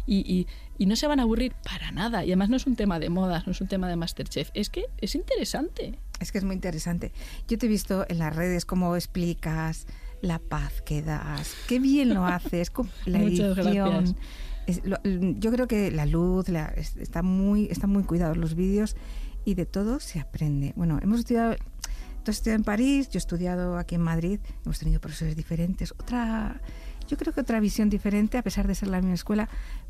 Y, 0.08 0.48
y, 0.80 0.86
no 0.88 0.96
se 0.96 1.06
van 1.06 1.20
a 1.20 1.24
aburrir 1.24 1.54
para 1.64 1.92
nada. 1.92 2.24
Y 2.24 2.30
además 2.30 2.50
no 2.50 2.56
es 2.56 2.66
un 2.66 2.76
tema 2.76 3.00
de 3.00 3.10
moda, 3.10 3.44
no 3.46 3.52
es 3.52 3.62
un 3.62 3.68
tema 3.68 3.88
de 3.90 3.96
Masterchef. 3.96 4.50
Es 4.56 4.70
que 4.70 4.86
es 5.02 5.14
interesante. 5.14 6.00
Es 6.20 6.32
que 6.32 6.40
es 6.40 6.44
muy 6.44 6.56
interesante. 6.56 7.12
Yo 7.48 7.58
te 7.58 7.68
he 7.68 7.70
visto 7.70 8.06
en 8.08 8.18
las 8.18 8.36
redes 8.36 8.66
cómo 8.66 8.96
explicas 8.96 9.86
la 10.22 10.40
paz 10.40 10.82
que 10.82 11.04
das. 11.04 11.54
Qué 11.68 11.80
bien 11.80 12.14
lo 12.14 12.26
haces. 12.26 12.72
La 13.06 13.20
Muchas 13.20 13.56
gracias 13.56 14.16
yo 14.74 15.52
creo 15.52 15.68
que 15.68 15.92
la 15.92 16.06
luz, 16.06 16.48
está 17.00 17.22
muy, 17.22 17.66
están 17.66 17.90
muy 17.90 18.04
cuidados 18.04 18.38
los 18.38 18.56
vídeos 18.56 18.96
y 19.46 19.56
de 19.56 19.66
todo 19.66 20.00
se 20.00 20.20
aprende. 20.20 20.74
Bueno, 20.76 21.00
hemos 21.02 21.20
estudiado, 21.20 21.56
tú 22.24 22.32
estudiado 22.32 22.58
en 22.58 22.64
París, 22.64 23.10
yo 23.10 23.18
he 23.18 23.20
estudiado 23.20 23.78
aquí 23.78 23.96
en 23.96 24.02
Madrid, 24.02 24.40
hemos 24.66 24.80
tenido 24.80 25.00
profesores 25.00 25.36
diferentes, 25.36 25.92
otra, 25.92 26.62
yo 27.08 27.18
creo 27.18 27.34
que 27.34 27.42
otra 27.42 27.60
visión 27.60 27.90
diferente 27.90 28.38
a 28.38 28.44
pesar 28.44 28.68
de 28.68 28.76
ser 28.76 28.90
la 28.90 29.00
misma 29.00 29.16
escuela, 29.16 29.50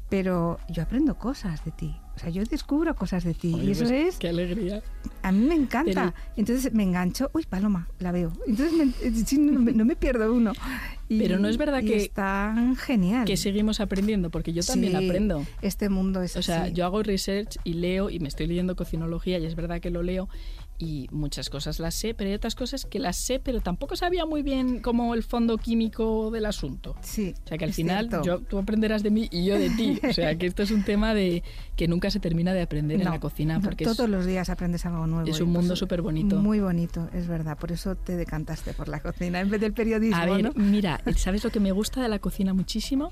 pero 0.09 0.59
yo 0.67 0.83
aprendo 0.83 1.15
cosas 1.17 1.63
de 1.63 1.71
ti. 1.71 1.95
O 2.15 2.19
sea, 2.21 2.29
yo 2.31 2.43
descubro 2.43 2.93
cosas 2.95 3.23
de 3.23 3.33
ti. 3.33 3.55
y 3.55 3.71
eso 3.71 3.85
pues, 3.85 4.15
es. 4.15 4.17
Qué 4.17 4.27
alegría. 4.27 4.83
A 5.21 5.31
mí 5.31 5.45
me 5.45 5.55
encanta. 5.55 6.13
Entonces 6.35 6.73
me 6.73 6.83
engancho. 6.83 7.29
Uy, 7.33 7.45
Paloma, 7.47 7.87
la 7.99 8.11
veo. 8.11 8.33
Entonces 8.45 9.31
eh, 9.31 9.37
no, 9.37 9.85
me, 9.85 9.95
pierdo 9.95 10.33
uno. 10.33 10.51
pero 11.07 11.39
no 11.39 11.47
es 11.47 11.57
verdad 11.57 11.81
que. 11.81 11.95
Es 11.95 12.11
tan 12.11 12.75
genial. 12.75 13.23
Que 13.23 13.37
seguimos 13.37 13.79
aprendiendo, 13.79 14.31
porque 14.31 14.51
yo 14.51 14.63
también 14.63 14.97
aprendo. 14.97 15.45
Este 15.61 15.87
mundo 15.87 16.21
es 16.21 16.35
O 16.35 16.41
sea, 16.41 16.67
yo 16.67 16.83
hago 16.85 17.03
research 17.03 17.57
y 17.63 17.75
leo 17.75 18.09
y 18.09 18.19
me 18.19 18.27
estoy 18.27 18.47
leyendo 18.47 18.75
cocinología 18.75 19.39
y 19.39 19.45
es 19.45 19.55
verdad 19.55 19.79
que 19.79 19.89
lo 19.89 20.03
leo 20.03 20.27
y 20.79 21.07
muchas 21.11 21.49
cosas 21.49 21.79
las 21.79 21.93
sé, 21.93 22.13
pero 22.13 22.29
hay 22.29 22.35
otras 22.35 22.55
cosas 22.55 22.85
que 22.85 22.99
las 22.99 23.17
sé, 23.17 23.39
pero 23.39 23.59
tampoco 23.59 23.97
sabía 23.97 24.25
muy 24.25 24.41
bien 24.41 24.79
cómo 24.79 25.13
el 25.13 25.23
fondo 25.23 25.57
químico 25.57 26.31
del 26.31 26.45
asunto. 26.45 26.95
Sí. 27.01 27.35
O 27.45 27.47
sea 27.49 27.57
que 27.57 27.65
al 27.65 27.73
final 27.73 28.09
yo, 28.23 28.39
tú 28.39 28.57
aprenderás 28.57 29.03
de 29.03 29.11
mí 29.11 29.27
y 29.29 29.45
yo 29.45 29.59
de 29.59 29.69
ti. 29.69 29.99
O 30.09 30.13
sea 30.13 30.37
que 30.37 30.47
esto 30.47 30.63
es 30.63 30.71
un 30.71 30.83
tema 30.83 31.13
de 31.13 31.43
que 31.75 31.89
nunca 31.89 32.09
se 32.09 32.19
termina 32.21 32.53
de 32.53 32.61
aprender 32.61 32.99
en 32.99 33.05
la 33.05 33.19
cocina. 33.19 33.59
porque 33.59 33.83
Todos 33.83 34.09
los 34.09 34.25
días 34.25 34.49
aprendes 34.49 34.85
algo 34.85 35.05
nuevo. 35.05 35.29
Es 35.29 35.41
un 35.41 35.49
mundo 35.49 35.75
súper 35.75 36.01
bonito. 36.01 36.37
Muy 36.37 36.61
bonito, 36.61 37.09
es 37.13 37.27
verdad. 37.27 37.57
Por 37.57 37.73
eso 37.73 37.95
te 37.95 38.15
decantaste 38.15 38.73
por 38.73 38.87
la 38.87 39.01
cocina 39.01 39.41
en 39.41 39.49
vez 39.49 39.59
del 39.59 39.73
periodismo. 39.73 40.17
A 40.17 40.25
ver, 40.25 40.55
mira, 40.55 41.01
¿sabes 41.17 41.43
lo 41.43 41.49
que 41.49 41.59
me 41.59 41.73
gusta 41.73 42.01
de 42.01 42.07
la 42.07 42.19
cocina 42.19 42.53
muchísimo? 42.53 43.11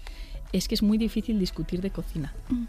Es 0.54 0.70
que 0.70 0.76
es 0.76 0.84
muy 0.84 0.98
difícil 0.98 1.38
discutir 1.38 1.82
de 1.82 1.91
cocina. 1.91 2.34
Mm. 2.48 2.65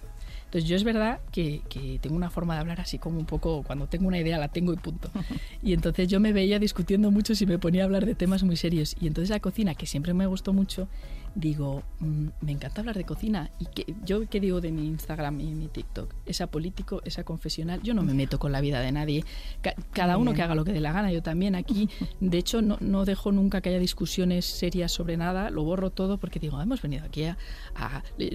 Entonces 0.48 0.66
yo 0.66 0.76
es 0.76 0.84
verdad 0.84 1.20
que, 1.30 1.60
tengo 2.00 2.16
una 2.16 2.30
forma 2.30 2.54
de 2.54 2.60
hablar 2.60 2.80
así 2.80 2.98
como 2.98 3.18
un 3.18 3.26
poco, 3.26 3.62
cuando 3.64 3.86
tengo 3.86 4.08
una 4.08 4.18
idea 4.18 4.38
la 4.38 4.48
tengo 4.48 4.72
y 4.72 4.76
punto. 4.76 5.10
Y 5.62 5.74
entonces 5.74 6.08
yo 6.08 6.20
me 6.20 6.32
veía 6.32 6.58
discutiendo 6.58 7.10
mucho 7.10 7.34
si 7.34 7.44
me 7.44 7.58
ponía 7.58 7.82
a 7.82 7.84
hablar 7.84 8.06
de 8.06 8.14
temas 8.14 8.42
muy 8.42 8.56
serios. 8.56 8.96
Y 8.98 9.08
entonces 9.08 9.28
la 9.28 9.40
cocina, 9.40 9.74
que 9.74 9.84
siempre 9.84 10.14
me 10.14 10.24
gustó 10.26 10.54
mucho, 10.54 10.88
digo, 11.38 11.84
mm, 12.00 12.26
me 12.40 12.52
encanta 12.52 12.80
hablar 12.80 12.96
de 12.96 13.04
cocina. 13.04 13.50
¿Y 13.58 13.66
que, 13.66 13.94
yo 14.04 14.28
qué 14.28 14.40
digo 14.40 14.60
de 14.60 14.72
mi 14.72 14.86
Instagram 14.86 15.40
y 15.40 15.54
mi 15.54 15.68
TikTok? 15.68 16.12
Esa 16.26 16.48
político, 16.48 17.00
esa 17.04 17.24
confesional. 17.24 17.80
Yo 17.82 17.94
no 17.94 18.02
me 18.02 18.12
meto 18.12 18.38
con 18.38 18.52
la 18.52 18.60
vida 18.60 18.80
de 18.80 18.92
nadie. 18.92 19.24
cada 19.92 20.18
uno 20.18 20.34
que 20.34 20.42
haga 20.42 20.54
lo 20.54 20.64
que 20.64 20.72
dé 20.72 20.80
la 20.80 20.92
gana. 20.92 21.12
Yo 21.12 21.22
también 21.22 21.54
aquí, 21.54 21.88
de 22.20 22.38
hecho, 22.38 22.60
no, 22.60 22.76
no, 22.80 23.04
dejo 23.04 23.32
nunca 23.32 23.60
que 23.60 23.68
haya 23.70 23.78
discusiones 23.78 24.44
serias 24.44 24.92
sobre 24.92 25.16
nada. 25.16 25.50
Lo 25.50 25.62
borro 25.62 25.90
todo 25.90 26.18
porque 26.18 26.40
digo, 26.40 26.60
hemos 26.60 26.82
venido 26.82 27.04
aquí 27.04 27.24
a... 27.24 27.36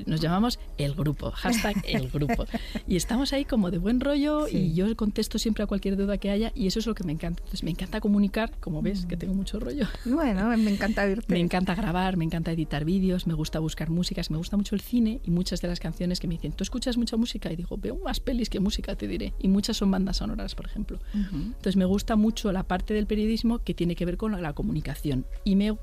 nos 0.06 0.22
llamamos 0.22 0.60
el 0.78 0.94
grupo. 0.96 1.32
Hashtag 1.32 1.84
el 1.88 2.10
grupo. 2.10 2.46
Y 2.88 2.96
estamos 2.96 3.34
ahí 3.34 3.46
como 3.46 3.72
de 3.72 3.78
buen 3.78 4.00
rollo 4.00 4.48
y 4.48 4.74
yo 4.74 4.94
contesto 4.96 5.38
siempre 5.38 5.64
a 5.64 5.68
cualquier 5.68 5.96
duda 5.96 6.18
que 6.18 6.30
haya 6.30 6.52
y 6.56 6.68
eso 6.68 6.80
es 6.80 6.88
lo 6.88 6.96
que 6.96 7.04
me 7.04 7.12
encanta. 7.12 7.42
Entonces 7.42 7.64
me 7.64 7.72
encanta 7.72 8.02
comunicar, 8.02 8.52
como 8.60 8.82
ves, 8.82 9.06
que 9.06 9.16
mm. 9.16 9.20
tengo 9.20 9.34
mucho 9.34 9.60
rollo. 9.60 9.88
Bueno, 10.06 10.56
me 10.58 10.72
encanta 10.72 11.06
verte. 11.06 11.24
Me 11.34 11.40
encanta 11.40 11.74
grabar, 11.74 12.16
me 12.16 12.26
encanta 12.26 12.52
editar 12.52 12.86
vídeos, 12.86 12.93
me 13.00 13.34
gusta 13.34 13.60
buscar 13.60 13.90
músicas, 13.90 14.30
me 14.30 14.38
gusta 14.38 14.58
mucho 14.58 14.76
el 14.76 14.82
cine 14.82 15.20
y 15.24 15.32
muchas 15.32 15.62
de 15.62 15.68
las 15.68 15.80
canciones 15.80 16.20
que 16.20 16.28
me 16.28 16.36
dicen, 16.36 16.52
¿tú 16.52 16.64
escuchas 16.64 16.98
mucha 16.98 17.18
música? 17.18 17.52
Y 17.52 17.56
digo, 17.56 17.78
veo 17.78 17.98
más 17.98 18.20
pelis 18.20 18.50
que 18.50 18.60
música, 18.60 18.96
te 18.96 19.08
diré. 19.08 19.34
Y 19.40 19.48
muchas 19.48 19.78
son 19.78 19.92
bandas 19.92 20.18
sonoras, 20.18 20.56
por 20.56 20.66
ejemplo. 20.66 21.00
Entonces 21.14 21.76
me 21.76 21.86
gusta 21.86 22.16
mucho 22.16 22.52
la 22.52 22.64
parte 22.64 22.94
del 22.94 23.08
periodismo 23.08 23.60
que 23.60 23.74
tiene 23.74 23.96
que 23.96 24.06
ver 24.06 24.18
con 24.18 24.42
la, 24.42 24.54
comunicación. 24.54 25.26
Y 25.44 25.56
me, 25.56 25.76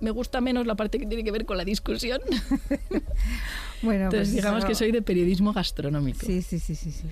me, 0.00 0.10
gusta 0.10 0.40
menos 0.40 0.66
la 0.66 0.76
parte 0.76 0.98
que 0.98 1.06
tiene 1.06 1.24
que 1.24 1.30
ver 1.30 1.44
con 1.44 1.56
la 1.58 1.64
discusión. 1.64 2.20
bueno, 3.82 4.04
Entonces 4.04 4.28
pues 4.28 4.32
digamos 4.32 4.64
que 4.64 4.74
soy 4.74 4.92
de 4.92 5.02
periodismo 5.02 5.52
gastronómico. 5.52 6.24
Sí, 6.24 6.42
sí, 6.42 6.58
sí, 6.58 6.74
sí. 6.74 6.90
sí. 6.90 7.08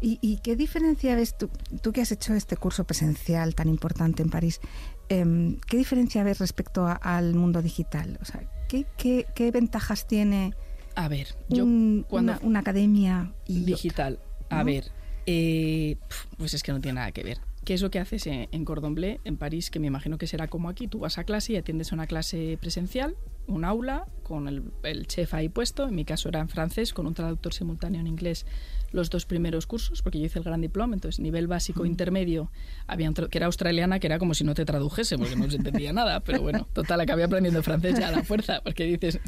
¿Y, 0.00 0.18
¿Y, 0.20 0.38
qué 0.38 0.56
diferencia 0.56 1.14
ves 1.14 1.36
tú, 1.38 1.50
tú 1.82 1.92
que 1.92 2.00
has 2.00 2.10
hecho 2.12 2.34
este 2.34 2.56
curso 2.56 2.84
presencial 2.84 3.54
tan 3.54 3.68
importante 3.68 4.22
en 4.22 4.30
París? 4.30 4.60
Em, 5.08 5.58
¿Qué 5.68 5.76
diferencia 5.76 6.24
ves 6.24 6.38
respecto 6.38 6.86
al 7.00 7.34
mundo 7.34 7.62
digital? 7.62 8.18
O 8.20 8.24
sea, 8.24 8.42
¿qué, 8.68 8.86
qué, 8.96 9.26
qué 9.34 9.50
ventajas 9.50 10.06
tiene 10.06 10.54
a 10.96 11.08
ver, 11.08 11.28
yo 11.50 11.66
cuando 12.08 12.38
una, 12.40 12.60
academia 12.60 13.30
digital, 13.46 14.18
a 14.48 14.62
ver, 14.62 14.90
eh, 15.26 15.96
pues 16.38 16.54
es 16.54 16.62
que 16.62 16.72
no 16.72 16.80
tiene 16.80 17.00
nada 17.00 17.12
que 17.12 17.22
ver. 17.22 17.38
¿Qué 17.66 17.74
es 17.74 17.82
lo 17.82 17.90
que 17.90 17.98
haces 17.98 18.26
en, 18.26 18.48
en 18.50 18.64
Cordon 18.64 18.94
Bleu, 18.94 19.18
en 19.24 19.36
París, 19.36 19.70
que 19.70 19.78
me 19.78 19.88
imagino 19.88 20.16
que 20.16 20.26
será 20.26 20.48
como 20.48 20.70
aquí? 20.70 20.88
Tú 20.88 21.00
vas 21.00 21.18
a 21.18 21.24
clase 21.24 21.52
y 21.52 21.56
atiendes 21.56 21.92
a 21.92 21.96
una 21.96 22.06
clase 22.06 22.56
presencial, 22.58 23.14
un 23.46 23.64
aula, 23.64 24.06
con 24.22 24.48
el, 24.48 24.64
el, 24.82 25.06
chef 25.06 25.34
ahí 25.34 25.48
puesto, 25.48 25.88
en 25.88 25.94
mi 25.94 26.04
caso 26.04 26.28
era 26.28 26.40
en 26.40 26.48
francés, 26.48 26.92
con 26.92 27.06
un 27.06 27.14
traductor 27.14 27.54
simultáneo 27.54 28.00
en 28.00 28.06
inglés 28.06 28.44
los 28.92 29.10
dos 29.10 29.26
primeros 29.26 29.66
cursos, 29.66 30.02
porque 30.02 30.18
yo 30.18 30.26
hice 30.26 30.38
el 30.38 30.44
gran 30.44 30.60
diploma, 30.60 30.94
entonces 30.94 31.20
nivel 31.20 31.46
básico 31.46 31.84
intermedio, 31.84 32.50
había 32.86 33.12
que 33.12 33.38
era 33.38 33.46
australiana, 33.46 33.98
que 34.00 34.06
era 34.06 34.18
como 34.18 34.34
si 34.34 34.44
no 34.44 34.54
te 34.54 34.64
tradujese, 34.64 35.18
porque 35.18 35.36
no 35.36 35.50
se 35.50 35.56
entendía 35.56 35.92
nada, 35.92 36.20
pero 36.20 36.40
bueno, 36.42 36.66
total, 36.72 37.00
acabé 37.00 37.24
aprendiendo 37.24 37.62
francés 37.62 37.98
ya 37.98 38.08
a 38.08 38.12
la 38.12 38.24
fuerza, 38.24 38.60
porque 38.64 38.84
dices, 38.84 39.20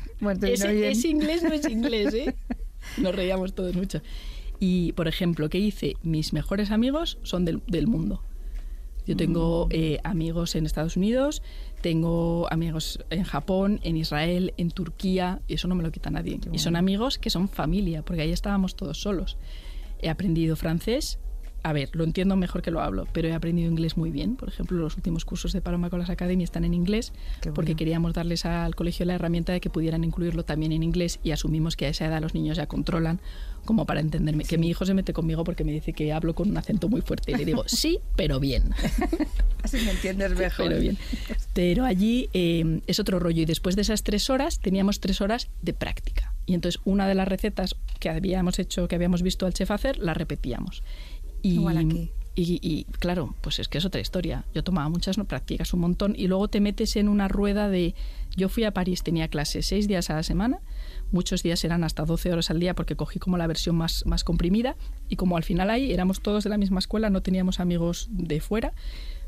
es, 0.42 1.04
inglés, 1.04 1.42
no 1.42 1.52
es 1.52 1.68
inglés, 1.68 2.14
¿eh? 2.14 2.34
Nos 2.98 3.14
reíamos 3.14 3.54
todos 3.54 3.74
mucho. 3.74 4.00
Y, 4.60 4.92
por 4.92 5.06
ejemplo, 5.06 5.48
¿qué 5.48 5.58
hice? 5.58 5.96
Mis 6.02 6.32
mejores 6.32 6.70
amigos 6.70 7.18
son 7.22 7.44
del, 7.44 7.62
del 7.66 7.86
mundo. 7.86 8.22
Yo 9.08 9.16
tengo 9.16 9.68
eh, 9.70 10.00
amigos 10.04 10.54
en 10.54 10.66
Estados 10.66 10.98
Unidos, 10.98 11.42
tengo 11.80 12.46
amigos 12.50 13.02
en 13.08 13.24
Japón, 13.24 13.80
en 13.82 13.96
Israel, 13.96 14.52
en 14.58 14.70
Turquía, 14.70 15.40
y 15.48 15.54
eso 15.54 15.66
no 15.66 15.74
me 15.74 15.82
lo 15.82 15.90
quita 15.90 16.10
nadie. 16.10 16.38
y 16.52 16.58
son 16.58 16.76
amigos 16.76 17.16
que 17.16 17.30
son 17.30 17.48
familia, 17.48 18.02
porque 18.02 18.20
ahí 18.20 18.32
estábamos 18.32 18.76
todos 18.76 19.00
solos. 19.00 19.38
He 20.02 20.10
aprendido 20.10 20.56
francés, 20.56 21.18
a 21.62 21.72
ver, 21.72 21.90
lo 21.92 22.04
entiendo 22.04 22.36
mejor 22.36 22.62
que 22.62 22.70
lo 22.70 22.80
hablo, 22.80 23.06
pero 23.12 23.28
he 23.28 23.34
aprendido 23.34 23.70
inglés 23.70 23.96
muy 23.96 24.10
bien. 24.10 24.36
Por 24.36 24.48
ejemplo, 24.48 24.78
los 24.78 24.96
últimos 24.96 25.24
cursos 25.24 25.52
de 25.52 25.60
Paloma 25.60 25.90
Colas 25.90 26.10
Academy 26.10 26.44
están 26.44 26.64
en 26.64 26.74
inglés 26.74 27.12
porque 27.54 27.74
queríamos 27.74 28.14
darles 28.14 28.44
al 28.46 28.74
colegio 28.74 29.04
la 29.06 29.14
herramienta 29.14 29.52
de 29.52 29.60
que 29.60 29.70
pudieran 29.70 30.04
incluirlo 30.04 30.44
también 30.44 30.72
en 30.72 30.82
inglés 30.82 31.18
y 31.22 31.32
asumimos 31.32 31.76
que 31.76 31.86
a 31.86 31.88
esa 31.88 32.06
edad 32.06 32.20
los 32.20 32.34
niños 32.34 32.56
ya 32.56 32.66
controlan 32.66 33.20
como 33.64 33.84
para 33.84 34.00
entenderme. 34.00 34.44
Que 34.44 34.56
mi 34.56 34.68
hijo 34.68 34.86
se 34.86 34.94
mete 34.94 35.12
conmigo 35.12 35.44
porque 35.44 35.64
me 35.64 35.72
dice 35.72 35.92
que 35.92 36.12
hablo 36.12 36.34
con 36.34 36.48
un 36.48 36.56
acento 36.56 36.88
muy 36.88 37.02
fuerte 37.02 37.32
y 37.32 37.34
le 37.34 37.44
digo, 37.44 37.64
sí, 37.66 37.98
pero 38.16 38.40
bien. 38.40 38.70
Así 39.62 39.76
me 39.84 39.90
entiendes 39.90 40.34
mejor. 40.34 40.68
Pero 40.68 40.80
bien. 40.80 40.96
Pero 41.52 41.84
allí 41.84 42.30
eh, 42.32 42.80
es 42.86 42.98
otro 42.98 43.18
rollo 43.18 43.42
y 43.42 43.44
después 43.44 43.76
de 43.76 43.82
esas 43.82 44.04
tres 44.04 44.30
horas 44.30 44.60
teníamos 44.60 45.00
tres 45.00 45.20
horas 45.20 45.48
de 45.60 45.74
práctica. 45.74 46.32
Y 46.46 46.54
entonces 46.54 46.80
una 46.86 47.06
de 47.06 47.14
las 47.14 47.28
recetas 47.28 47.76
que 48.00 48.08
habíamos 48.08 48.58
hecho, 48.58 48.88
que 48.88 48.94
habíamos 48.94 49.20
visto 49.20 49.44
al 49.44 49.52
chef 49.52 49.70
hacer, 49.70 49.98
la 49.98 50.14
repetíamos. 50.14 50.82
Y, 51.42 51.54
Igual 51.54 51.78
aquí. 51.78 52.10
Y, 52.40 52.84
claro, 53.00 53.34
pues 53.40 53.58
es 53.58 53.66
que 53.66 53.78
es 53.78 53.84
otra 53.84 54.00
historia. 54.00 54.44
Yo 54.54 54.62
tomaba 54.62 54.88
muchas, 54.88 55.18
no 55.18 55.24
practicas 55.24 55.74
un 55.74 55.80
montón 55.80 56.14
y 56.16 56.28
luego 56.28 56.46
te 56.46 56.60
metes 56.60 56.94
en 56.94 57.08
una 57.08 57.26
rueda 57.26 57.68
de... 57.68 57.96
Yo 58.36 58.48
fui 58.48 58.62
a 58.62 58.70
París, 58.70 59.02
tenía 59.02 59.26
clases 59.26 59.66
seis 59.66 59.88
días 59.88 60.08
a 60.10 60.14
la 60.14 60.22
semana, 60.22 60.60
muchos 61.10 61.42
días 61.42 61.64
eran 61.64 61.82
hasta 61.82 62.04
12 62.04 62.32
horas 62.32 62.50
al 62.50 62.60
día 62.60 62.74
porque 62.74 62.94
cogí 62.94 63.18
como 63.18 63.38
la 63.38 63.48
versión 63.48 63.74
más, 63.74 64.06
más 64.06 64.22
comprimida 64.22 64.76
y 65.08 65.16
como 65.16 65.36
al 65.36 65.42
final 65.42 65.68
ahí 65.68 65.90
éramos 65.90 66.20
todos 66.20 66.44
de 66.44 66.50
la 66.50 66.58
misma 66.58 66.78
escuela, 66.78 67.10
no 67.10 67.22
teníamos 67.22 67.58
amigos 67.58 68.06
de 68.12 68.40
fuera, 68.40 68.72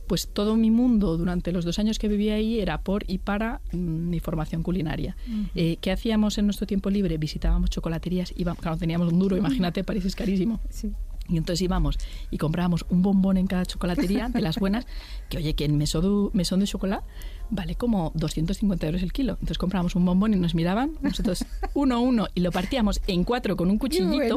pues 0.06 0.28
todo 0.28 0.54
mi 0.56 0.70
mundo 0.70 1.16
durante 1.16 1.50
los 1.50 1.64
dos 1.64 1.80
años 1.80 1.98
que 1.98 2.06
vivía 2.06 2.34
ahí 2.34 2.60
era 2.60 2.82
por 2.82 3.04
y 3.08 3.18
para 3.18 3.60
mm, 3.72 3.76
mi 4.10 4.20
formación 4.20 4.62
culinaria. 4.62 5.16
Eh, 5.56 5.78
¿Qué 5.80 5.90
hacíamos 5.90 6.38
en 6.38 6.46
nuestro 6.46 6.68
tiempo 6.68 6.90
libre? 6.90 7.18
Visitábamos 7.18 7.70
chocolaterías, 7.70 8.32
íbamos, 8.36 8.62
claro, 8.62 8.76
teníamos 8.76 9.12
un 9.12 9.18
duro, 9.18 9.36
imagínate, 9.36 9.82
París 9.82 10.04
es 10.04 10.14
carísimo. 10.14 10.60
Sí. 10.68 10.92
Y 11.30 11.36
entonces 11.36 11.62
íbamos 11.62 11.98
y 12.30 12.38
comprábamos 12.38 12.84
un 12.88 13.02
bombón 13.02 13.36
en 13.36 13.46
cada 13.46 13.64
chocolatería 13.64 14.28
de 14.28 14.40
las 14.40 14.58
buenas, 14.58 14.86
que 15.28 15.38
oye, 15.38 15.54
que 15.54 15.64
en 15.64 15.78
Mesón 15.78 16.32
de 16.32 16.66
Chocolate 16.66 17.06
vale 17.50 17.74
como 17.74 18.12
250 18.14 18.86
euros 18.86 19.02
el 19.02 19.12
kilo. 19.12 19.32
Entonces 19.34 19.58
comprábamos 19.58 19.94
un 19.96 20.04
bombón 20.04 20.34
y 20.34 20.36
nos 20.36 20.54
miraban, 20.54 20.92
nosotros 21.02 21.44
uno 21.74 21.96
a 21.96 21.98
uno, 21.98 22.28
y 22.34 22.40
lo 22.40 22.52
partíamos 22.52 23.00
en 23.06 23.24
cuatro 23.24 23.56
con 23.56 23.70
un 23.70 23.78
cuchillito. 23.78 24.36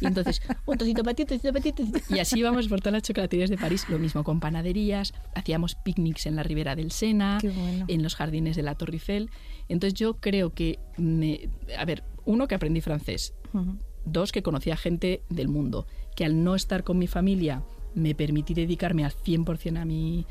Y 0.00 0.06
entonces, 0.06 0.42
un 0.66 0.76
trocito 0.76 1.02
para 1.02 1.14
ti, 1.14 1.24
trocito 1.24 1.52
para 1.52 1.62
ti, 1.62 1.74
Y 2.10 2.18
así 2.18 2.38
íbamos 2.38 2.68
por 2.68 2.80
todas 2.80 2.92
las 2.92 3.02
chocolaterías 3.02 3.50
de 3.50 3.58
París, 3.58 3.86
lo 3.88 3.98
mismo 3.98 4.24
con 4.24 4.40
panaderías, 4.40 5.14
hacíamos 5.34 5.74
picnics 5.76 6.26
en 6.26 6.36
la 6.36 6.42
ribera 6.42 6.76
del 6.76 6.92
Sena, 6.92 7.38
en 7.42 8.02
los 8.02 8.14
jardines 8.14 8.56
de 8.56 8.62
la 8.62 8.74
Torre 8.74 8.94
Eiffel. 8.94 9.30
Entonces 9.68 9.98
yo 9.98 10.14
creo 10.14 10.50
que, 10.50 10.78
me, 10.96 11.48
a 11.78 11.84
ver, 11.84 12.04
uno, 12.24 12.48
que 12.48 12.54
aprendí 12.54 12.80
francés. 12.80 13.34
Dos, 14.04 14.32
que 14.32 14.42
conocía 14.42 14.76
gente 14.76 15.22
del 15.28 15.48
mundo, 15.48 15.86
que 16.16 16.24
al 16.24 16.42
no 16.42 16.54
estar 16.54 16.84
con 16.84 16.98
mi 16.98 17.06
familia 17.06 17.62
me 17.94 18.14
permití 18.14 18.54
dedicarme 18.54 19.04
al 19.04 19.12
100% 19.12 19.78
a 19.78 19.84
mi... 19.84 20.26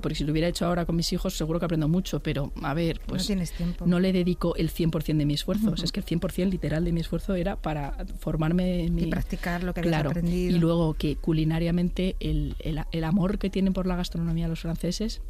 Porque 0.00 0.14
si 0.14 0.24
lo 0.24 0.32
hubiera 0.32 0.48
hecho 0.48 0.64
ahora 0.64 0.86
con 0.86 0.96
mis 0.96 1.12
hijos 1.12 1.36
seguro 1.36 1.58
que 1.58 1.66
aprendo 1.66 1.86
mucho, 1.86 2.22
pero 2.22 2.52
a 2.62 2.72
ver, 2.72 3.02
pues 3.06 3.22
no, 3.22 3.26
tienes 3.26 3.52
tiempo. 3.52 3.84
no 3.86 4.00
le 4.00 4.14
dedico 4.14 4.56
el 4.56 4.72
100% 4.72 5.18
de 5.18 5.26
mi 5.26 5.34
esfuerzo. 5.34 5.74
Es 5.74 5.92
que 5.92 6.00
el 6.00 6.06
100% 6.06 6.48
literal 6.48 6.86
de 6.86 6.92
mi 6.92 7.00
esfuerzo 7.00 7.34
era 7.34 7.56
para 7.56 8.06
formarme 8.18 8.84
en 8.84 8.94
mi... 8.94 9.02
Y 9.02 9.06
practicar 9.06 9.62
lo 9.62 9.74
que 9.74 9.80
habías 9.80 10.06
aprendido. 10.06 10.56
Y 10.56 10.58
luego 10.58 10.94
que 10.94 11.16
culinariamente 11.16 12.16
el, 12.18 12.56
el, 12.60 12.82
el 12.92 13.04
amor 13.04 13.38
que 13.38 13.50
tienen 13.50 13.74
por 13.74 13.86
la 13.86 13.96
gastronomía 13.96 14.48
los 14.48 14.60
franceses 14.60 15.20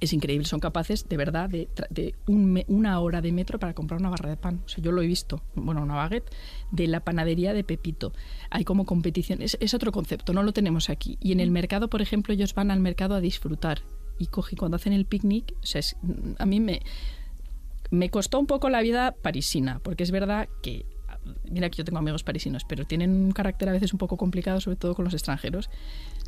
es 0.00 0.12
increíble. 0.12 0.46
Son 0.46 0.60
capaces, 0.60 1.08
de 1.08 1.16
verdad, 1.16 1.48
de, 1.48 2.14
una 2.26 3.00
hora 3.00 3.20
de 3.20 3.32
metro 3.32 3.58
para 3.58 3.74
comprar 3.74 4.00
una 4.00 4.10
barra 4.10 4.30
de 4.30 4.36
pan. 4.36 4.62
O 4.64 4.68
sea, 4.68 4.82
yo 4.82 4.92
lo 4.92 5.02
he 5.02 5.06
visto, 5.06 5.42
bueno, 5.54 5.82
una 5.82 5.94
baguette 5.94 6.30
de 6.70 6.86
la 6.86 7.00
panadería 7.00 7.52
de 7.52 7.64
Pepito. 7.64 8.12
Hay 8.50 8.64
como 8.64 8.86
competición. 8.86 9.42
Es, 9.42 9.56
es 9.60 9.74
otro 9.74 9.92
concepto, 9.92 10.32
no 10.32 10.42
lo 10.42 10.52
tenemos 10.52 10.90
aquí. 10.90 11.18
Y 11.20 11.32
en 11.32 11.40
el 11.40 11.50
mercado, 11.50 11.88
por 11.88 12.02
ejemplo, 12.02 12.34
ellos 12.34 12.54
van 12.54 12.70
al 12.70 12.80
mercado 12.80 13.14
a 13.14 13.20
disfrutar. 13.20 13.82
Y 14.18 14.26
cogen, 14.26 14.58
cuando 14.58 14.76
hacen 14.76 14.92
el 14.92 15.06
picnic, 15.06 15.54
o 15.62 15.66
sea, 15.66 15.80
a 16.38 16.46
mí 16.46 16.60
me, 16.60 16.80
me 17.90 18.10
costó 18.10 18.38
un 18.38 18.46
poco 18.46 18.68
la 18.68 18.80
vida 18.82 19.14
parisina, 19.22 19.80
porque 19.82 20.02
es 20.02 20.10
verdad 20.10 20.48
que 20.62 20.84
mira 21.50 21.70
que 21.70 21.76
yo 21.76 21.84
tengo 21.84 21.98
amigos 21.98 22.22
parisinos, 22.22 22.64
pero 22.64 22.84
tienen 22.84 23.10
un 23.10 23.32
carácter 23.32 23.68
a 23.68 23.72
veces 23.72 23.92
un 23.92 23.98
poco 23.98 24.16
complicado, 24.16 24.60
sobre 24.60 24.76
todo 24.76 24.94
con 24.94 25.04
los 25.04 25.14
extranjeros. 25.14 25.70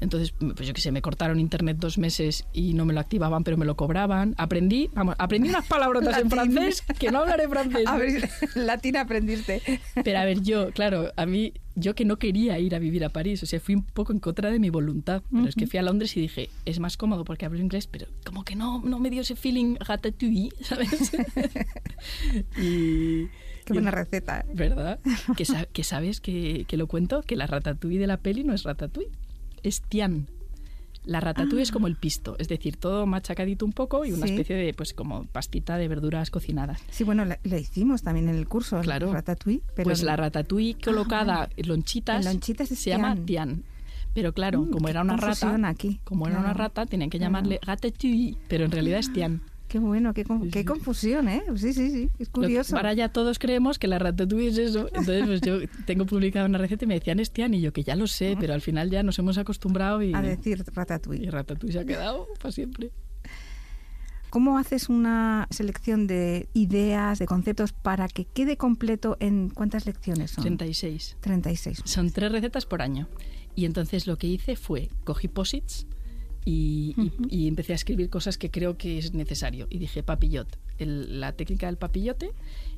Entonces, 0.01 0.33
pues 0.33 0.67
yo 0.67 0.75
qué 0.75 0.81
sé, 0.81 0.91
me 0.91 1.01
cortaron 1.01 1.39
internet 1.39 1.77
dos 1.79 1.97
meses 1.97 2.45
y 2.53 2.75
no 2.75 2.85
me 2.85 2.93
lo 2.93 3.01
activaban, 3.01 3.45
pero 3.45 3.57
me 3.57 3.65
lo 3.65 3.77
cobraban. 3.77 4.35
Aprendí, 4.37 4.91
vamos, 4.95 5.15
aprendí 5.19 5.49
unas 5.49 5.67
palabrotas 5.67 6.19
en 6.19 6.29
francés 6.29 6.83
que 6.99 7.11
no 7.11 7.21
hablaré 7.21 7.49
francés. 7.49 7.87
A 7.87 7.97
ver, 7.97 8.29
latín 8.55 8.97
aprendiste. 8.97 9.63
Pero 10.03 10.19
a 10.19 10.25
ver, 10.25 10.41
yo, 10.41 10.71
claro, 10.73 11.13
a 11.17 11.27
mí, 11.27 11.53
yo 11.77 11.95
que 11.95 12.05
no 12.05 12.19
quería 12.19 12.59
ir 12.59 12.75
a 12.75 12.79
vivir 12.79 13.05
a 13.05 13.11
París, 13.11 13.43
o 13.43 13.47
sea, 13.47 13.61
fui 13.61 13.77
un 13.77 13.85
poco 13.85 14.13
en 14.13 14.19
contra 14.19 14.51
de 14.51 14.59
mi 14.59 14.71
voluntad. 14.71 15.23
Pero 15.31 15.49
es 15.49 15.55
que 15.55 15.67
fui 15.67 15.79
a 15.79 15.83
Londres 15.83 16.17
y 16.17 16.21
dije, 16.21 16.49
es 16.65 16.81
más 16.81 16.97
cómodo 16.97 17.25
porque 17.25 17.47
hablo 17.47 17.61
inglés, 17.61 17.87
pero 17.87 18.07
como 18.25 18.45
que 18.45 18.57
no, 18.57 18.83
no 18.83 18.99
me 18.99 19.11
dio 19.11 19.23
ese 19.23 19.37
feeling 19.37 19.77
ratatouille, 19.79 20.51
¿sabes? 20.63 21.13
y 22.61 23.29
Qué 23.67 23.73
buena 23.73 23.91
receta. 23.91 24.41
¿eh? 24.41 24.53
¿Verdad? 24.55 25.01
que, 25.37 25.45
que 25.73 25.85
sabes 25.85 26.21
que, 26.21 26.65
que, 26.67 26.77
lo 26.77 26.87
cuento, 26.87 27.23
que 27.23 27.37
la 27.37 27.47
ratatouille 27.47 27.99
de 27.99 28.07
la 28.07 28.17
peli 28.17 28.45
no 28.45 28.55
es 28.55 28.65
ratatouille, 28.65 29.11
es 29.63 29.83
tian. 29.83 30.27
La 31.05 31.19
ratatouille 31.19 31.63
es 31.63 31.73
como 31.73 31.89
el 31.89 31.97
pisto, 31.97 32.37
es 32.39 32.47
decir, 32.47 32.77
todo 32.77 33.07
machacadito 33.07 33.65
un 33.65 33.73
poco 33.73 34.05
y 34.05 34.13
una 34.13 34.27
especie 34.27 34.55
de, 34.55 34.73
pues, 34.73 34.95
como 34.95 35.25
pastita 35.25 35.77
de 35.77 35.89
verduras 35.89 36.31
cocinadas. 36.31 36.81
Sí, 36.91 37.03
bueno, 37.03 37.25
la, 37.25 37.39
hicimos 37.59 38.03
también 38.03 38.29
en 38.29 38.37
el 38.37 38.47
curso, 38.47 38.81
claro. 38.81 39.13
ratatouille. 39.13 39.63
Pero 39.75 39.89
pues 39.89 40.05
la 40.05 40.15
ratatouille 40.15 40.77
ah, 40.79 40.85
colocada 40.85 41.49
en 41.57 41.69
lonchitas, 41.69 42.25
se 42.69 42.91
llama 42.91 43.17
tian. 43.17 43.65
Pero 44.15 44.33
claro, 44.33 44.61
mm, 44.61 44.71
como 44.71 44.89
era 44.89 45.01
una 45.01 45.17
rata, 45.17 45.59
aquí. 45.67 46.01
como 46.05 46.29
era 46.29 46.39
una 46.39 46.53
rata, 46.53 46.87
tenían 46.87 47.11
que 47.11 47.19
llamarle 47.19 47.59
ratatouille, 47.63 48.37
pero 48.47 48.65
en 48.65 48.71
realidad 48.71 49.01
es 49.01 49.13
tian. 49.13 49.43
Qué 49.73 49.79
bueno, 49.79 50.13
qué, 50.13 50.27
qué 50.53 50.67
confusión, 50.67 51.29
¿eh? 51.29 51.43
Sí, 51.57 51.73
sí, 51.73 51.91
sí, 51.91 52.11
es 52.19 52.29
curioso. 52.29 52.77
Ahora 52.77 52.93
ya 52.93 53.09
todos 53.09 53.39
creemos 53.39 53.79
que 53.79 53.87
la 53.87 53.99
ratatouille 53.99 54.49
es 54.49 54.59
eso. 54.59 54.89
Entonces, 54.89 55.25
pues 55.25 55.41
yo 55.41 55.61
tengo 55.87 56.05
publicada 56.05 56.45
una 56.45 56.59
receta 56.59 56.85
y 56.85 56.89
me 56.89 56.93
decían 56.93 57.21
Estián 57.21 57.55
y 57.55 57.63
yo 57.63 57.73
que 57.73 57.83
ya 57.83 57.97
lo 57.97 58.07
sé, 58.07 58.37
pero 58.39 58.53
al 58.53 58.61
final 58.61 58.91
ya 58.91 59.03
nos 59.03 59.19
hemos 59.19 59.39
acostumbrado 59.39 60.03
y... 60.03 60.13
A 60.13 60.21
decir 60.21 60.63
ratatouille. 60.75 61.25
Y 61.25 61.31
ratatouille 61.31 61.73
se 61.73 61.79
ha 61.79 61.87
quedado 61.87 62.29
para 62.39 62.53
siempre. 62.53 62.91
¿Cómo 64.29 64.59
haces 64.59 64.91
una 64.91 65.49
selección 65.49 66.07
de 66.07 66.51
ideas, 66.53 67.19
de 67.19 67.25
conceptos 67.25 67.73
para 67.73 68.09
que 68.09 68.27
quede 68.27 68.59
completo 68.59 69.17
en 69.21 69.49
cuántas 69.49 69.87
lecciones 69.87 70.33
son? 70.33 70.45
36. 70.45 71.17
36. 71.21 71.81
Son 71.87 72.11
tres 72.11 72.31
recetas 72.31 72.67
por 72.67 72.83
año. 72.83 73.09
Y 73.55 73.65
entonces 73.65 74.07
lo 74.07 74.19
que 74.19 74.27
hice 74.27 74.55
fue, 74.55 74.91
cogí 75.05 75.29
posits, 75.29 75.87
y, 76.45 76.95
empecé 77.47 77.73
a 77.73 77.77
escribir 77.77 78.11
cosas 78.11 78.39
que 78.39 78.51
creo 78.51 78.77
que 78.77 78.99
es 78.99 79.15
necesario. 79.15 79.67
Y 79.71 79.79
dije 79.79 80.03
papillot, 80.03 80.59
la 80.79 81.33
técnica 81.33 81.67
del 81.67 81.77
papillote, 81.77 82.33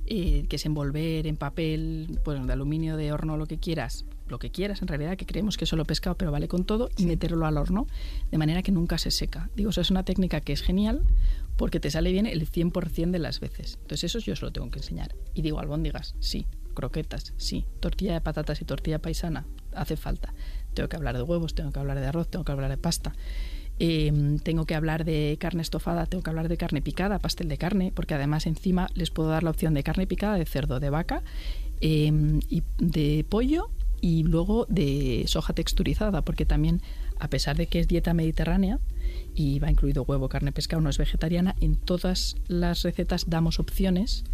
eh, 0.07 0.45
que 0.49 0.57
es 0.57 0.67
envolver 0.67 1.27
en 1.27 1.37
papel, 1.37 2.21
bueno, 2.25 2.47
de 2.47 2.53
aluminio, 2.53 2.97
de 2.97 3.13
horno, 3.13 3.37
lo 3.37 3.47
que 3.47 3.59
quieras, 3.59 4.05
lo 4.29 4.39
que 4.39 4.51
quieras 4.51 4.83
en 4.83 4.89
realidad, 4.89 5.17
que 5.17 5.27
creemos 5.27 5.57
que 5.57 5.65
es 5.65 5.71
solo 5.71 5.85
pescado, 5.85 6.17
pero 6.17 6.31
vale 6.31 6.49
con 6.49 6.65
todo, 6.65 6.91
y 6.97 7.07
meterlo 7.07 7.47
al 7.47 7.57
horno 7.57 7.87
de 8.31 8.39
manera 8.39 8.63
que 8.63 8.73
nunca 8.73 8.99
se 8.99 9.11
seca. 9.11 9.51
Digo, 9.57 9.71
eso 9.71 9.81
es 9.81 9.91
una 9.91 10.05
técnica 10.05 10.41
que 10.41 10.53
es 10.53 10.63
genial 10.63 11.03
porque 11.57 11.81
te 11.81 11.91
sale 11.91 12.11
bien 12.13 12.27
el 12.27 12.51
100% 12.51 13.11
de 13.11 13.19
las 13.19 13.41
veces. 13.41 13.79
Entonces 13.83 14.05
eso 14.05 14.19
yo 14.19 14.37
se 14.37 14.45
lo 14.45 14.53
tengo 14.53 14.71
que 14.71 14.81
enseñar. 14.81 15.15
Y 15.35 15.43
digo, 15.43 15.61
albóndigas, 15.61 16.15
sí. 16.21 16.47
Croquetas, 16.75 17.35
sí. 17.37 17.65
Tortilla 17.79 18.15
de 18.15 18.21
patatas 18.21 18.61
y 18.61 18.65
tortilla 18.65 18.99
paisana, 18.99 19.47
hace 19.73 19.97
falta. 19.97 20.35
Tengo 20.75 20.89
que 20.89 20.97
hablar 20.97 21.17
de 21.17 21.23
huevos, 21.23 21.55
tengo 21.55 21.71
que 21.71 21.79
hablar 21.79 22.01
de 22.01 22.07
arroz, 22.07 22.29
tengo 22.29 22.45
que 22.45 22.53
hablar 22.53 22.71
de 22.71 22.77
pasta. 22.77 23.15
Em, 23.79 24.39
tengo 24.39 24.67
que 24.67 24.75
hablar 24.75 25.05
de 25.05 25.37
carne 25.41 25.63
estofada, 25.63 26.07
tengo 26.07 26.23
que 26.23 26.31
hablar 26.31 26.49
de 26.49 26.57
carne 26.57 26.81
picada, 26.81 27.19
pastel 27.19 27.49
de 27.49 27.59
carne, 27.59 27.93
porque 27.95 28.15
además 28.15 28.47
encima 28.47 28.89
les 28.95 29.11
puedo 29.11 29.31
dar 29.31 29.43
la 29.43 29.51
opción 29.51 29.75
de 29.75 29.83
carne 29.83 30.07
picada 30.07 30.37
de 30.37 30.45
cerdo, 30.45 30.79
de 30.79 30.91
vaca, 30.91 31.23
em, 31.81 32.41
y 32.49 32.63
de 32.79 33.25
pollo 33.29 33.71
y 34.01 34.23
luego 34.23 34.67
de 34.69 35.25
soja 35.27 35.55
texturizada, 35.55 36.23
porque 36.23 36.45
también, 36.47 36.83
a 37.19 37.29
pesar 37.29 37.57
de 37.57 37.67
que 37.67 37.81
es 37.81 37.89
dieta 37.89 38.15
mediterránea 38.15 38.79
y 39.35 39.59
va 39.59 39.71
incluido 39.71 40.05
huevo, 40.05 40.29
carne, 40.29 40.53
pescado, 40.53 40.81
no 40.81 40.91
es 40.91 40.99
vegetariana, 40.99 41.57
en 41.61 41.75
todas 41.75 42.37
las 42.47 42.83
recetas 42.83 43.29
damos 43.29 43.59
opciones 43.59 44.25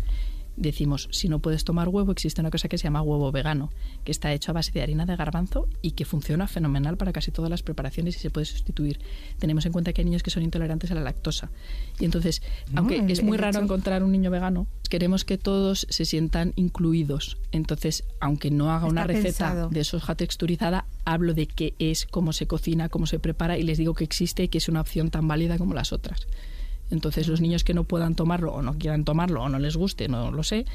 decimos, 0.61 1.09
si 1.11 1.29
no 1.29 1.41
puedes 1.41 1.65
tomar 1.65 1.89
huevo, 1.89 2.13
existe 2.13 2.41
una 2.41 2.51
cosa 2.51 2.69
que 2.69 2.79
se 2.79 2.85
llama 2.85 3.03
huevo 3.03 3.33
vegano, 3.33 3.71
que 4.05 4.13
está 4.13 4.33
hecho 4.33 4.53
a 4.53 4.55
base 4.55 4.71
de 4.73 4.83
harina 4.83 5.07
de 5.07 5.17
garbanzo 5.17 5.69
y 5.83 5.93
que 5.93 6.05
funciona 6.05 6.47
fenomenal 6.47 6.97
para 6.97 7.13
casi 7.13 7.31
todas 7.31 7.51
las 7.51 7.63
preparaciones 7.63 8.17
y 8.17 8.19
se 8.21 8.31
puede 8.31 8.45
sustituir. 8.45 9.01
Tenemos 9.39 9.65
en 9.67 9.73
cuenta 9.73 9.93
que 9.93 10.03
hay 10.03 10.05
niños 10.05 10.23
que 10.23 10.31
son 10.31 10.43
intolerantes 10.43 10.91
a 10.91 10.95
la 10.95 11.01
lactosa. 11.01 11.51
Y 11.99 12.05
entonces, 12.05 12.43
aunque 12.75 13.03
es 13.09 13.23
muy 13.23 13.39
raro 13.39 13.61
encontrar 13.61 14.05
un 14.05 14.13
niño 14.13 14.31
vegano, 14.31 14.67
queremos 14.91 15.25
que 15.25 15.39
todos 15.39 15.87
se 15.89 16.05
sientan 16.05 16.53
incluidos. 16.57 17.39
Entonces, 17.53 18.05
aunque 18.21 18.51
no 18.51 18.71
haga 18.71 18.87
una 18.87 19.05
receta 19.05 19.69
de 19.69 19.85
soja 19.85 20.15
texturizada, 20.15 20.85
hablo 21.07 21.33
de 21.33 21.47
qué 21.47 21.75
es, 21.79 22.07
cómo 22.07 22.35
se 22.35 22.47
cocina, 22.47 22.91
cómo 22.91 23.07
se 23.07 23.19
prepara 23.19 23.57
y 23.57 23.63
les 23.63 23.79
digo 23.79 23.95
que 23.95 24.05
existe 24.05 24.45
y 24.45 24.49
que 24.49 24.59
es 24.59 24.69
una 24.69 24.83
opción 24.83 25.11
tan 25.11 25.27
válida 25.27 25.57
como 25.57 25.73
las 25.73 25.93
otras. 25.93 26.27
Entonces 26.91 27.29
los 27.29 27.41
niños 27.41 27.65
que 27.65 27.75
no 27.75 27.85
puedan 27.85 28.15
tomarlo 28.15 28.53
o 28.53 28.63
no 28.63 28.79
quieran 28.79 29.05
tomarlo 29.05 29.43
o 29.43 29.49
no 29.49 29.59
les 29.59 29.77
guste, 29.77 30.09
no 30.09 30.33
lo 30.33 30.43
sé, 30.43 30.67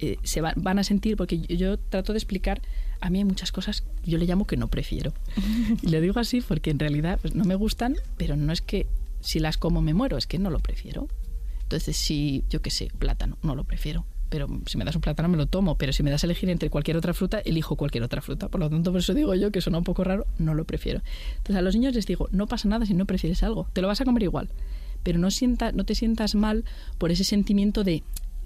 eh, 0.00 0.18
se 0.22 0.40
van, 0.40 0.78
a 0.78 0.84
sentir, 0.84 1.16
porque 1.16 1.40
yo, 1.40 1.78
trato 1.78 2.12
de 2.12 2.18
explicar, 2.18 2.60
a 3.00 3.10
mí 3.10 3.18
hay 3.18 3.24
muchas 3.24 3.52
cosas 3.52 3.84
yo 4.04 4.18
le 4.18 4.26
llamo 4.26 4.46
que 4.46 4.56
no 4.56 4.68
prefiero. 4.68 5.12
y 5.82 5.86
le 5.86 6.00
digo 6.00 6.20
así 6.20 6.40
porque 6.40 6.70
en 6.70 6.78
realidad 6.78 7.18
pues, 7.20 7.34
no 7.34 7.44
me 7.44 7.54
gustan, 7.54 7.96
pero 8.16 8.36
no 8.36 8.52
es 8.52 8.60
que 8.60 8.86
si 9.20 9.38
las 9.38 9.56
como 9.56 9.82
me 9.82 9.94
muero, 9.94 10.16
es 10.16 10.26
que 10.26 10.38
no 10.38 10.50
lo 10.50 10.58
prefiero. 10.58 11.08
Entonces, 11.62 11.96
si 11.96 12.44
yo 12.50 12.60
qué 12.60 12.70
sé, 12.70 12.90
plátano, 12.98 13.38
no 13.42 13.54
lo 13.54 13.64
prefiero. 13.64 14.04
Pero 14.28 14.48
si 14.66 14.76
me 14.76 14.84
das 14.84 14.96
un 14.96 15.00
plátano 15.00 15.28
me 15.28 15.36
lo 15.36 15.46
tomo, 15.46 15.78
pero 15.78 15.92
si 15.92 16.02
me 16.02 16.10
das 16.10 16.24
a 16.24 16.26
elegir 16.26 16.50
entre 16.50 16.68
cualquier 16.68 16.96
otra 16.96 17.14
fruta, 17.14 17.38
elijo 17.38 17.76
cualquier 17.76 18.04
otra 18.04 18.20
fruta. 18.20 18.48
Por 18.48 18.60
lo 18.60 18.68
tanto, 18.68 18.90
por 18.90 19.00
eso 19.00 19.14
digo 19.14 19.34
yo 19.34 19.52
que 19.52 19.60
suena 19.60 19.78
un 19.78 19.84
poco 19.84 20.02
raro, 20.02 20.26
no 20.38 20.54
lo 20.54 20.64
prefiero. 20.64 21.02
Entonces 21.36 21.56
a 21.56 21.62
los 21.62 21.74
niños 21.74 21.94
les 21.94 22.06
digo, 22.06 22.28
no 22.32 22.46
pasa 22.46 22.68
nada 22.68 22.84
si 22.84 22.94
no 22.94 23.06
prefieres 23.06 23.42
algo, 23.42 23.68
te 23.72 23.80
lo 23.80 23.88
vas 23.88 24.00
a 24.00 24.04
comer 24.04 24.24
igual 24.24 24.50
pero 25.04 25.20
no, 25.20 25.30
sienta, 25.30 25.70
no 25.70 25.84
te 25.84 25.94
sientas 25.94 26.34
mal 26.34 26.64
por 26.98 27.12
ese 27.12 27.22
sentimiento 27.22 27.84
de 27.84 28.02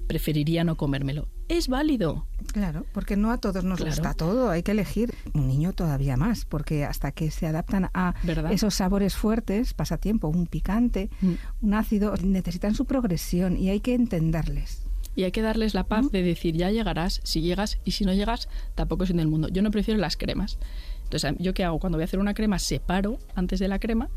preferiría 0.08 0.64
no 0.64 0.76
comérmelo. 0.76 1.28
Es 1.48 1.68
válido. 1.68 2.26
Claro, 2.52 2.84
porque 2.92 3.16
no 3.16 3.30
a 3.30 3.38
todos 3.38 3.62
nos 3.62 3.80
gusta 3.80 4.14
todo, 4.14 4.50
hay 4.50 4.62
que 4.62 4.72
elegir. 4.72 5.14
Un 5.34 5.46
niño 5.46 5.72
todavía 5.72 6.16
más, 6.16 6.44
porque 6.44 6.84
hasta 6.84 7.12
que 7.12 7.30
se 7.30 7.46
adaptan 7.46 7.90
a 7.94 8.14
esos 8.50 8.74
sabores 8.74 9.14
fuertes, 9.14 9.74
pasa 9.74 9.98
tiempo, 9.98 10.28
un 10.28 10.46
picante, 10.46 11.10
mm. 11.20 11.32
un 11.62 11.74
ácido, 11.74 12.14
necesitan 12.22 12.74
su 12.74 12.86
progresión 12.86 13.56
y 13.56 13.68
hay 13.70 13.80
que 13.80 13.94
entenderles. 13.94 14.82
Y 15.14 15.24
hay 15.24 15.32
que 15.32 15.42
darles 15.42 15.74
la 15.74 15.84
paz 15.84 16.10
de 16.10 16.22
decir, 16.22 16.56
ya 16.56 16.70
llegarás, 16.70 17.20
si 17.24 17.40
llegas, 17.40 17.78
y 17.84 17.92
si 17.92 18.04
no 18.04 18.12
llegas, 18.12 18.48
tampoco 18.74 19.04
es 19.04 19.10
en 19.10 19.20
el 19.20 19.26
mundo. 19.26 19.48
Yo 19.48 19.62
no 19.62 19.70
prefiero 19.70 20.00
las 20.00 20.16
cremas. 20.16 20.58
Entonces, 21.04 21.34
¿yo 21.38 21.54
qué 21.54 21.64
hago? 21.64 21.80
Cuando 21.80 21.98
voy 21.98 22.02
a 22.02 22.04
hacer 22.04 22.20
una 22.20 22.34
crema, 22.34 22.58
separo 22.58 23.18
antes 23.34 23.58
de 23.58 23.68
la 23.68 23.78
crema 23.78 24.10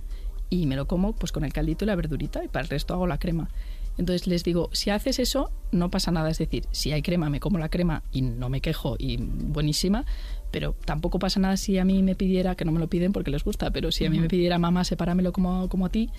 y 0.52 0.68
me 0.68 0.76
lo 0.76 0.86
como 0.86 1.14
pues 1.14 1.32
con 1.32 1.44
el 1.44 1.54
caldito 1.54 1.86
y 1.86 1.88
la 1.88 1.96
verdurita 1.96 2.44
y 2.44 2.50
para 2.50 2.62
el 2.64 2.70
resto 2.70 2.94
hago 2.94 3.08
la 3.08 3.18
crema. 3.18 3.50
Entonces 3.98 4.28
les 4.28 4.44
digo, 4.44 4.70
si 4.74 4.90
haces 4.90 5.18
eso, 5.18 5.50
no 5.72 5.90
pasa 5.90 6.12
nada. 6.12 6.30
Es 6.30 6.38
decir, 6.38 6.66
si 6.72 6.92
hay 6.92 7.02
crema, 7.02 7.30
me 7.30 7.40
como 7.40 7.58
la 7.58 7.70
crema 7.70 8.04
y 8.12 8.22
no 8.22 8.50
me 8.50 8.62
quejo 8.62 8.96
y 9.00 9.18
buenísima, 9.18 10.06
pero 10.52 10.76
tampoco 10.86 11.20
pasa 11.20 11.40
nada 11.40 11.58
si 11.58 11.78
a 11.78 11.86
mí 11.86 12.04
me 12.04 12.16
pidiera, 12.16 12.56
que 12.56 12.66
no 12.66 12.72
me 12.72 12.80
lo 12.80 12.88
piden 12.88 13.14
porque 13.14 13.32
les 13.32 13.44
gusta, 13.44 13.72
pero 13.72 13.92
si 13.92 14.06
a 14.06 14.10
mí 14.10 14.20
me 14.20 14.28
pidiera 14.28 14.60
mamá, 14.60 14.84
sepáramelo 14.84 15.32
como, 15.32 15.70
como 15.70 15.86
a 15.86 15.90
ti, 15.90 16.10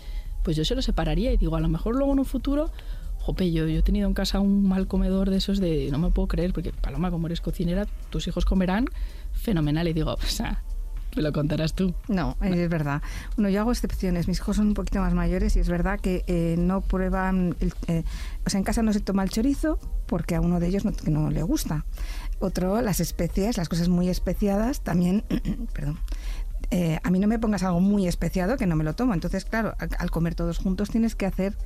pues 0.42 0.56
yo 0.56 0.64
se 0.64 0.74
lo 0.74 0.82
separaría 0.82 1.32
y 1.32 1.36
digo, 1.36 1.56
a 1.56 1.60
lo 1.60 1.68
mejor 1.68 1.94
luego 1.94 2.12
en 2.12 2.18
un 2.18 2.24
futuro, 2.24 2.70
jope, 3.18 3.52
yo, 3.52 3.66
yo 3.68 3.78
he 3.78 3.82
tenido 3.82 4.08
en 4.08 4.14
casa 4.14 4.40
un 4.40 4.66
mal 4.66 4.86
comedor 4.86 5.30
de 5.30 5.36
esos 5.36 5.60
de, 5.60 5.88
no 5.90 5.98
me 5.98 6.10
puedo 6.10 6.28
creer, 6.28 6.52
porque 6.52 6.72
Paloma, 6.72 7.10
como 7.10 7.26
eres 7.26 7.40
cocinera, 7.40 7.86
tus 8.10 8.26
hijos 8.28 8.44
comerán 8.44 8.86
fenomenal. 9.32 9.88
Y 9.88 9.92
digo, 9.92 10.12
o 10.12 10.26
sea, 10.26 10.62
me 11.16 11.22
lo 11.22 11.32
contarás 11.32 11.74
tú. 11.74 11.94
No, 12.08 12.36
es 12.40 12.68
verdad. 12.68 13.02
Bueno, 13.36 13.50
yo 13.50 13.60
hago 13.60 13.72
excepciones. 13.72 14.28
Mis 14.28 14.38
hijos 14.38 14.56
son 14.56 14.68
un 14.68 14.74
poquito 14.74 15.00
más 15.00 15.14
mayores 15.14 15.56
y 15.56 15.60
es 15.60 15.68
verdad 15.68 16.00
que 16.00 16.24
eh, 16.26 16.56
no 16.58 16.80
prueban. 16.80 17.56
Eh, 17.88 18.04
o 18.46 18.50
sea, 18.50 18.58
en 18.58 18.64
casa 18.64 18.82
no 18.82 18.92
se 18.92 19.00
toma 19.00 19.22
el 19.22 19.30
chorizo 19.30 19.78
porque 20.06 20.34
a 20.34 20.40
uno 20.40 20.60
de 20.60 20.68
ellos 20.68 20.84
no, 20.84 20.92
no 21.08 21.30
le 21.30 21.42
gusta. 21.42 21.84
Otro, 22.38 22.80
las 22.80 23.00
especias, 23.00 23.56
las 23.56 23.68
cosas 23.68 23.88
muy 23.88 24.08
especiadas, 24.08 24.82
también. 24.82 25.24
perdón. 25.72 25.98
Eh, 26.70 26.98
a 27.02 27.10
mí 27.10 27.18
no 27.18 27.26
me 27.26 27.38
pongas 27.38 27.62
algo 27.64 27.80
muy 27.80 28.08
especiado 28.08 28.56
que 28.56 28.66
no 28.66 28.76
me 28.76 28.84
lo 28.84 28.94
tomo. 28.94 29.12
Entonces, 29.12 29.44
claro, 29.44 29.74
al, 29.78 30.10
comer 30.10 30.34
todos 30.34 30.58
juntos 30.58 30.88
tienes 30.88 31.14
que 31.14 31.26
hacer 31.26 31.56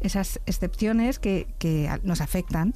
esas 0.00 0.40
excepciones 0.46 1.18
que, 1.18 1.46
que 1.58 1.88
nos 2.02 2.20
afectan 2.20 2.74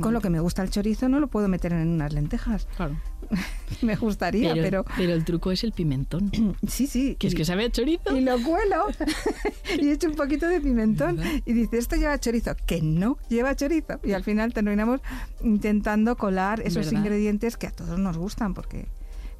con 0.00 0.12
lo 0.12 0.20
que 0.20 0.30
me 0.30 0.40
gusta 0.40 0.62
el 0.62 0.70
chorizo 0.70 1.08
no 1.08 1.20
lo 1.20 1.28
puedo 1.28 1.48
meter 1.48 1.72
en 1.72 1.88
unas 1.88 2.12
lentejas. 2.12 2.66
Claro. 2.76 2.96
me 3.82 3.96
gustaría, 3.96 4.52
pero, 4.54 4.84
pero... 4.96 5.14
el 5.14 5.24
truco 5.24 5.50
es 5.50 5.64
el 5.64 5.72
pimentón. 5.72 6.30
sí, 6.68 6.86
sí. 6.86 7.16
Que 7.16 7.28
es 7.28 7.34
que 7.34 7.44
sabe 7.44 7.64
a 7.64 7.70
chorizo. 7.70 8.16
Y 8.16 8.20
lo 8.20 8.42
cuelo. 8.42 8.86
y 9.80 9.88
echo 9.88 10.08
un 10.08 10.16
poquito 10.16 10.46
de 10.46 10.60
pimentón. 10.60 11.18
Y 11.46 11.52
dice, 11.52 11.78
esto 11.78 11.96
lleva 11.96 12.18
chorizo. 12.18 12.54
Que 12.66 12.82
no 12.82 13.18
lleva 13.28 13.56
chorizo. 13.56 14.00
Y 14.04 14.12
al 14.12 14.24
final 14.24 14.52
terminamos 14.52 15.00
intentando 15.42 16.16
colar 16.16 16.60
esos 16.60 16.92
ingredientes 16.92 17.56
que 17.56 17.66
a 17.66 17.70
todos 17.70 17.98
nos 17.98 18.18
gustan, 18.18 18.54
porque 18.54 18.88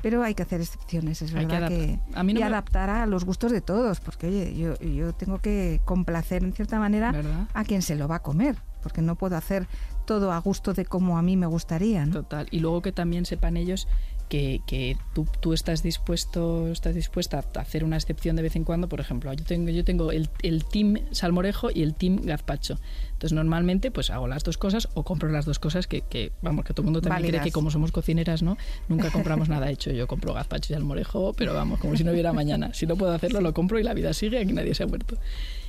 pero 0.03 0.23
hay 0.25 0.35
que 0.35 0.43
hacer 0.43 0.61
excepciones, 0.61 1.23
es 1.23 1.33
verdad 1.33 1.69
que, 1.69 2.01
y 2.27 2.43
adaptar 2.43 2.91
a 2.91 3.07
los 3.07 3.25
gustos 3.25 3.53
de 3.53 3.61
todos, 3.61 4.01
porque 4.01 4.27
oye, 4.27 4.55
yo, 4.57 4.77
yo 4.81 5.13
tengo 5.13 5.39
que 5.39 5.81
complacer 5.85 6.43
en 6.43 6.53
cierta 6.53 6.81
manera 6.81 7.47
a 7.55 7.65
quien 7.65 7.83
se 7.83 7.95
lo 7.95 8.09
va 8.09 8.17
a 8.17 8.23
comer, 8.23 8.57
porque 8.83 9.03
no 9.03 9.17
puedo 9.17 9.37
hacer 9.37 9.67
todo 10.07 10.33
a 10.33 10.39
gusto 10.39 10.75
de 10.75 10.85
como 10.85 11.19
a 11.19 11.23
mí 11.23 11.37
me 11.37 11.47
gustaría. 11.47 12.07
Total. 12.11 12.49
Y 12.51 12.61
luego 12.61 12.83
que 12.83 12.93
también 12.93 13.25
sepan 13.25 13.57
ellos 13.57 13.89
que, 14.33 14.63
que 14.67 14.97
tú, 15.13 15.27
tú, 15.41 15.53
estás 15.53 15.83
dispuesto, 15.83 16.69
estás 16.69 16.95
dispuesta 16.95 17.45
a 17.55 17.61
hacer 17.61 17.85
una 17.85 17.97
excepción 17.97 18.35
de 18.35 18.41
vez 18.41 18.57
en 18.57 18.65
cuando. 18.65 18.89
Por 18.89 18.99
ejemplo, 18.99 19.31
yo 19.35 19.45
tengo, 19.45 19.69
yo 19.69 19.85
tengo 19.85 20.11
el, 20.11 20.31
el 20.43 20.65
team 20.65 20.97
salmorejo 21.11 21.69
y 21.71 21.83
el 21.83 21.95
team 21.95 22.17
gazpacho. 22.23 22.79
Entonces 23.13 23.35
normalmente 23.35 23.91
pues 23.91 24.09
hago 24.09 24.27
las 24.29 24.43
dos 24.43 24.57
cosas 24.57 24.89
o 24.95 25.03
compro 25.03 25.29
las 25.29 25.45
dos 25.45 25.59
cosas 25.59 25.87
que, 25.87 26.01
que 26.01 26.33
vamos, 26.41 26.65
que 26.65 26.73
todo 26.73 26.81
el 26.83 26.87
mundo 26.87 27.03
también 27.03 27.29
cree 27.29 27.43
que 27.43 27.53
como 27.53 27.71
somos 27.71 27.93
cocineras, 27.93 28.43
¿no? 28.43 28.57
Nunca 28.89 29.11
compramos 29.11 29.51
nada 29.51 29.71
hecho. 29.71 29.91
Yo 29.91 30.07
compro 30.07 30.33
gazpacho 30.33 30.73
y 30.73 30.77
salmorejo, 30.77 31.35
pero 31.35 31.53
vamos, 31.53 31.79
como 31.79 31.95
si 31.95 32.03
no 32.03 32.13
hubiera 32.13 32.33
mañana. 32.33 32.73
Si 32.73 32.87
no 32.87 32.97
puedo 32.97 33.13
hacerlo, 33.13 33.43
lo 33.43 33.53
compro 33.53 33.79
y 33.79 33.83
la 33.83 33.93
vida 33.93 34.15
sigue, 34.15 34.39
aquí 34.39 34.55
nadie 34.55 34.75
se 34.75 34.85
ha 34.85 34.87
muerto. 34.87 35.19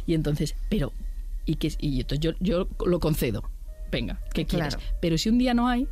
Y 0.05 0.13
entonces, 0.13 0.55
pero, 0.69 0.93
y 1.45 1.55
que 1.55 1.73
y 1.79 2.03
yo, 2.19 2.31
yo 2.39 2.67
lo 2.85 2.99
concedo 2.99 3.43
venga, 3.93 4.19
¿qué 4.33 4.45
quieres? 4.45 4.77
Pero 4.99 5.17
si 5.17 5.29
un 5.29 5.37
día 5.37 5.53
no 5.53 5.67
hay, 5.67 5.87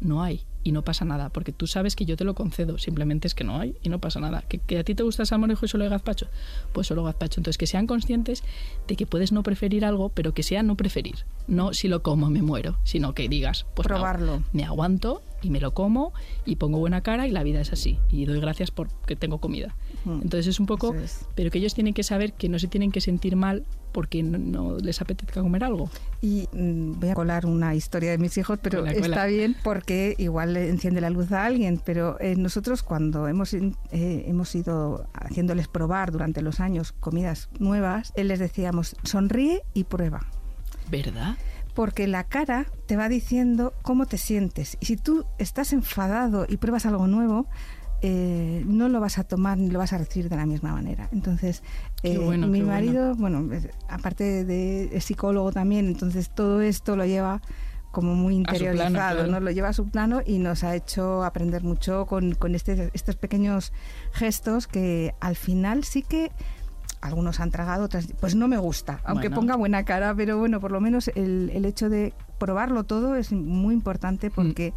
no 0.00 0.22
hay 0.22 0.44
y 0.62 0.72
no 0.72 0.82
pasa 0.84 1.04
nada, 1.04 1.30
porque 1.30 1.52
tú 1.52 1.66
sabes 1.66 1.96
que 1.96 2.04
yo 2.04 2.16
te 2.16 2.24
lo 2.24 2.34
concedo, 2.34 2.78
simplemente 2.78 3.26
es 3.26 3.34
que 3.34 3.44
no 3.44 3.58
hay 3.58 3.76
y 3.82 3.88
no 3.88 4.00
pasa 4.00 4.20
nada. 4.20 4.42
¿Que, 4.42 4.78
a 4.78 4.84
ti 4.84 4.94
te 4.94 5.02
gusta 5.02 5.22
el 5.22 5.26
salmorejo 5.26 5.66
y 5.66 5.68
solo 5.68 5.84
hay 5.84 5.90
gazpacho? 5.90 6.28
Pues 6.72 6.86
solo 6.86 7.04
gazpacho. 7.04 7.40
Entonces, 7.40 7.58
que 7.58 7.66
sean 7.66 7.86
conscientes 7.86 8.44
de 8.86 8.96
que 8.96 9.06
puedes 9.06 9.32
no 9.32 9.42
preferir 9.42 9.84
algo, 9.84 10.10
pero 10.10 10.32
que 10.32 10.42
sea 10.42 10.62
no 10.62 10.76
preferir. 10.76 11.24
No 11.46 11.72
si 11.72 11.88
lo 11.88 12.02
como 12.02 12.30
me 12.30 12.42
muero, 12.42 12.78
sino 12.84 13.14
que 13.14 13.28
digas, 13.28 13.66
pues 13.74 13.88
probarlo. 13.88 14.42
me 14.52 14.64
aguanto 14.64 15.22
y 15.42 15.50
me 15.50 15.60
lo 15.60 15.72
como 15.74 16.12
y 16.44 16.56
pongo 16.56 16.78
buena 16.78 17.02
cara 17.02 17.26
y 17.26 17.30
la 17.30 17.42
vida 17.42 17.60
es 17.60 17.72
así. 17.72 17.98
Y 18.10 18.26
doy 18.26 18.40
gracias 18.40 18.70
porque 18.70 19.16
tengo 19.16 19.38
comida. 19.38 19.74
Entonces 20.14 20.46
es 20.46 20.60
un 20.60 20.66
poco, 20.66 20.94
pero 21.34 21.50
que 21.50 21.58
ellos 21.58 21.74
tienen 21.74 21.94
que 21.94 22.02
saber 22.02 22.32
que 22.32 22.48
no 22.48 22.58
se 22.58 22.68
tienen 22.68 22.92
que 22.92 23.00
sentir 23.00 23.36
mal 23.36 23.64
porque 23.92 24.22
no, 24.22 24.76
les 24.78 25.00
apetezca 25.00 25.40
comer 25.40 25.64
algo. 25.64 25.90
Y 26.20 26.48
mm, 26.52 27.00
voy 27.00 27.08
a 27.10 27.14
colar 27.14 27.46
una 27.46 27.74
historia 27.74 28.10
de 28.10 28.18
mis 28.18 28.36
hijos, 28.38 28.58
pero 28.62 28.86
está 28.86 29.26
bien 29.26 29.56
porque 29.62 30.14
igual 30.18 30.54
le 30.54 30.68
enciende 30.68 31.00
la 31.00 31.10
luz 31.10 31.32
a 31.32 31.44
alguien. 31.44 31.80
Pero 31.84 32.20
eh, 32.20 32.36
nosotros 32.36 32.82
cuando 32.82 33.28
hemos, 33.28 33.54
eh, 33.54 33.72
hemos 33.92 34.54
ido 34.54 35.08
haciéndoles 35.14 35.68
probar 35.68 36.12
durante 36.12 36.42
los 36.42 36.60
años 36.60 36.92
comidas 36.92 37.48
nuevas, 37.58 38.12
eh, 38.16 38.24
les 38.24 38.38
decíamos, 38.38 38.96
sonríe 39.04 39.62
y 39.74 39.84
prueba. 39.84 40.26
¿Verdad? 40.90 41.36
porque 41.78 42.08
la 42.08 42.24
cara 42.24 42.66
te 42.86 42.96
va 42.96 43.08
diciendo 43.08 43.72
cómo 43.82 44.06
te 44.06 44.18
sientes. 44.18 44.76
Y 44.80 44.86
si 44.86 44.96
tú 44.96 45.26
estás 45.38 45.72
enfadado 45.72 46.44
y 46.48 46.56
pruebas 46.56 46.86
algo 46.86 47.06
nuevo, 47.06 47.46
eh, 48.02 48.64
no 48.66 48.88
lo 48.88 49.00
vas 49.00 49.18
a 49.18 49.24
tomar 49.24 49.58
ni 49.58 49.70
lo 49.70 49.78
vas 49.78 49.92
a 49.92 49.98
recibir 49.98 50.28
de 50.28 50.36
la 50.36 50.46
misma 50.46 50.72
manera. 50.72 51.08
Entonces, 51.12 51.62
eh, 52.02 52.18
mi 52.18 52.62
marido, 52.62 53.14
bueno, 53.16 53.48
aparte 53.88 54.44
de 54.44 55.00
psicólogo 55.00 55.52
también, 55.52 55.86
entonces 55.86 56.30
todo 56.30 56.60
esto 56.60 56.96
lo 56.96 57.04
lleva 57.04 57.40
como 57.90 58.14
muy 58.14 58.36
interiorizado, 58.36 59.26
¿no? 59.26 59.40
Lo 59.40 59.50
lleva 59.50 59.68
a 59.68 59.72
su 59.72 59.88
plano 59.88 60.20
y 60.24 60.38
nos 60.38 60.62
ha 60.62 60.76
hecho 60.76 61.24
aprender 61.24 61.64
mucho 61.64 62.06
con, 62.06 62.34
con 62.34 62.54
este, 62.54 62.90
estos 62.92 63.16
pequeños 63.16 63.72
gestos 64.12 64.66
que 64.66 65.14
al 65.20 65.36
final 65.36 65.84
sí 65.84 66.02
que 66.02 66.30
algunos 67.00 67.40
han 67.40 67.50
tragado, 67.50 67.84
otras, 67.84 68.08
pues 68.20 68.34
no 68.34 68.48
me 68.48 68.58
gusta, 68.58 69.00
aunque 69.04 69.30
ponga 69.30 69.56
buena 69.56 69.84
cara, 69.84 70.14
pero 70.14 70.38
bueno, 70.38 70.60
por 70.60 70.72
lo 70.72 70.80
menos 70.80 71.08
el, 71.14 71.50
el 71.54 71.64
hecho 71.64 71.88
de 71.88 72.12
probarlo 72.38 72.84
todo 72.84 73.14
es 73.14 73.32
muy 73.32 73.74
importante 73.74 74.30
porque 74.30 74.72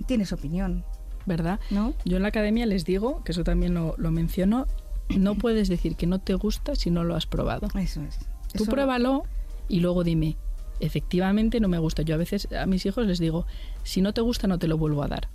mm. 0.00 0.04
tienes 0.04 0.32
opinión. 0.32 0.84
¿Verdad? 1.26 1.60
¿No? 1.70 1.94
Yo 2.04 2.16
en 2.16 2.22
la 2.22 2.28
academia 2.28 2.66
les 2.66 2.84
digo, 2.84 3.22
que 3.24 3.32
eso 3.32 3.44
también 3.44 3.74
lo, 3.74 3.96
menciono, 4.10 4.66
no 5.08 5.34
puedes 5.34 5.68
decir 5.68 5.96
que 5.96 6.06
no 6.06 6.18
te 6.18 6.34
gusta 6.34 6.74
si 6.74 6.90
no 6.90 7.04
lo 7.04 7.16
has 7.16 7.26
probado. 7.26 7.68
Eso 7.78 8.02
es. 8.02 8.18
Tú 8.54 8.66
pruébalo 8.66 9.24
y 9.68 9.80
luego 9.80 10.02
dime, 10.02 10.36
efectivamente 10.80 11.60
no 11.60 11.68
me 11.68 11.78
gusta. 11.78 12.02
Yo 12.02 12.14
a 12.14 12.18
veces 12.18 12.48
a 12.52 12.66
mis 12.66 12.84
hijos 12.86 13.06
les 13.06 13.18
digo, 13.18 13.46
si 13.84 14.00
no 14.00 14.12
te 14.12 14.20
gusta 14.20 14.48
no 14.48 14.58
te 14.58 14.66
lo 14.66 14.76
vuelvo 14.76 15.02
a 15.02 15.08
dar. 15.08 15.28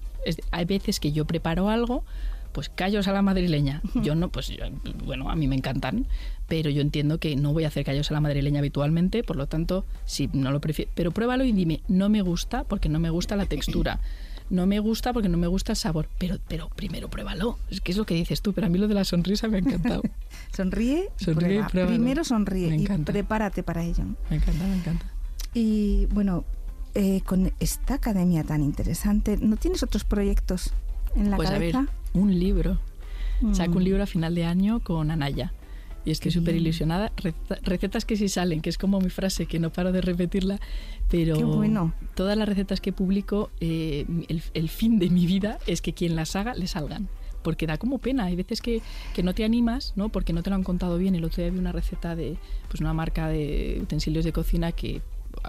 hay 0.52 0.66
veces 0.66 1.00
que 1.00 1.12
yo 1.12 1.26
preparo 1.26 1.70
algo, 1.70 2.04
pues 2.52 2.70
callos 2.70 3.08
a 3.08 3.12
la 3.12 3.22
madrileña. 3.22 3.82
Yo 3.96 4.16
no, 4.16 4.30
pues 4.30 4.52
bueno, 5.04 5.30
a 5.30 5.36
mí 5.36 5.48
me 5.48 5.56
encantan, 5.56 6.08
pero 6.48 6.70
yo 6.70 6.82
entiendo 6.82 7.20
que 7.20 7.36
no 7.36 7.52
voy 7.52 7.66
a 7.66 7.68
hacer 7.68 7.84
callos 7.84 8.12
a 8.12 8.14
la 8.14 8.22
madrileña 8.22 8.60
habitualmente, 8.60 9.24
por 9.24 9.36
lo 9.36 9.48
tanto, 9.48 9.86
si 10.06 10.30
no 10.32 10.52
lo 10.52 10.62
prefiero, 10.62 10.90
pero 10.96 11.12
pruébalo 11.12 11.44
y 11.44 11.52
dime, 11.52 11.82
no 11.88 12.08
me 12.08 12.22
gusta 12.22 12.64
porque 12.64 12.88
no 12.88 13.00
me 13.00 13.10
gusta 13.10 13.36
la 13.36 13.46
textura 13.46 14.00
no 14.50 14.68
me 14.68 14.80
gusta 14.80 15.14
porque 15.14 15.30
no 15.30 15.38
me 15.38 15.48
gusta 15.48 15.74
el 15.74 15.78
sabor, 15.78 16.08
pero, 16.18 16.38
pero 16.48 16.70
primero 16.70 17.10
pruébalo. 17.10 17.58
Es 17.70 17.82
que 17.82 17.92
es 17.92 17.98
lo 17.98 18.06
que 18.06 18.14
dices 18.14 18.42
tú, 18.42 18.54
pero 18.54 18.68
a 18.68 18.70
mí 18.70 18.78
lo 18.78 18.88
de 18.88 18.94
la 18.94 19.04
sonrisa 19.04 19.48
me 19.48 19.58
ha 19.58 19.60
encantado. 19.60 20.02
sonríe, 20.54 21.10
sonríe 21.18 21.64
prueba. 21.64 21.90
Primero 21.90 22.24
sonríe 22.24 22.76
y 22.76 22.88
prepárate 22.88 23.64
para 23.64 23.84
ello. 23.84 24.06
Me 24.30 24.38
encanta, 24.38 24.68
me 24.68 24.76
encanta. 24.76 25.06
Y 25.54 26.06
bueno, 26.08 26.44
eh, 26.94 27.22
con 27.26 27.52
esta 27.60 27.96
academia 27.96 28.44
tan 28.44 28.62
interesante, 28.62 29.38
¿no 29.38 29.58
tienes 29.58 29.84
otros 29.84 30.04
proyectos 30.04 30.72
en 31.16 31.32
la 31.32 31.38
pues 31.38 31.50
cabeza? 31.50 31.80
a 31.80 31.82
ver, 31.82 31.90
un 32.14 32.38
libro. 32.38 32.80
Saco 33.52 33.74
un 33.74 33.84
mm. 33.84 33.86
libro 33.86 34.04
a 34.04 34.06
final 34.06 34.34
de 34.34 34.46
año 34.46 34.80
con 34.80 35.12
Anaya 35.12 35.52
y 36.06 36.12
estoy 36.12 36.32
súper 36.32 36.56
ilusionada. 36.56 37.12
Recetas 37.64 38.06
que 38.06 38.16
sí 38.16 38.30
salen, 38.30 38.62
que 38.62 38.70
es 38.70 38.78
como 38.78 39.02
mi 39.02 39.10
frase, 39.10 39.48
que 39.48 39.60
no 39.60 39.72
paro 39.72 39.92
de 39.92 40.02
repetirla, 40.02 40.60
pero 41.10 41.38
bueno. 41.40 41.94
todas 42.14 42.38
las 42.38 42.48
recetas 42.48 42.80
que 42.80 42.94
publico, 42.94 43.50
eh, 43.60 44.06
el, 44.54 44.70
fin 44.70 45.00
de 45.00 45.10
mi 45.10 45.26
vida 45.26 45.60
es 45.68 45.82
que 45.82 45.94
quien 45.94 46.16
las 46.16 46.36
haga 46.36 46.54
le 46.54 46.68
salgan. 46.68 47.10
Porque 47.42 47.68
da 47.68 47.78
como 47.78 48.00
pena, 48.00 48.26
hay 48.26 48.36
veces 48.36 48.60
que, 48.62 48.82
que, 49.14 49.22
no 49.22 49.36
te 49.36 49.44
animas, 49.44 49.94
¿no? 49.96 50.10
Porque 50.10 50.34
no 50.34 50.42
te 50.42 50.50
lo 50.50 50.56
han 50.56 50.64
contado 50.64 50.98
bien. 50.98 51.14
El 51.14 51.24
otro 51.26 51.44
día 51.44 51.52
vi 51.52 51.60
una 51.60 51.72
receta 51.72 52.16
de 52.16 52.38
pues 52.70 52.82
una 52.82 52.94
marca 52.94 53.28
de 53.28 53.80
utensilios 53.82 54.26
de 54.26 54.32
cocina 54.32 54.72
que 54.72 55.02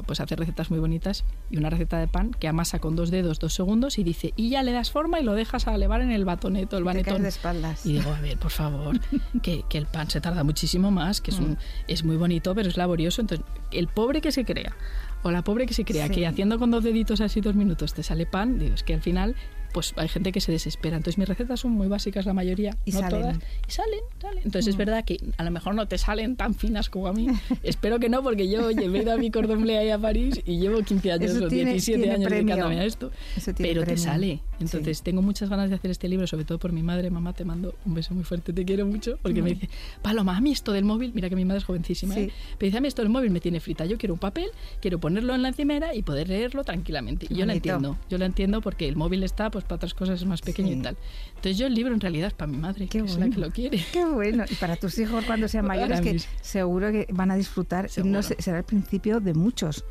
pues 0.06 0.20
hace 0.20 0.36
recetas 0.36 0.70
muy 0.70 0.78
bonitas 0.78 1.24
y 1.50 1.56
una 1.58 1.70
receta 1.70 1.98
de 1.98 2.08
pan 2.08 2.32
que 2.32 2.48
amasa 2.48 2.78
con 2.78 2.96
dos 2.96 3.10
dedos 3.10 3.38
dos 3.38 3.54
segundos 3.54 3.98
y 3.98 4.04
dice, 4.04 4.32
y 4.36 4.50
ya 4.50 4.62
le 4.62 4.72
das 4.72 4.90
forma 4.90 5.20
y 5.20 5.24
lo 5.24 5.34
dejas 5.34 5.66
a 5.68 5.74
elevar 5.74 6.00
en 6.00 6.10
el 6.10 6.24
batoneto, 6.24 6.76
el 6.76 6.84
banetón. 6.84 7.22
de 7.22 7.28
espaldas. 7.28 7.84
Y 7.86 7.94
digo, 7.94 8.10
a 8.10 8.20
ver, 8.20 8.38
por 8.38 8.50
favor, 8.50 8.98
que, 9.42 9.64
que, 9.68 9.78
el 9.78 9.86
pan 9.86 10.10
se 10.10 10.20
tarda 10.20 10.44
muchísimo 10.44 10.90
más, 10.90 11.20
que 11.20 11.30
es, 11.30 11.38
un, 11.38 11.52
mm. 11.52 11.58
es 11.88 12.04
muy 12.04 12.16
bonito, 12.16 12.54
pero 12.54 12.68
es 12.68 12.76
laborioso. 12.76 13.20
Entonces, 13.20 13.46
el 13.70 13.88
pobre 13.88 14.20
que 14.20 14.32
se 14.32 14.44
crea 14.44 14.76
o 15.22 15.30
la 15.30 15.42
pobre 15.42 15.66
que 15.66 15.74
se 15.74 15.84
crea 15.84 16.08
que 16.08 16.26
haciendo 16.26 16.58
con 16.58 16.70
dos 16.70 16.84
deditos 16.84 17.20
así 17.20 17.40
dos 17.40 17.56
minutos 17.56 17.94
te 17.94 18.02
sale 18.02 18.26
pan, 18.26 18.58
digo, 18.58 18.74
es 18.74 18.82
que 18.82 18.94
al 18.94 19.02
final 19.02 19.34
pues 19.72 19.94
hay 19.96 20.08
gente 20.08 20.32
que 20.32 20.40
se 20.40 20.52
desespera. 20.52 20.96
Entonces 20.96 21.18
mis 21.18 21.28
recetas 21.28 21.60
son 21.60 21.72
muy 21.72 21.88
básicas 21.88 22.26
la 22.26 22.32
mayoría, 22.32 22.76
y 22.84 22.92
no 22.92 23.00
salen. 23.00 23.20
todas, 23.20 23.38
y 23.68 23.70
salen, 23.70 24.00
salen. 24.20 24.42
Entonces 24.44 24.68
es 24.68 24.74
mm. 24.74 24.78
verdad 24.78 25.04
que 25.04 25.18
a 25.36 25.44
lo 25.44 25.50
mejor 25.50 25.74
no 25.74 25.86
te 25.88 25.98
salen 25.98 26.36
tan 26.36 26.54
finas 26.54 26.88
como 26.88 27.08
a 27.08 27.12
mí. 27.12 27.28
Espero 27.62 27.98
que 27.98 28.08
no, 28.08 28.22
porque 28.22 28.48
yo 28.48 28.70
ido 28.70 29.12
a 29.12 29.16
mi 29.16 29.30
cordón 29.30 29.62
bleu 29.62 29.78
ahí 29.78 29.90
a 29.90 29.98
París 29.98 30.40
y 30.44 30.58
llevo 30.58 30.80
15 30.82 31.12
años 31.12 31.36
o 31.36 31.48
17 31.48 32.10
años 32.10 32.30
dedicándome 32.30 32.80
a 32.80 32.84
esto. 32.84 33.10
pero 33.56 33.84
te 33.84 33.96
sale. 33.96 34.40
Entonces 34.60 35.02
tengo 35.02 35.22
muchas 35.22 35.48
ganas 35.48 35.68
de 35.70 35.76
hacer 35.76 35.90
este 35.90 36.08
libro, 36.08 36.26
sobre 36.26 36.44
todo 36.44 36.58
por 36.58 36.72
mi 36.72 36.82
madre. 36.82 37.10
Mamá, 37.10 37.32
te 37.32 37.44
mando 37.44 37.74
un 37.84 37.94
beso 37.94 38.14
muy 38.14 38.24
fuerte, 38.24 38.52
te 38.52 38.64
quiero 38.64 38.86
mucho, 38.86 39.18
porque 39.22 39.42
me 39.42 39.50
dice, 39.50 39.68
Paloma, 40.02 40.36
a 40.36 40.40
mí 40.40 40.52
esto 40.52 40.72
del 40.72 40.84
móvil, 40.84 41.12
mira 41.14 41.28
que 41.28 41.36
mi 41.36 41.44
madre 41.44 41.58
es 41.58 41.64
jovencísima, 41.64 42.16
¿eh? 42.16 42.32
pero 42.58 42.68
dice, 42.68 42.78
a 42.78 42.80
mí 42.80 42.88
esto 42.88 43.02
del 43.02 43.10
móvil 43.10 43.30
me 43.30 43.40
tiene 43.40 43.60
frita. 43.60 43.84
Yo 43.84 43.98
quiero 43.98 44.14
un 44.14 44.20
papel, 44.20 44.48
quiero 44.80 44.98
ponerlo 44.98 45.34
en 45.34 45.42
la 45.42 45.48
encimera 45.48 45.94
y 45.94 46.02
poder 46.02 46.28
leerlo 46.28 46.64
tranquilamente. 46.64 47.26
Y 47.28 47.36
yo 47.36 47.46
lo 47.46 47.52
entiendo, 47.52 47.98
yo 48.08 48.18
lo 48.18 48.24
entiendo 48.24 48.60
porque 48.60 48.88
el 48.88 48.96
móvil 48.96 49.22
está 49.22 49.50
pues 49.50 49.64
para 49.64 49.76
otras 49.76 49.94
cosas 49.94 50.24
más 50.24 50.40
pequeño 50.42 50.72
y 50.72 50.82
tal. 50.82 50.96
Entonces 51.28 51.58
yo 51.58 51.66
el 51.66 51.74
libro 51.74 51.94
en 51.94 52.00
realidad 52.00 52.28
es 52.28 52.34
para 52.34 52.50
mi 52.50 52.58
madre, 52.58 52.86
que 52.88 52.98
es 52.98 53.16
la 53.16 53.28
que 53.28 53.38
lo 53.38 53.50
quiere. 53.50 53.84
Qué 53.92 54.04
bueno. 54.04 54.44
Y 54.48 54.54
para 54.54 54.76
tus 54.76 54.98
hijos 54.98 55.24
cuando 55.24 55.48
sean 55.48 55.66
mayores, 55.66 56.00
que 56.00 56.20
seguro 56.40 56.90
que 56.90 57.06
van 57.12 57.30
a 57.30 57.36
disfrutar. 57.36 57.88
No 58.04 58.22
será 58.22 58.58
el 58.58 58.64
principio 58.64 59.20
de 59.20 59.34
muchos, 59.34 59.84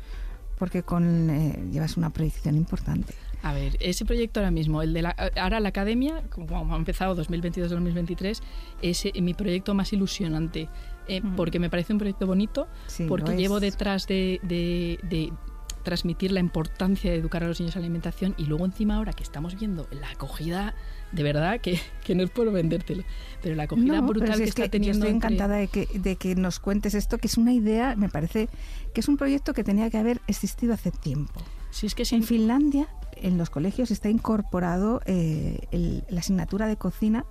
porque 0.58 0.82
con 0.82 1.30
eh, 1.30 1.58
llevas 1.72 1.96
una 1.96 2.10
proyección 2.10 2.56
importante. 2.56 3.14
A 3.46 3.52
ver, 3.52 3.76
ese 3.78 4.04
proyecto 4.04 4.40
ahora 4.40 4.50
mismo, 4.50 4.82
el 4.82 4.92
de 4.92 5.02
la, 5.02 5.10
ahora 5.40 5.60
la 5.60 5.68
academia, 5.68 6.24
como 6.30 6.74
ha 6.74 6.76
empezado 6.76 7.14
2022-2023, 7.14 8.40
es 8.82 9.06
eh, 9.06 9.12
mi 9.22 9.34
proyecto 9.34 9.72
más 9.72 9.92
ilusionante, 9.92 10.68
eh, 11.06 11.20
mm. 11.20 11.36
porque 11.36 11.60
me 11.60 11.70
parece 11.70 11.92
un 11.92 12.00
proyecto 12.00 12.26
bonito, 12.26 12.66
porque 13.06 13.36
llevo 13.36 13.60
detrás 13.60 14.08
de, 14.08 14.40
transmitir 15.84 16.32
la 16.32 16.40
importancia 16.40 17.12
de 17.12 17.18
educar 17.18 17.44
a 17.44 17.46
los 17.46 17.60
niños 17.60 17.76
a 17.76 17.78
la 17.78 17.84
alimentación 17.84 18.34
y 18.36 18.46
luego 18.46 18.64
encima 18.64 18.96
ahora 18.96 19.12
que 19.12 19.22
estamos 19.22 19.54
viendo 19.54 19.86
la 19.92 20.10
acogida 20.10 20.74
de 21.12 21.22
verdad 21.22 21.60
que, 21.60 21.78
que 22.04 22.16
no 22.16 22.24
es 22.24 22.30
por 22.30 22.50
vendértelo, 22.50 23.04
pero 23.40 23.54
la 23.54 23.62
acogida 23.62 24.00
brutal 24.00 24.38
que 24.38 24.42
está 24.42 24.68
teniendo. 24.68 25.06
Yo 25.06 25.12
estoy 25.12 25.16
encantada 25.16 25.54
de, 25.54 25.68
que, 25.68 25.86
de 25.94 26.16
que 26.16 26.34
nos 26.34 26.58
cuentes 26.58 26.94
esto, 26.94 27.18
que 27.18 27.28
es 27.28 27.38
una 27.38 27.52
idea, 27.52 27.94
me 27.94 28.08
parece 28.08 28.48
que 28.92 28.98
es 28.98 29.06
un 29.06 29.16
proyecto 29.16 29.54
que 29.54 29.62
tenía 29.62 29.88
que 29.88 29.98
haber 29.98 30.20
existido 30.26 30.74
hace 30.74 30.90
tiempo. 30.90 31.40
Si 31.70 31.86
es 31.86 31.94
que 31.94 32.02
En 32.10 32.24
Finlandia, 32.24 32.88
en 33.16 33.38
los 33.38 33.50
colegios 33.50 33.90
está 33.90 34.08
incorporado 34.08 35.00
eh, 35.06 36.02
la 36.08 36.20
asignatura 36.20 36.66
de 36.66 36.76
cocina 36.76 37.24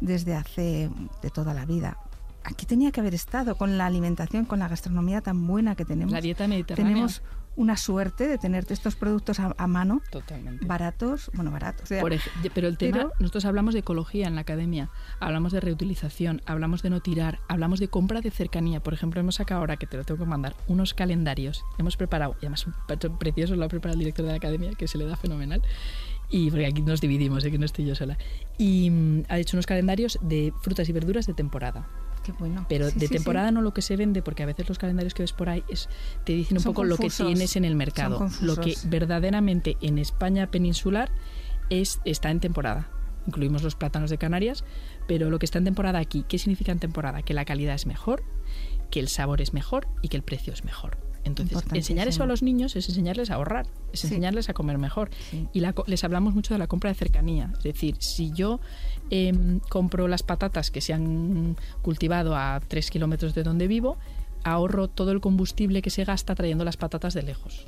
desde 0.00 0.34
hace 0.34 0.90
de 1.22 1.30
toda 1.30 1.54
la 1.54 1.64
vida 1.64 1.98
aquí 2.44 2.66
tenía 2.66 2.92
que 2.92 3.00
haber 3.00 3.14
estado 3.14 3.56
con 3.56 3.76
la 3.78 3.86
alimentación, 3.86 4.44
con 4.44 4.58
la 4.58 4.68
gastronomía 4.68 5.20
tan 5.20 5.46
buena 5.46 5.74
que 5.74 5.84
tenemos. 5.84 6.12
La 6.12 6.20
dieta 6.20 6.46
mediterránea. 6.46 6.92
Tenemos 6.92 7.22
una 7.56 7.76
suerte 7.76 8.26
de 8.26 8.38
tenerte 8.38 8.74
estos 8.74 8.96
productos 8.96 9.38
a, 9.40 9.66
mano, 9.66 10.02
baratos, 10.62 11.30
bueno, 11.34 11.50
baratos. 11.50 11.88
pero 12.54 12.68
el 12.68 12.78
tema, 12.78 13.10
nosotros 13.18 13.44
hablamos 13.44 13.74
de 13.74 13.80
ecología 13.80 14.26
en 14.26 14.34
la 14.34 14.42
academia, 14.42 14.90
hablamos 15.20 15.52
de 15.52 15.60
reutilización, 15.60 16.42
hablamos 16.46 16.82
de 16.82 16.90
no 16.90 17.00
tirar, 17.00 17.40
hablamos 17.48 17.80
de 17.80 17.88
compra 17.88 18.20
de 18.20 18.30
cercanía. 18.30 18.80
Por 18.80 18.94
ejemplo, 18.94 19.20
hemos 19.20 19.36
sacado 19.36 19.60
ahora, 19.60 19.76
que 19.76 19.86
te 19.86 19.96
lo 19.96 20.04
tengo 20.04 20.24
que 20.24 20.30
mandar, 20.30 20.54
unos 20.68 20.94
calendarios. 20.94 21.64
Hemos 21.78 21.96
preparado, 21.96 22.36
y 22.40 22.46
además 22.46 22.66
precioso 23.18 23.56
lo 23.56 23.64
ha 23.64 23.68
preparado 23.68 23.94
el 23.94 24.00
director 24.00 24.24
de 24.24 24.32
la 24.32 24.36
academia, 24.36 24.72
que 24.72 24.88
se 24.88 24.98
le 24.98 25.06
da 25.06 25.16
fenomenal. 25.16 25.62
Y 26.30 26.50
porque 26.50 26.66
aquí 26.66 26.82
nos 26.82 27.00
dividimos, 27.00 27.44
que 27.44 27.58
no 27.58 27.66
estoy 27.66 27.84
yo 27.84 27.94
sola. 27.94 28.18
Y 28.58 28.90
mm, 28.90 29.24
ha 29.28 29.38
hecho 29.38 29.56
unos 29.56 29.66
calendarios 29.66 30.18
de 30.22 30.52
frutas 30.62 30.88
y 30.88 30.92
verduras 30.92 31.26
de 31.26 31.34
temporada. 31.34 31.86
Pero 32.68 32.90
de 32.90 33.08
temporada 33.08 33.50
no 33.50 33.62
lo 33.62 33.74
que 33.74 33.82
se 33.82 33.96
vende, 33.96 34.22
porque 34.22 34.42
a 34.42 34.46
veces 34.46 34.68
los 34.68 34.78
calendarios 34.78 35.14
que 35.14 35.22
ves 35.22 35.32
por 35.32 35.48
ahí 35.48 35.64
es, 35.68 35.88
te 36.24 36.32
dicen 36.32 36.58
un 36.58 36.64
poco 36.64 36.84
lo 36.84 36.96
que 36.96 37.10
tienes 37.10 37.56
en 37.56 37.64
el 37.64 37.74
mercado. 37.74 38.28
Lo 38.40 38.56
que 38.56 38.74
verdaderamente 38.86 39.76
en 39.80 39.98
España 39.98 40.50
peninsular 40.50 41.10
es, 41.70 42.00
está 42.04 42.30
en 42.30 42.40
temporada. 42.40 42.88
Incluimos 43.26 43.62
los 43.62 43.74
plátanos 43.74 44.10
de 44.10 44.18
Canarias, 44.18 44.64
pero 45.06 45.30
lo 45.30 45.38
que 45.38 45.46
está 45.46 45.58
en 45.58 45.64
temporada 45.64 45.98
aquí, 45.98 46.24
¿qué 46.28 46.38
significa 46.38 46.72
en 46.72 46.78
temporada? 46.78 47.22
Que 47.22 47.34
la 47.34 47.44
calidad 47.44 47.74
es 47.74 47.86
mejor, 47.86 48.22
que 48.90 49.00
el 49.00 49.08
sabor 49.08 49.40
es 49.40 49.54
mejor 49.54 49.88
y 50.02 50.08
que 50.08 50.16
el 50.16 50.22
precio 50.22 50.52
es 50.52 50.64
mejor. 50.64 50.98
Entonces, 51.24 51.62
enseñar 51.72 52.08
eso 52.08 52.22
a 52.22 52.26
los 52.26 52.42
niños 52.42 52.76
es 52.76 52.88
enseñarles 52.88 53.30
a 53.30 53.34
ahorrar, 53.34 53.66
es 53.92 54.04
enseñarles 54.04 54.48
a 54.48 54.54
comer 54.54 54.78
mejor. 54.78 55.10
Y 55.52 55.62
les 55.86 56.04
hablamos 56.04 56.34
mucho 56.34 56.54
de 56.54 56.58
la 56.58 56.66
compra 56.66 56.90
de 56.90 56.94
cercanía. 56.94 57.52
Es 57.58 57.64
decir, 57.64 57.96
si 57.98 58.30
yo 58.32 58.60
em, 59.10 59.60
compro 59.60 60.08
las 60.08 60.22
patatas 60.22 60.70
que 60.70 60.80
se 60.80 60.92
han 60.92 61.56
cultivado 61.82 62.36
a 62.36 62.60
tres 62.66 62.90
kilómetros 62.90 63.34
de 63.34 63.42
donde 63.42 63.66
vivo, 63.66 63.96
ahorro 64.44 64.88
todo 64.88 65.12
el 65.12 65.20
combustible 65.20 65.82
que 65.82 65.90
se 65.90 66.04
gasta 66.04 66.34
trayendo 66.34 66.64
las 66.64 66.76
patatas 66.76 67.14
de 67.14 67.22
lejos. 67.22 67.66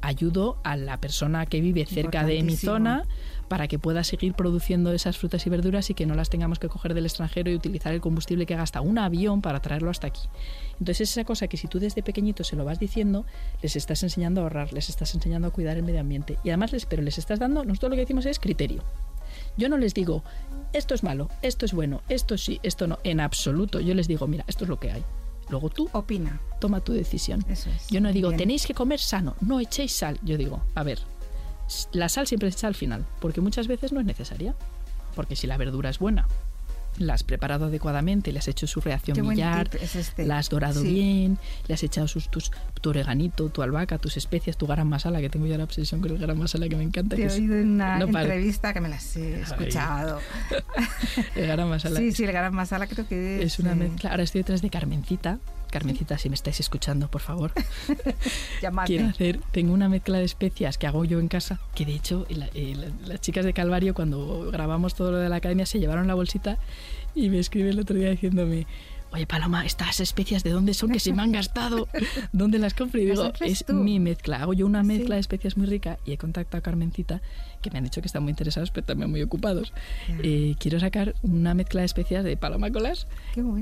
Ayudo 0.00 0.58
a 0.64 0.76
la 0.76 1.00
persona 1.00 1.46
que 1.46 1.62
vive 1.62 1.86
cerca 1.86 2.24
de 2.24 2.42
mi 2.42 2.56
zona 2.56 3.04
para 3.48 3.68
que 3.68 3.78
pueda 3.78 4.04
seguir 4.04 4.34
produciendo 4.34 4.92
esas 4.92 5.18
frutas 5.18 5.46
y 5.46 5.50
verduras 5.50 5.90
y 5.90 5.94
que 5.94 6.06
no 6.06 6.14
las 6.14 6.30
tengamos 6.30 6.58
que 6.58 6.68
coger 6.68 6.94
del 6.94 7.06
extranjero 7.06 7.50
y 7.50 7.54
utilizar 7.54 7.92
el 7.92 8.00
combustible 8.00 8.46
que 8.46 8.56
gasta 8.56 8.80
un 8.80 8.98
avión 8.98 9.42
para 9.42 9.60
traerlo 9.60 9.90
hasta 9.90 10.06
aquí. 10.06 10.22
Entonces 10.78 11.10
esa 11.10 11.24
cosa 11.24 11.48
que 11.48 11.56
si 11.56 11.68
tú 11.68 11.78
desde 11.78 12.02
pequeñito 12.02 12.44
se 12.44 12.56
lo 12.56 12.64
vas 12.64 12.78
diciendo, 12.78 13.24
les 13.62 13.76
estás 13.76 14.02
enseñando 14.02 14.40
a 14.40 14.44
ahorrar, 14.44 14.72
les 14.72 14.88
estás 14.88 15.14
enseñando 15.14 15.48
a 15.48 15.50
cuidar 15.50 15.76
el 15.76 15.82
medio 15.82 16.00
ambiente 16.00 16.38
y 16.44 16.50
además 16.50 16.72
les, 16.72 16.86
pero 16.86 17.02
les 17.02 17.18
estás 17.18 17.38
dando, 17.38 17.64
nosotros 17.64 17.90
lo 17.90 17.96
que 17.96 18.02
decimos 18.02 18.26
es 18.26 18.38
criterio. 18.38 18.82
Yo 19.56 19.68
no 19.68 19.76
les 19.76 19.94
digo, 19.94 20.22
esto 20.72 20.94
es 20.94 21.02
malo, 21.02 21.28
esto 21.42 21.64
es 21.64 21.72
bueno, 21.72 22.02
esto 22.08 22.36
sí, 22.38 22.60
esto 22.62 22.86
no, 22.86 22.98
en 23.04 23.20
absoluto. 23.20 23.80
Yo 23.80 23.94
les 23.94 24.08
digo, 24.08 24.26
mira, 24.26 24.44
esto 24.48 24.64
es 24.64 24.70
lo 24.70 24.78
que 24.78 24.90
hay. 24.90 25.04
Luego 25.48 25.68
tú 25.70 25.88
opina, 25.92 26.40
toma 26.60 26.80
tu 26.80 26.92
decisión. 26.92 27.44
Yo 27.90 28.00
no 28.00 28.12
digo 28.12 28.32
tenéis 28.32 28.66
que 28.66 28.74
comer 28.74 29.00
sano, 29.00 29.36
no 29.40 29.60
echéis 29.60 29.92
sal. 29.92 30.18
Yo 30.22 30.36
digo, 30.36 30.62
a 30.74 30.82
ver, 30.82 31.00
la 31.92 32.08
sal 32.08 32.26
siempre 32.26 32.50
se 32.50 32.58
echa 32.58 32.66
al 32.66 32.74
final, 32.74 33.04
porque 33.20 33.40
muchas 33.40 33.68
veces 33.68 33.92
no 33.92 34.00
es 34.00 34.06
necesaria. 34.06 34.54
Porque 35.14 35.36
si 35.36 35.46
la 35.46 35.56
verdura 35.56 35.90
es 35.90 36.00
buena, 36.00 36.26
la 36.98 37.14
has 37.14 37.24
preparado 37.24 37.66
adecuadamente, 37.66 38.32
le 38.32 38.38
has 38.38 38.48
hecho 38.48 38.66
su 38.66 38.80
reacción 38.80 39.26
millar, 39.26 39.70
este. 39.80 40.26
la 40.26 40.38
has 40.38 40.48
dorado 40.48 40.82
bien, 40.82 41.38
le 41.66 41.74
has 41.74 41.82
echado 41.82 42.06
sus, 42.08 42.28
tus, 42.28 42.50
tu 42.80 42.90
oreganito, 42.90 43.48
tu 43.48 43.62
albahaca, 43.62 43.98
tus 43.98 44.16
especias, 44.16 44.56
tu 44.56 44.66
garam 44.66 44.88
masala, 44.88 45.20
que 45.20 45.28
tengo 45.28 45.46
ya 45.46 45.58
la 45.58 45.64
obsesión 45.64 46.00
con 46.00 46.12
el 46.12 46.18
garam 46.18 46.38
masala 46.38 46.68
que 46.68 46.76
me 46.76 46.84
encanta. 46.84 47.16
Te 47.16 47.24
he 47.24 47.30
oído 47.30 47.56
en 47.56 47.72
una 47.72 48.00
entrevista 48.00 48.72
que 48.72 48.80
me 48.80 48.88
las 48.88 49.16
he 49.16 49.40
escuchado. 49.40 50.20
el 51.34 51.46
garam 51.46 51.68
masala. 51.68 51.98
Sí, 51.98 52.12
sí, 52.12 52.24
el 52.24 52.32
garam 52.32 52.54
masala 52.54 52.86
creo 52.86 53.06
que 53.08 53.38
es... 53.38 53.54
Es 53.54 53.58
una 53.58 53.74
mezcla. 53.74 54.10
Ahora 54.10 54.22
estoy 54.22 54.40
detrás 54.40 54.62
de 54.62 54.70
Carmencita, 54.70 55.38
Carmencita, 55.74 56.18
si 56.18 56.28
me 56.28 56.36
estáis 56.36 56.60
escuchando, 56.60 57.08
por 57.08 57.20
favor. 57.20 57.50
Quiero 58.86 59.08
hacer, 59.08 59.40
tengo 59.50 59.74
una 59.74 59.88
mezcla 59.88 60.18
de 60.18 60.24
especias 60.24 60.78
que 60.78 60.86
hago 60.86 61.04
yo 61.04 61.18
en 61.18 61.26
casa, 61.26 61.58
que 61.74 61.84
de 61.84 61.96
hecho 61.96 62.26
eh, 62.28 62.76
las 63.04 63.20
chicas 63.20 63.44
de 63.44 63.52
Calvario 63.52 63.92
cuando 63.92 64.52
grabamos 64.52 64.94
todo 64.94 65.10
lo 65.10 65.18
de 65.18 65.28
la 65.28 65.36
academia 65.36 65.66
se 65.66 65.80
llevaron 65.80 66.06
la 66.06 66.14
bolsita 66.14 66.58
y 67.12 67.28
me 67.28 67.40
escribe 67.40 67.70
el 67.70 67.80
otro 67.80 67.96
día 67.96 68.10
diciéndome, 68.10 68.68
oye 69.10 69.26
Paloma, 69.26 69.66
estas 69.66 69.98
especias 69.98 70.44
de 70.44 70.50
dónde 70.50 70.74
son 70.74 70.92
que 70.92 71.00
se 71.00 71.12
me 71.12 71.22
han 71.22 71.32
gastado, 71.32 71.88
¿dónde 72.32 72.60
las 72.60 72.72
compro? 72.72 73.00
Y 73.00 73.06
digo, 73.06 73.32
es 73.40 73.68
mi 73.68 73.98
mezcla, 73.98 74.42
hago 74.42 74.52
yo 74.52 74.66
una 74.66 74.84
mezcla 74.84 75.16
de 75.16 75.22
especias 75.22 75.56
muy 75.56 75.66
rica 75.66 75.98
y 76.06 76.12
he 76.12 76.18
contactado 76.18 76.58
a 76.58 76.62
Carmencita, 76.62 77.20
que 77.64 77.70
me 77.70 77.78
han 77.78 77.84
dicho 77.84 78.02
que 78.02 78.06
están 78.06 78.22
muy 78.22 78.30
interesados, 78.30 78.70
pero 78.70 78.86
también 78.86 79.10
muy 79.10 79.22
ocupados. 79.22 79.72
Eh, 80.22 80.54
quiero 80.58 80.78
sacar 80.78 81.14
una 81.22 81.54
mezcla 81.54 81.80
de 81.80 81.86
especias 81.86 82.22
de 82.22 82.36
Paloma 82.36 82.70
Colas 82.70 83.06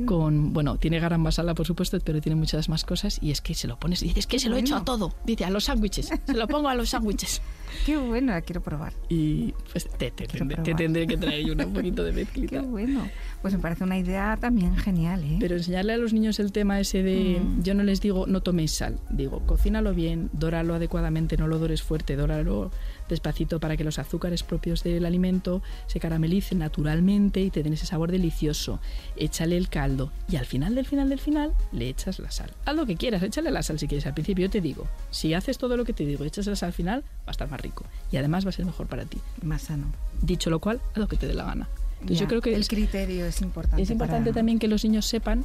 con, 0.07 0.53
bueno, 0.53 0.77
tiene 0.77 0.99
garam 0.99 1.23
masala 1.23 1.55
por 1.55 1.67
supuesto, 1.67 1.99
pero 2.05 2.21
tiene 2.21 2.35
muchas 2.35 2.69
más 2.69 2.85
cosas 2.85 3.19
y 3.23 3.31
es 3.31 3.41
que 3.41 3.55
se 3.55 3.69
lo 3.69 3.79
pones 3.79 4.03
y 4.03 4.09
dices 4.09 4.27
que 4.27 4.41
se 4.41 4.49
lo 4.49 4.57
he 4.57 4.61
hecho 4.61 4.77
a 4.77 4.85
todo, 4.85 5.15
dice 5.25 5.45
a 5.45 5.51
los 5.51 5.65
sándwiches, 5.65 6.07
se 6.07 6.35
lo 6.35 6.49
pongo 6.49 6.69
a 6.69 6.75
los 6.75 6.91
sándwiches. 6.91 7.41
Qué 7.87 7.97
bueno, 7.97 8.33
la 8.33 8.43
quiero 8.43 8.61
probar. 8.61 8.93
Y 9.09 9.55
pues 9.71 9.89
te, 9.89 10.11
tendré 10.11 11.07
que 11.07 11.17
traer 11.17 11.47
yo 11.47 11.55
un 11.55 11.73
poquito 11.73 12.05
de 12.05 12.13
mezclita. 12.13 12.61
Qué 12.61 12.67
bueno. 12.67 13.09
Pues 13.41 13.55
me 13.55 13.61
parece 13.61 13.85
una 13.85 13.99
idea 13.99 14.37
también 14.39 14.77
genial, 14.77 15.25
¿eh? 15.25 15.37
Pero 15.41 15.57
enseñarle 15.57 15.95
a 15.95 15.97
los 15.97 16.13
niños 16.13 16.39
el 16.39 16.53
tema 16.53 16.79
ese 16.81 17.03
de, 17.03 17.41
mm. 17.41 17.63
yo 17.63 17.75
no 17.75 17.83
les 17.83 18.01
digo 18.01 18.27
no 18.27 18.41
toméis 18.41 18.73
sal, 18.73 18.99
digo, 19.11 19.41
cocínalo 19.47 19.95
bien, 19.95 20.29
dóralo 20.33 20.75
adecuadamente, 20.75 21.37
no 21.37 21.47
lo 21.47 21.59
dores 21.59 21.83
fuerte, 21.83 22.17
dóralo 22.17 22.71
despacito 23.13 23.61
para 23.61 23.77
que 23.77 23.85
los 23.85 23.99
azúcares 23.99 24.43
propios 24.43 24.83
del 24.83 25.07
alimento 25.07 25.63
se 25.87 26.01
caramelicen 26.01 26.59
naturalmente 26.59 27.41
y 27.41 27.51
te 27.51 27.63
den 27.63 27.73
ese 27.73 27.87
sabor 27.87 28.11
delicioso. 28.11 28.81
Échale 29.17 29.57
el 29.57 29.69
caldo 29.69 30.11
y 30.29 30.37
al 30.37 30.47
final 30.47 30.75
del 30.75 30.87
final 30.87 31.09
del 31.09 31.21
final 31.21 31.53
le 31.73 31.89
echas 31.89 32.19
la 32.19 32.31
sal. 32.31 32.51
Haz 32.65 32.75
lo 32.75 32.87
que 32.87 32.97
quieras, 32.97 33.23
échale 33.23 33.51
la 33.51 33.63
sal 33.63 33.79
si 33.79 33.87
quieres. 33.87 34.07
Al 34.07 34.15
principio 34.15 34.47
yo 34.47 34.51
te 34.51 34.61
digo, 34.61 34.89
si 35.11 35.35
haces 35.35 35.59
todo 35.59 35.77
lo 35.77 35.85
que 35.85 35.93
te 35.93 36.05
digo, 36.05 36.25
echas 36.25 36.47
la 36.47 36.57
sal 36.57 36.69
al 36.69 36.73
final, 36.73 37.05
va 37.21 37.29
a 37.29 37.31
estar 37.31 37.51
más 37.51 37.61
rico 37.61 37.85
y 38.11 38.17
además 38.17 38.45
va 38.45 38.51
a 38.51 38.53
ser 38.53 38.67
mejor 38.67 38.87
para 38.87 39.05
ti. 39.05 39.19
Más 39.43 39.63
sano. 39.63 39.93
Dicho 40.21 40.51
lo 40.51 40.59
cual, 40.59 40.81
haz 40.93 40.99
lo 40.99 41.09
que 41.09 41.17
te 41.17 41.27
dé 41.27 41.35
la 41.35 41.45
gana 41.45 41.69
yo 42.07 42.27
creo 42.27 42.41
que 42.41 42.55
el 42.55 42.67
criterio 42.67 43.27
es 43.27 43.41
importante. 43.43 43.83
Es 43.83 43.91
importante 43.91 44.33
también 44.33 44.59
que 44.59 44.69
los 44.69 44.85
niños 44.85 45.07
sepan 45.07 45.45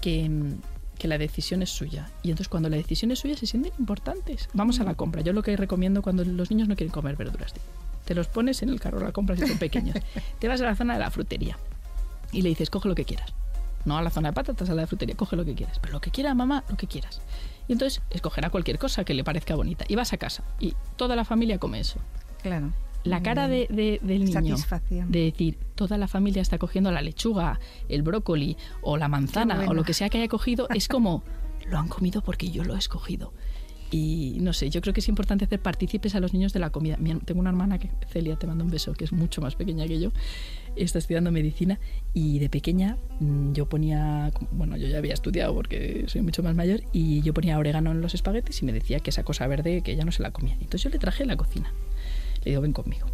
que, 0.00 0.30
que 0.96 1.08
la 1.08 1.18
decisión 1.18 1.62
es 1.62 1.70
suya. 1.70 2.10
Y 2.22 2.30
entonces 2.30 2.48
cuando 2.48 2.68
la 2.68 2.76
decisión 2.76 3.10
es 3.10 3.20
suya 3.20 3.36
se 3.36 3.46
sienten 3.46 3.72
importantes. 3.78 4.48
Vamos 4.52 4.80
a 4.80 4.84
la 4.84 4.94
compra. 4.94 5.22
Yo 5.22 5.32
lo 5.32 5.42
que 5.42 5.56
recomiendo 5.56 6.02
cuando 6.02 6.24
los 6.24 6.50
niños 6.50 6.68
no 6.68 6.76
quieren 6.76 6.92
comer 6.92 7.16
verduras, 7.16 7.54
te 8.04 8.14
los 8.14 8.28
pones 8.28 8.62
en 8.62 8.68
el 8.68 8.80
carro, 8.80 9.00
la 9.00 9.12
compra 9.12 9.36
si 9.36 9.46
son 9.46 9.58
pequeños. 9.58 9.96
te 10.38 10.48
vas 10.48 10.60
a 10.60 10.64
la 10.64 10.76
zona 10.76 10.94
de 10.94 11.00
la 11.00 11.10
frutería 11.10 11.58
y 12.32 12.42
le 12.42 12.48
dices, 12.48 12.70
coge 12.70 12.88
lo 12.88 12.94
que 12.94 13.04
quieras. 13.04 13.32
No 13.84 13.96
a 13.96 14.02
la 14.02 14.10
zona 14.10 14.30
de 14.30 14.34
patatas, 14.34 14.68
a 14.68 14.74
la 14.74 14.82
de 14.82 14.86
frutería, 14.88 15.16
coge 15.16 15.36
lo 15.36 15.44
que 15.44 15.54
quieras. 15.54 15.78
Pero 15.78 15.94
lo 15.94 16.00
que 16.00 16.10
quiera, 16.10 16.34
mamá, 16.34 16.64
lo 16.68 16.76
que 16.76 16.86
quieras. 16.86 17.20
Y 17.68 17.72
entonces 17.72 18.02
escogerá 18.10 18.50
cualquier 18.50 18.78
cosa 18.78 19.04
que 19.04 19.14
le 19.14 19.22
parezca 19.24 19.54
bonita. 19.54 19.84
Y 19.88 19.94
vas 19.94 20.12
a 20.12 20.16
casa 20.16 20.42
y 20.58 20.74
toda 20.96 21.16
la 21.16 21.24
familia 21.24 21.58
come 21.58 21.80
eso. 21.80 22.00
Claro. 22.42 22.72
La 23.06 23.22
cara 23.22 23.48
de, 23.48 23.66
de- 23.70 24.00
del 24.02 24.24
niño 24.24 24.54
de 25.08 25.20
decir, 25.20 25.58
toda 25.74 25.98
la 25.98 26.08
familia 26.08 26.42
está 26.42 26.58
cogiendo 26.58 26.90
la 26.92 27.02
lechuga, 27.02 27.60
el 27.88 28.02
brócoli 28.02 28.56
o 28.82 28.96
la 28.96 29.08
manzana 29.08 29.56
bueno. 29.56 29.70
o 29.70 29.74
lo 29.74 29.84
que 29.84 29.94
sea 29.94 30.08
que 30.08 30.18
haya 30.18 30.28
cogido, 30.28 30.68
es 30.74 30.88
como, 30.88 31.22
lo 31.68 31.78
han 31.78 31.88
comido 31.88 32.22
porque 32.22 32.50
yo 32.50 32.64
lo 32.64 32.74
he 32.74 32.78
escogido. 32.78 33.32
Y 33.88 34.38
no 34.40 34.52
sé, 34.52 34.68
yo 34.68 34.80
creo 34.80 34.92
que 34.92 34.98
es 34.98 35.08
importante 35.08 35.44
hacer 35.44 35.60
partícipes 35.62 36.16
a 36.16 36.20
los 36.20 36.32
niños 36.34 36.52
de 36.52 36.58
la 36.58 36.70
comida. 36.70 36.96
Mi- 36.96 37.14
tengo 37.20 37.38
una 37.38 37.50
hermana, 37.50 37.78
que, 37.78 37.88
Celia, 38.10 38.34
te 38.36 38.44
mando 38.48 38.64
un 38.64 38.70
beso, 38.70 38.92
que 38.94 39.04
es 39.04 39.12
mucho 39.12 39.40
más 39.40 39.54
pequeña 39.54 39.86
que 39.86 40.00
yo, 40.00 40.10
está 40.74 40.98
estudiando 40.98 41.30
medicina 41.30 41.78
y 42.12 42.40
de 42.40 42.50
pequeña 42.50 42.96
mm, 43.20 43.52
yo 43.52 43.68
ponía, 43.68 44.32
bueno, 44.50 44.76
yo 44.76 44.88
ya 44.88 44.98
había 44.98 45.14
estudiado 45.14 45.54
porque 45.54 46.04
soy 46.08 46.20
mucho 46.22 46.42
más 46.42 46.56
mayor 46.56 46.80
y 46.92 47.22
yo 47.22 47.32
ponía 47.32 47.56
orégano 47.58 47.92
en 47.92 48.00
los 48.00 48.12
espaguetis 48.14 48.60
y 48.60 48.64
me 48.66 48.72
decía 48.72 48.98
que 48.98 49.10
esa 49.10 49.22
cosa 49.22 49.46
verde 49.46 49.82
que 49.82 49.92
ella 49.92 50.04
no 50.04 50.10
se 50.10 50.20
la 50.22 50.32
comía. 50.32 50.54
Entonces 50.54 50.82
yo 50.82 50.90
le 50.90 50.98
traje 50.98 51.22
a 51.22 51.26
la 51.26 51.36
cocina. 51.36 51.72
Le 52.46 52.52
digo, 52.52 52.62
ven 52.62 52.72
conmigo. 52.72 53.08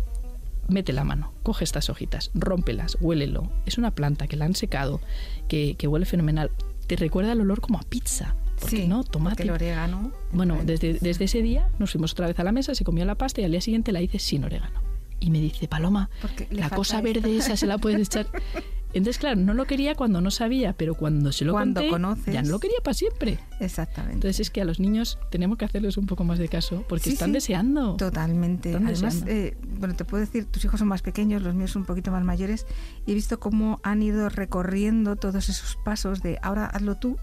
Mete 0.69 0.93
la 0.93 1.05
mano, 1.05 1.33
coge 1.43 1.65
estas 1.65 1.89
hojitas, 1.91 2.31
rómpelas, 2.35 2.99
huélelo. 3.01 3.51
Es 3.67 3.79
una 3.79 3.91
planta 3.95 4.27
que 4.29 4.37
la 4.37 4.45
han 4.45 4.55
secado, 4.55 5.01
que, 5.49 5.75
que 5.77 5.89
huele 5.89 6.05
fenomenal. 6.07 6.51
Te 6.87 6.97
recuerda 6.97 7.33
el 7.33 7.41
olor 7.41 7.61
como 7.63 7.79
a 7.79 7.83
pizza. 7.83 8.37
¿Por 8.61 8.69
qué 8.71 8.77
Sí, 8.77 8.87
no? 8.89 8.99
porque 8.99 9.11
Tomate. 9.11 9.43
el 9.45 9.51
orégano. 9.51 10.13
Bueno, 10.33 10.59
desde, 10.65 10.95
desde 11.01 11.25
ese 11.25 11.41
día 11.43 11.69
nos 11.79 11.91
fuimos 11.93 12.13
otra 12.13 12.27
vez 12.29 12.39
a 12.39 12.45
la 12.45 12.53
mesa, 12.53 12.75
se 12.75 12.85
comió 12.85 13.05
la 13.07 13.15
pasta 13.17 13.41
y 13.41 13.45
al 13.45 13.51
día 13.53 13.61
siguiente 13.63 13.91
la 13.91 14.03
hice 14.03 14.19
sin 14.19 14.45
orégano. 14.45 14.81
Y 15.19 15.31
me 15.31 15.41
dice, 15.41 15.67
Paloma, 15.67 16.11
Porque 16.21 16.47
la 16.51 16.69
cosa 16.69 16.99
esto". 16.99 17.05
verde 17.21 17.37
esa 17.37 17.57
se 17.57 17.67
la 17.67 17.79
puedes 17.79 18.01
echar. 18.09 18.27
Entonces, 18.95 19.19
claro, 19.19 19.37
no 19.37 19.55
lo 19.55 19.65
quería 19.67 19.95
cuando 19.95 20.21
no 20.21 20.31
sabía, 20.31 20.75
pero 20.75 20.95
cuando 20.95 21.33
se 21.33 21.45
lo 21.45 21.53
Cuando 21.53 21.81
conté, 21.81 21.91
conoces. 21.91 22.35
ya 22.35 22.43
no 22.43 22.51
lo 22.51 22.59
quería 22.61 22.77
para 22.85 22.95
siempre. 22.95 23.39
Exactamente. 23.61 24.15
Entonces 24.17 24.41
es 24.41 24.51
que 24.51 24.61
a 24.61 24.65
los 24.65 24.81
niños 24.81 25.19
tenemos 25.31 25.57
que 25.59 25.65
hacerles 25.65 25.97
un 25.97 26.07
poco 26.07 26.25
más 26.25 26.39
de 26.39 26.49
caso, 26.49 26.85
porque 26.89 27.05
Sí, 27.05 27.13
están 27.15 27.31
sí, 27.31 27.35
deseando. 27.35 27.97
Totalmente. 27.97 28.71
Están 28.71 28.87
Además, 28.89 29.25
deseando. 29.25 29.31
eh, 29.33 29.57
bueno, 29.79 29.95
te 29.97 30.05
puedo 30.05 30.21
decir, 30.25 30.45
tus 30.47 30.65
hijos 30.65 30.79
son 30.79 30.89
más 30.89 31.01
pequeños, 31.03 31.43
los 31.43 31.55
míos 31.55 31.71
son 31.71 31.83
un 31.83 31.87
poquito 31.87 32.11
más 32.11 32.23
mayores, 32.25 32.67
y 33.07 33.13
he 33.13 33.15
visto 33.15 33.41
cómo 33.41 33.81
han 33.83 34.03
ido 34.03 34.29
recorriendo 34.29 35.17
todos 35.17 35.49
esos 35.49 35.77
pasos 35.85 36.23
de 36.23 36.39
ahora 36.43 36.67
hazlo 36.67 36.97
tú. 36.97 37.17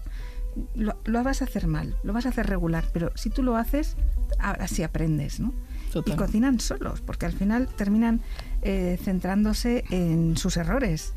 Lo, 0.74 0.98
lo 1.04 1.22
vas 1.22 1.42
a 1.42 1.44
hacer 1.44 1.68
mal, 1.68 1.94
lo 2.02 2.12
vas 2.12 2.26
a 2.26 2.30
hacer 2.30 2.46
regular, 2.48 2.84
pero 2.92 3.12
si 3.14 3.30
tú 3.30 3.44
lo 3.44 3.56
haces, 3.56 3.96
ahora 4.40 4.66
sí 4.66 4.82
aprendes, 4.82 5.38
¿no? 5.38 5.54
Total. 5.92 6.14
Y 6.14 6.16
cocinan 6.16 6.58
solos, 6.58 7.00
porque 7.00 7.26
al 7.26 7.32
final 7.32 7.68
terminan 7.76 8.20
eh, 8.62 8.98
centrándose 9.00 9.84
en 9.90 10.36
sus 10.36 10.56
errores. 10.56 11.12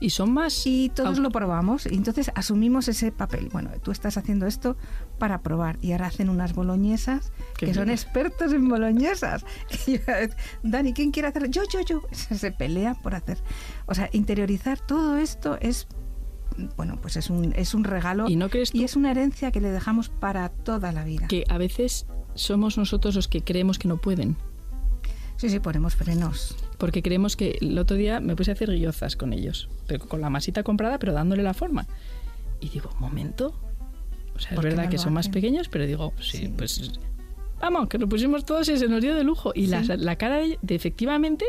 Y 0.00 0.10
son 0.10 0.32
más... 0.32 0.66
Y 0.66 0.88
todos 0.88 1.18
lo 1.18 1.30
probamos 1.30 1.86
y 1.86 1.94
entonces 1.94 2.32
asumimos 2.34 2.88
ese 2.88 3.12
papel. 3.12 3.48
Bueno, 3.52 3.70
tú 3.82 3.90
estás 3.90 4.16
haciendo 4.16 4.46
esto 4.46 4.76
para 5.18 5.42
probar 5.42 5.78
y 5.82 5.92
ahora 5.92 6.06
hacen 6.06 6.30
unas 6.30 6.54
boloñesas 6.54 7.32
que 7.56 7.74
son 7.74 7.84
bien. 7.84 7.90
expertos 7.90 8.52
en 8.52 8.68
boloñesas. 8.68 9.44
Dani, 10.62 10.94
¿quién 10.94 11.10
quiere 11.10 11.28
hacer? 11.28 11.50
Yo, 11.50 11.62
yo, 11.70 11.82
yo. 11.82 12.02
Se 12.12 12.50
pelea 12.50 12.94
por 12.94 13.14
hacer. 13.14 13.38
O 13.86 13.94
sea, 13.94 14.08
interiorizar 14.12 14.80
todo 14.80 15.18
esto 15.18 15.58
es 15.60 15.86
bueno, 16.76 16.98
pues 17.00 17.16
es 17.16 17.30
un, 17.30 17.52
es 17.56 17.74
un 17.74 17.84
regalo 17.84 18.28
¿Y 18.28 18.36
no 18.36 18.50
crees 18.50 18.74
y 18.74 18.84
es 18.84 18.96
una 18.96 19.12
herencia 19.12 19.50
que 19.50 19.60
le 19.60 19.70
dejamos 19.70 20.08
para 20.08 20.48
toda 20.48 20.92
la 20.92 21.04
vida. 21.04 21.26
que 21.28 21.44
a 21.48 21.58
veces 21.58 22.06
somos 22.34 22.76
nosotros 22.76 23.14
los 23.14 23.28
que 23.28 23.42
creemos 23.42 23.78
que 23.78 23.88
no 23.88 23.98
pueden? 23.98 24.36
Sí, 25.36 25.48
sí, 25.48 25.58
ponemos 25.58 25.96
frenos. 25.96 26.56
Porque 26.80 27.02
creemos 27.02 27.36
que 27.36 27.58
el 27.60 27.78
otro 27.78 27.96
día 27.96 28.18
me 28.20 28.34
puse 28.34 28.50
a 28.50 28.54
hacer 28.54 28.70
guiozas 28.72 29.14
con 29.14 29.32
ellos, 29.32 29.68
pero 29.86 30.08
con 30.08 30.20
la 30.20 30.30
masita 30.30 30.62
comprada, 30.64 30.98
pero 30.98 31.12
dándole 31.12 31.42
la 31.44 31.54
forma. 31.54 31.86
Y 32.60 32.70
digo, 32.70 32.90
momento. 32.98 33.54
O 34.34 34.38
sea, 34.40 34.50
es 34.50 34.54
¿Por 34.56 34.64
qué 34.64 34.70
verdad 34.70 34.84
no 34.84 34.90
que 34.90 34.98
son 34.98 35.12
más 35.12 35.24
hacen? 35.26 35.32
pequeños, 35.34 35.68
pero 35.68 35.86
digo, 35.86 36.12
sí, 36.20 36.38
Sí. 36.38 36.48
pues 36.56 36.92
vamos, 37.60 37.88
que 37.88 37.98
lo 37.98 38.08
pusimos 38.08 38.44
todos 38.46 38.68
y 38.70 38.76
se 38.78 38.88
nos 38.88 39.02
dio 39.02 39.14
de 39.14 39.22
lujo. 39.22 39.52
Y 39.54 39.66
la, 39.66 39.84
Sí. 39.84 39.92
la 39.98 40.16
cara 40.16 40.38
de, 40.38 40.58
de 40.62 40.74
efectivamente 40.74 41.44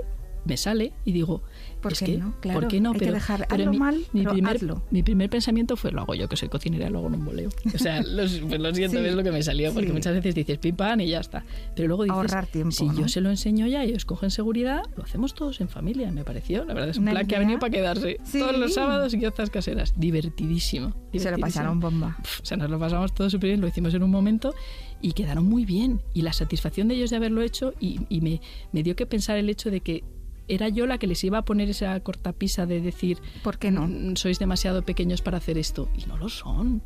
me 0.45 0.57
sale 0.57 0.91
y 1.05 1.13
digo, 1.13 1.41
¿Por 1.81 1.93
es 1.93 1.99
qué 1.99 2.05
que, 2.05 2.17
no? 2.17 2.33
Claro, 2.39 2.59
¿por 2.61 2.69
qué 2.69 2.79
no? 2.79 2.89
hay 2.89 2.93
que 2.93 2.99
pero, 2.99 3.13
dejar- 3.13 3.47
pero 3.49 3.61
hazlo 3.63 3.71
mi, 3.71 3.77
mal, 3.79 3.95
mi 4.13 4.21
pero 4.21 4.33
primer, 4.33 4.55
hazlo. 4.55 4.83
mi 4.91 5.03
primer 5.03 5.29
pensamiento 5.29 5.75
fue, 5.75 5.91
lo 5.91 6.01
hago 6.01 6.13
yo, 6.15 6.29
que 6.29 6.35
soy 6.37 6.47
cocinera, 6.49 6.89
lo 6.89 6.99
hago 6.99 7.07
en 7.07 7.15
un. 7.15 7.49
O 7.73 7.77
sea, 7.77 8.01
los- 8.07 8.39
pues 8.39 8.59
lo 8.59 8.73
siento, 8.73 8.99
Sí, 8.99 9.05
es 9.05 9.15
lo 9.15 9.23
que 9.23 9.31
me 9.31 9.41
salió, 9.43 9.73
porque 9.73 9.87
sí. 9.87 9.93
muchas 9.93 10.13
veces 10.13 10.35
dices 10.35 10.57
pim 10.59 10.75
pam 10.75 10.99
y 11.01 11.07
ya 11.09 11.19
está. 11.19 11.43
Pero 11.75 11.87
luego 11.87 12.03
dices, 12.03 12.15
Ahorrar 12.17 12.45
tiempo, 12.47 12.71
si 12.71 12.85
¿no? 12.85 12.93
yo 12.93 13.07
se 13.07 13.21
lo 13.21 13.29
enseño 13.29 13.67
ya 13.67 13.83
y 13.85 13.93
os 13.93 14.05
cogen 14.05 14.29
seguridad, 14.31 14.83
lo 14.95 15.03
hacemos 15.03 15.33
todos 15.33 15.59
en 15.61 15.69
familia, 15.69 16.11
me 16.11 16.23
pareció. 16.23 16.63
La 16.65 16.73
verdad 16.73 16.89
es 16.89 16.97
un 16.97 17.05
plan 17.05 17.15
que 17.27 17.35
ha 17.35 17.37
idea. 17.37 17.39
venido 17.39 17.59
para 17.59 17.71
quedarse. 17.71 18.17
Sí. 18.23 18.39
Todos 18.39 18.57
los 18.57 18.73
sábados 18.73 19.13
guiozas 19.15 19.49
caseras. 19.49 19.93
Divertidísimo. 19.97 20.89
Se 20.89 20.93
lo 20.93 21.11
divertidísimo. 21.11 21.41
pasaron 21.41 21.79
bomba. 21.79 22.17
Pf, 22.21 22.41
O 22.41 22.45
sea, 22.45 22.57
nos 22.57 22.69
lo 22.69 22.79
pasamos 22.79 23.13
todo 23.13 23.29
súper 23.29 23.49
bien, 23.49 23.61
lo 23.61 23.67
hicimos 23.67 23.93
en 23.93 24.03
un 24.03 24.11
momento 24.11 24.53
y 25.01 25.13
quedaron 25.13 25.45
muy 25.45 25.65
bien. 25.65 26.01
Y 26.13 26.21
la 26.21 26.33
satisfacción 26.33 26.87
de 26.87 26.95
ellos 26.95 27.09
de 27.09 27.15
haberlo 27.15 27.41
hecho 27.41 27.73
y, 27.79 28.01
y 28.09 28.21
me, 28.21 28.41
me 28.71 28.83
dio 28.83 28.95
que 28.95 29.05
pensar 29.05 29.37
el 29.37 29.49
hecho 29.49 29.71
de 29.71 29.81
que 29.81 30.03
era 30.47 30.69
yo 30.69 30.85
la 30.85 30.97
que 30.97 31.07
les 31.07 31.23
iba 31.23 31.39
a 31.39 31.45
poner 31.45 31.69
esa 31.69 31.99
cortapisa 32.01 32.65
de 32.65 32.81
decir, 32.81 33.19
¿Por 33.43 33.57
qué 33.57 33.71
no? 33.71 33.87
"Mm, 33.87 34.15
sois 34.15 34.39
demasiado 34.39 34.83
pequeños 34.83 35.21
para 35.21 35.37
hacer 35.37 35.57
esto. 35.57 35.89
Y 35.97 36.05
no 36.05 36.17
lo 36.17 36.29
son. 36.29 36.81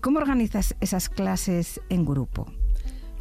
¿Cómo 0.00 0.18
organizas 0.18 0.74
esas 0.80 1.08
clases 1.08 1.80
en 1.88 2.04
grupo? 2.04 2.52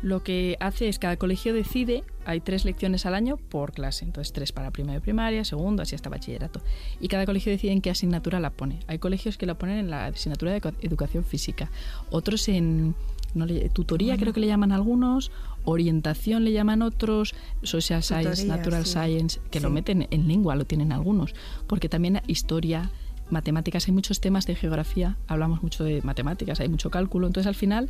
Lo 0.02 0.24
que 0.24 0.58
hace 0.60 0.90
es 0.90 0.98
cada 0.98 1.16
colegio 1.18 1.54
decide, 1.54 2.04
hay 2.26 2.40
tres 2.40 2.66
lecciones 2.66 3.06
al 3.06 3.14
año 3.14 3.38
por 3.38 3.72
clase, 3.72 4.04
entonces 4.04 4.34
tres 4.34 4.52
para 4.52 4.72
primero 4.72 4.96
de 4.96 5.02
primaria, 5.02 5.46
segundo, 5.46 5.84
así 5.84 5.94
hasta 5.94 6.10
bachillerato. 6.10 6.60
Y 7.00 7.08
cada 7.08 7.28
colegio 7.28 7.52
decide 7.52 7.72
en 7.72 7.82
qué 7.82 7.92
asignatura 7.92 8.40
la 8.40 8.50
pone. 8.50 8.80
Hay 8.88 8.98
colegios 8.98 9.38
que 9.38 9.46
la 9.46 9.60
ponen 9.60 9.78
en 9.78 9.90
la 9.92 10.08
asignatura 10.08 10.54
de 10.54 10.74
educación 10.82 11.24
física, 11.24 11.70
otros 12.10 12.48
en 12.50 12.96
no 13.34 13.46
le- 13.46 13.70
tutoría, 13.70 14.18
creo 14.18 14.34
que 14.34 14.40
le 14.40 14.48
llaman 14.48 14.72
algunos, 14.72 15.32
orientación 15.64 16.44
le 16.44 16.52
llaman 16.52 16.82
otros, 16.82 17.34
social 17.64 18.04
science, 18.04 18.46
natural 18.46 18.86
sí. 18.86 18.92
science, 18.92 19.40
que 19.52 19.60
lo 19.60 19.70
meten 19.70 20.08
en 20.12 20.28
lengua, 20.28 20.56
lo 20.56 20.66
tienen 20.66 20.92
algunos, 20.92 21.34
porque 21.68 21.88
también 21.90 22.22
historia, 22.28 22.90
matemáticas, 23.30 23.88
hay 23.88 23.94
muchos 23.94 24.20
temas 24.20 24.46
de 24.46 24.56
geografía, 24.56 25.18
hablamos 25.28 25.64
mucho 25.64 25.84
de 25.84 26.02
matemáticas, 26.02 26.60
hay 26.60 26.68
mucho 26.70 26.90
cálculo, 26.90 27.28
entonces 27.28 27.48
al 27.48 27.56
final 27.56 27.90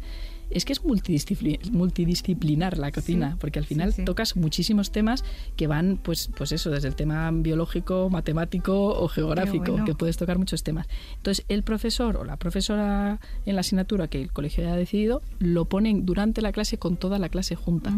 es 0.53 0.65
que 0.65 0.73
es 0.73 0.83
multidiscipli- 0.83 1.71
multidisciplinar 1.71 2.77
la 2.77 2.91
cocina, 2.91 3.31
Sí, 3.31 3.37
porque 3.39 3.59
al 3.59 3.65
final 3.65 3.93
sí. 3.93 4.03
tocas 4.05 4.35
muchísimos 4.35 4.91
temas 4.91 5.23
que 5.55 5.67
van, 5.67 5.97
pues, 6.01 6.29
pues 6.37 6.51
eso, 6.51 6.69
desde 6.69 6.87
el 6.87 6.95
tema 6.95 7.29
biológico, 7.31 8.09
matemático 8.09 8.87
o 8.87 9.07
geográfico, 9.07 9.71
bueno. 9.71 9.85
que 9.85 9.95
puedes 9.95 10.17
tocar 10.17 10.37
muchos 10.37 10.63
temas. 10.63 10.87
Entonces, 11.17 11.45
el 11.49 11.63
profesor 11.63 12.17
o 12.17 12.23
la 12.25 12.37
profesora 12.37 13.19
en 13.45 13.55
la 13.55 13.61
asignatura 13.61 14.07
que 14.07 14.21
el 14.21 14.31
colegio 14.31 14.63
haya 14.65 14.75
decidido, 14.75 15.21
lo 15.39 15.65
ponen 15.65 16.05
durante 16.05 16.41
la 16.41 16.51
clase 16.51 16.77
con 16.77 16.97
toda 16.97 17.19
la 17.19 17.29
clase 17.29 17.55
junta. 17.55 17.93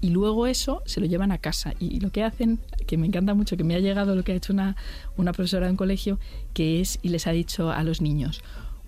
Y 0.00 0.10
luego 0.10 0.46
eso 0.46 0.82
se 0.86 1.00
lo 1.00 1.06
llevan 1.06 1.32
a 1.32 1.38
casa. 1.38 1.74
Y 1.78 2.00
lo 2.00 2.10
que 2.10 2.22
hacen, 2.24 2.58
que 2.86 2.96
me 2.96 3.06
encanta 3.06 3.34
mucho, 3.34 3.56
que 3.56 3.64
me 3.64 3.74
ha 3.74 3.80
llegado 3.80 4.14
lo 4.16 4.24
que 4.24 4.32
ha 4.32 4.34
hecho 4.34 4.52
una, 4.52 4.76
una 5.16 5.32
profesora 5.32 5.68
en 5.68 5.76
colegio, 5.76 6.18
que 6.54 6.80
es, 6.80 6.98
y 7.02 7.08
les 7.10 7.26
ha 7.26 7.32
dicho 7.32 7.70
a 7.70 7.82
los 7.84 8.00
niños, 8.00 8.42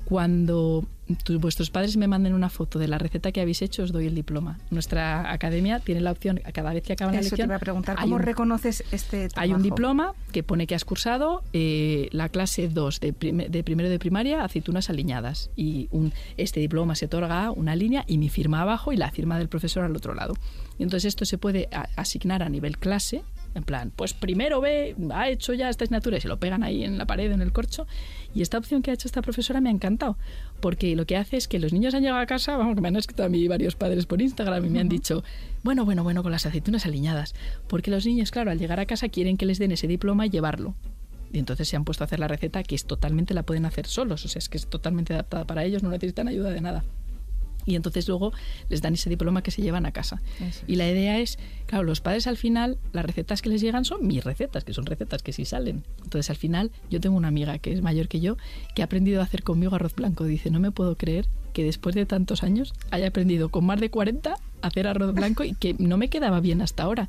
cuando 0.05 0.85
tu- 1.25 1.39
vuestros 1.39 1.71
padres 1.71 1.97
me 1.97 2.07
manden 2.09 2.33
una 2.33 2.49
foto 2.49 2.79
de 2.79 2.89
la 2.89 2.97
receta 2.99 3.33
que 3.33 3.41
habéis 3.41 3.61
hecho, 3.63 3.83
os 3.83 3.93
doy 3.93 4.07
el 4.07 4.15
diploma. 4.15 4.59
Nuestra 4.71 5.31
academia 5.33 5.79
tiene 5.81 6.01
la 6.01 6.11
opción, 6.13 6.41
cada 6.55 6.73
vez 6.73 6.83
que 6.85 6.95
acaba 6.95 7.13
la 7.13 7.19
Eso 7.21 7.31
te 7.31 7.37
lección, 7.37 7.49
iba 7.49 7.57
a 7.57 7.59
preguntar, 7.59 7.97
¿cómo 8.01 8.17
un- 8.17 8.23
reconoces 8.23 8.83
este 8.93 9.29
trabajo? 9.29 9.41
hay 9.41 9.53
un 9.55 9.63
diploma 9.63 10.15
que 10.33 10.43
pone 10.43 10.67
que 10.67 10.75
has 10.75 10.85
cursado 10.85 11.43
eh, 11.53 12.09
la 12.13 12.29
clase 12.29 12.69
2 12.69 13.01
de, 13.01 13.13
prime- 13.13 13.49
de 13.49 13.63
primero 13.65 13.89
de 13.91 13.99
primaria, 13.99 14.45
aceitunas 14.45 14.89
aliñadas. 14.91 15.51
Y 15.57 15.89
un, 15.91 16.13
este 16.37 16.61
diploma 16.61 16.95
se 16.95 17.07
otorga 17.07 17.51
una 17.51 17.77
línea 17.77 18.05
y 18.07 18.17
mi 18.19 18.29
firma 18.29 18.63
abajo 18.63 18.93
y 18.93 18.97
la 18.97 19.11
firma 19.11 19.39
del 19.39 19.49
profesor 19.49 19.85
al 19.85 19.95
otro 19.97 20.15
lado. 20.15 20.35
Y 20.79 20.83
entonces 20.83 21.09
esto 21.09 21.25
se 21.27 21.37
puede 21.37 21.69
a- 21.73 21.89
asignar 21.97 22.43
a 22.43 22.49
nivel 22.49 22.79
clase, 22.79 23.23
en 23.55 23.65
plan, 23.65 23.93
pues 23.95 24.15
primero 24.15 24.61
ve, 24.61 24.97
ha 25.13 25.29
hecho 25.29 25.53
ya 25.53 25.69
esta 25.69 25.85
asignatura 25.85 26.17
y 26.17 26.21
se 26.21 26.29
lo 26.29 26.39
pegan 26.39 26.63
ahí 26.63 26.85
en 26.85 26.99
la 26.99 27.07
pared, 27.07 27.31
en 27.31 27.43
el 27.43 27.53
corcho. 27.53 27.87
Y 28.35 28.43
esta 28.43 28.59
opción 28.59 28.83
que 28.83 28.91
ha 28.91 28.95
hecho 28.95 29.09
esta 29.09 29.23
profesora 29.23 29.61
me 29.61 29.69
ha 29.69 29.73
encantado, 29.73 30.17
porque 30.61 30.97
lo 30.97 31.07
que 31.07 31.17
hace 31.17 31.37
es 31.37 31.49
que 31.49 31.59
los 31.59 31.73
niños 31.73 31.95
han 31.95 32.03
llegado 32.03 32.21
a 32.21 32.27
casa, 32.27 32.57
vamos, 32.57 32.75
que 32.75 32.81
me 32.81 32.89
han 32.89 32.97
escrito 32.97 33.25
a 33.25 33.29
mí 33.29 33.47
varios 33.49 33.77
padres 33.77 34.07
por 34.07 34.23
Instagram 34.23 34.65
y 34.65 34.71
me 34.71 34.81
han 34.81 34.89
dicho, 34.89 35.23
bueno, 35.63 35.85
bueno, 35.85 36.03
bueno, 36.03 36.23
con 36.23 36.33
las 36.33 36.47
aceitunas 36.47 36.87
aliñadas. 36.87 37.35
Porque 37.69 37.91
los 37.91 38.07
niños, 38.07 38.31
claro, 38.31 38.51
al 38.51 38.59
llegar 38.59 38.81
a 38.81 38.87
casa 38.87 39.09
quieren 39.09 39.37
que 39.37 39.47
les 39.47 39.59
den 39.59 39.73
ese 39.73 39.87
diploma 39.87 40.27
y 40.27 40.31
llevarlo. 40.31 40.75
Y 41.33 41.39
entonces 41.39 41.69
se 41.69 41.77
han 41.77 41.85
puesto 41.85 42.05
a 42.05 42.07
hacer 42.07 42.21
la 42.21 42.29
receta 42.29 42.63
que 42.63 42.75
es 42.75 42.85
totalmente 42.85 43.35
la 43.35 43.43
pueden 43.43 43.65
hacer 43.65 43.87
solos, 43.87 44.25
o 44.25 44.29
sea, 44.29 44.39
es 44.39 44.49
que 44.49 44.59
es 44.59 44.67
totalmente 44.67 45.15
adaptada 45.15 45.47
para 45.47 45.65
ellos, 45.65 45.83
no 45.83 45.91
necesitan 45.91 46.29
ayuda 46.29 46.51
de 46.51 46.61
nada. 46.61 46.85
Y 47.67 47.77
entonces 47.77 48.09
luego 48.09 48.33
les 48.69 48.83
dan 48.83 48.95
ese 48.95 49.11
diploma 49.11 49.43
que 49.43 49.51
se 49.51 49.63
llevan 49.63 49.87
a 49.87 49.93
casa. 49.93 50.21
Y 50.67 50.77
la 50.77 50.89
idea 50.89 51.19
es, 51.19 51.39
claro, 51.67 51.85
los 51.85 52.01
padres 52.01 52.27
al 52.27 52.37
final, 52.37 52.79
las 52.93 53.05
recetas 53.05 53.43
que 53.43 53.49
les 53.49 53.61
llegan 53.61 53.85
son 53.85 54.07
mis 54.07 54.25
recetas, 54.25 54.65
que 54.65 54.75
son 54.75 54.87
recetas 54.87 55.23
que 55.23 55.33
sí 55.33 55.45
salen. 55.45 55.85
Entonces 56.03 56.31
al 56.31 56.37
final 56.37 56.71
yo 56.91 57.01
tengo 57.01 57.17
una 57.17 57.29
amiga 57.29 57.59
que 57.59 57.73
es 57.73 57.83
mayor 57.83 58.09
que 58.09 58.21
yo, 58.21 58.37
que 58.75 58.83
ha 58.83 58.87
aprendido 58.87 59.21
a 59.21 59.25
hacer 59.25 59.43
conmigo 59.43 59.75
arroz 59.75 59.95
blanco. 59.95 60.25
Dice, 60.25 60.51
no 60.51 60.61
me 60.61 60.71
puedo 60.71 60.97
creer 60.97 61.29
que 61.53 61.65
después 61.65 61.95
de 61.95 62.07
tantos 62.07 62.43
años 62.43 62.75
haya 62.91 63.09
aprendido 63.09 63.51
con 63.51 63.65
más 63.65 63.81
de 63.81 63.91
40 63.91 64.31
a 64.33 64.67
hacer 64.67 64.87
arroz 64.87 65.15
blanco 65.15 65.45
y 65.45 65.55
que 65.55 65.75
no 65.79 65.97
me 65.97 66.09
quedaba 66.09 66.41
bien 66.41 66.63
hasta 66.63 66.85
ahora. 66.85 67.09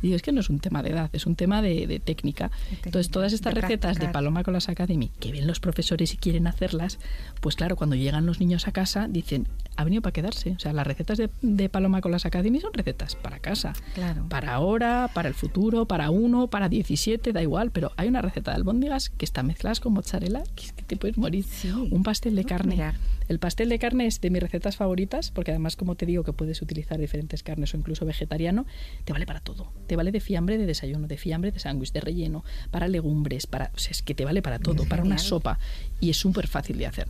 Y 0.00 0.12
es 0.12 0.22
que 0.22 0.30
no 0.32 0.40
es 0.40 0.48
un 0.48 0.60
tema 0.60 0.82
de 0.82 0.90
edad, 0.90 1.10
es 1.12 1.26
un 1.26 1.34
tema 1.34 1.60
de, 1.60 2.00
técnica. 2.04 2.50
Entonces, 2.84 3.10
todas 3.10 3.32
estas 3.32 3.54
recetas 3.54 3.98
de 3.98 4.08
Paloma 4.08 4.44
con 4.44 4.54
las 4.54 4.68
Academy, 4.68 5.10
que 5.18 5.32
ven 5.32 5.46
los 5.46 5.58
profesores 5.60 6.14
y 6.14 6.16
quieren 6.16 6.46
hacerlas, 6.46 6.98
pues 7.40 7.56
claro, 7.56 7.76
cuando 7.76 7.96
llegan 7.96 8.26
los 8.26 8.40
niños 8.40 8.68
a 8.68 8.72
casa, 8.72 9.08
dicen, 9.08 9.48
ha 9.78 9.84
venido 9.84 10.02
para 10.02 10.12
quedarse. 10.12 10.50
O 10.50 10.58
sea, 10.58 10.72
las 10.72 10.84
recetas 10.84 11.18
de, 11.18 11.68
Paloma 11.68 12.00
con 12.00 12.10
las 12.10 12.26
Academy 12.26 12.58
son 12.58 12.74
recetas 12.74 13.14
para 13.14 13.38
casa. 13.38 13.74
Claro. 13.94 14.28
Para 14.28 14.52
ahora, 14.52 15.08
para 15.14 15.28
el 15.28 15.34
futuro, 15.34 15.86
para 15.86 16.10
uno, 16.10 16.48
para 16.48 16.68
17, 16.68 17.32
da 17.32 17.42
igual, 17.42 17.70
pero 17.70 17.92
hay 17.96 18.08
una 18.08 18.20
receta 18.20 18.50
de 18.50 18.56
albóndigas 18.56 19.08
que 19.08 19.24
está 19.24 19.44
mezcladas 19.44 19.78
con 19.78 19.92
mozzarella, 19.92 20.42
que 20.56 20.64
es 20.64 20.72
que 20.72 20.82
te 20.82 20.96
puedes 20.96 21.16
morir. 21.16 21.44
Un 21.92 22.02
pastel 22.02 22.34
de 22.34 22.44
carne. 22.44 22.92
El 23.28 23.38
pastel 23.38 23.68
de 23.68 23.78
carne 23.78 24.06
es 24.06 24.20
de 24.20 24.30
mis 24.30 24.42
recetas 24.42 24.76
favoritas, 24.76 25.30
porque 25.30 25.52
además, 25.52 25.76
como 25.76 25.94
te 25.94 26.06
digo, 26.06 26.24
que 26.24 26.32
puedes 26.32 26.60
utilizar 26.60 26.98
diferentes 26.98 27.44
carnes 27.44 27.72
o 27.72 27.76
incluso 27.76 28.04
vegetariano, 28.04 28.66
te 29.04 29.12
vale 29.12 29.26
para 29.26 29.38
todo. 29.38 29.70
Te 29.86 29.94
vale 29.94 30.10
de 30.10 30.18
fiambre 30.18 30.58
de 30.58 30.66
desayuno, 30.66 31.06
de 31.06 31.18
fiambre 31.18 31.52
de 31.52 31.60
sándwich, 31.60 31.92
de 31.92 32.00
relleno, 32.00 32.42
para 32.72 32.88
legumbres, 32.88 33.46
para, 33.46 33.70
o 33.76 33.78
sea, 33.78 33.92
es 33.92 34.02
que 34.02 34.16
te 34.16 34.24
vale 34.24 34.42
para 34.42 34.58
todo, 34.58 34.86
para 34.86 35.04
una 35.04 35.18
sopa. 35.18 35.60
Y 36.00 36.10
es 36.10 36.16
súper 36.16 36.48
fácil 36.48 36.78
de 36.78 36.86
hacer. 36.86 37.06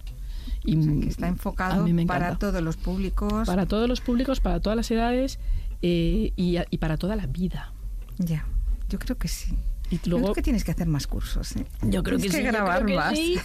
Y 0.64 1.08
está 1.08 1.28
enfocado 1.28 1.86
para 2.06 2.36
todos 2.36 2.62
los 2.62 2.76
públicos. 2.76 3.46
Para 3.46 3.66
todos 3.66 3.88
los 3.88 4.00
públicos, 4.00 4.40
para 4.40 4.60
todas 4.60 4.76
las 4.76 4.90
edades 4.90 5.38
eh, 5.82 6.32
y, 6.36 6.58
y 6.70 6.78
para 6.78 6.96
toda 6.96 7.16
la 7.16 7.26
vida. 7.26 7.72
Ya, 8.18 8.46
yo 8.88 8.98
creo 8.98 9.16
que 9.16 9.28
sí. 9.28 9.54
Y 9.90 10.00
luego, 10.08 10.26
creo 10.26 10.34
que 10.34 10.42
tienes 10.42 10.64
que 10.64 10.70
hacer 10.70 10.86
más 10.86 11.06
cursos. 11.06 11.56
¿eh? 11.56 11.64
Yo 11.82 12.02
creo 12.02 12.18
tienes 12.18 12.36
que, 12.36 12.42
que 12.42 12.48
grabar 12.48 12.84
más. 12.88 13.16
Sí. 13.16 13.38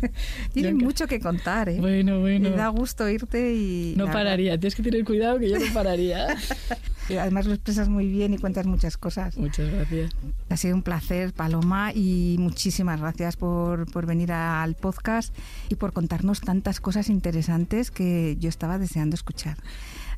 tienes 0.52 0.74
mucho 0.74 1.06
que 1.06 1.18
contar. 1.20 1.68
¿eh? 1.68 1.78
Bueno, 1.80 2.20
bueno. 2.20 2.50
Me 2.50 2.56
da 2.56 2.68
gusto 2.68 3.08
irte 3.08 3.54
y. 3.54 3.94
No 3.96 4.06
pararía. 4.06 4.58
Tienes 4.58 4.74
que 4.74 4.82
tener 4.82 5.04
cuidado 5.04 5.38
que 5.38 5.48
yo 5.48 5.58
no 5.58 5.72
pararía. 5.74 6.28
Además 7.10 7.46
lo 7.46 7.54
expresas 7.54 7.88
muy 7.88 8.06
bien 8.06 8.34
y 8.34 8.38
cuentas 8.38 8.66
muchas 8.66 8.98
cosas. 8.98 9.36
Muchas 9.38 9.70
gracias. 9.72 10.12
Ha 10.50 10.56
sido 10.56 10.76
un 10.76 10.82
placer, 10.82 11.32
Paloma, 11.32 11.92
y 11.94 12.36
muchísimas 12.38 13.00
gracias 13.00 13.36
por, 13.36 13.90
por 13.90 14.04
venir 14.04 14.30
al 14.30 14.74
podcast 14.74 15.34
y 15.70 15.76
por 15.76 15.94
contarnos 15.94 16.42
tantas 16.42 16.80
cosas 16.80 17.08
interesantes 17.08 17.90
que 17.90 18.36
yo 18.38 18.50
estaba 18.50 18.78
deseando 18.78 19.14
escuchar 19.14 19.56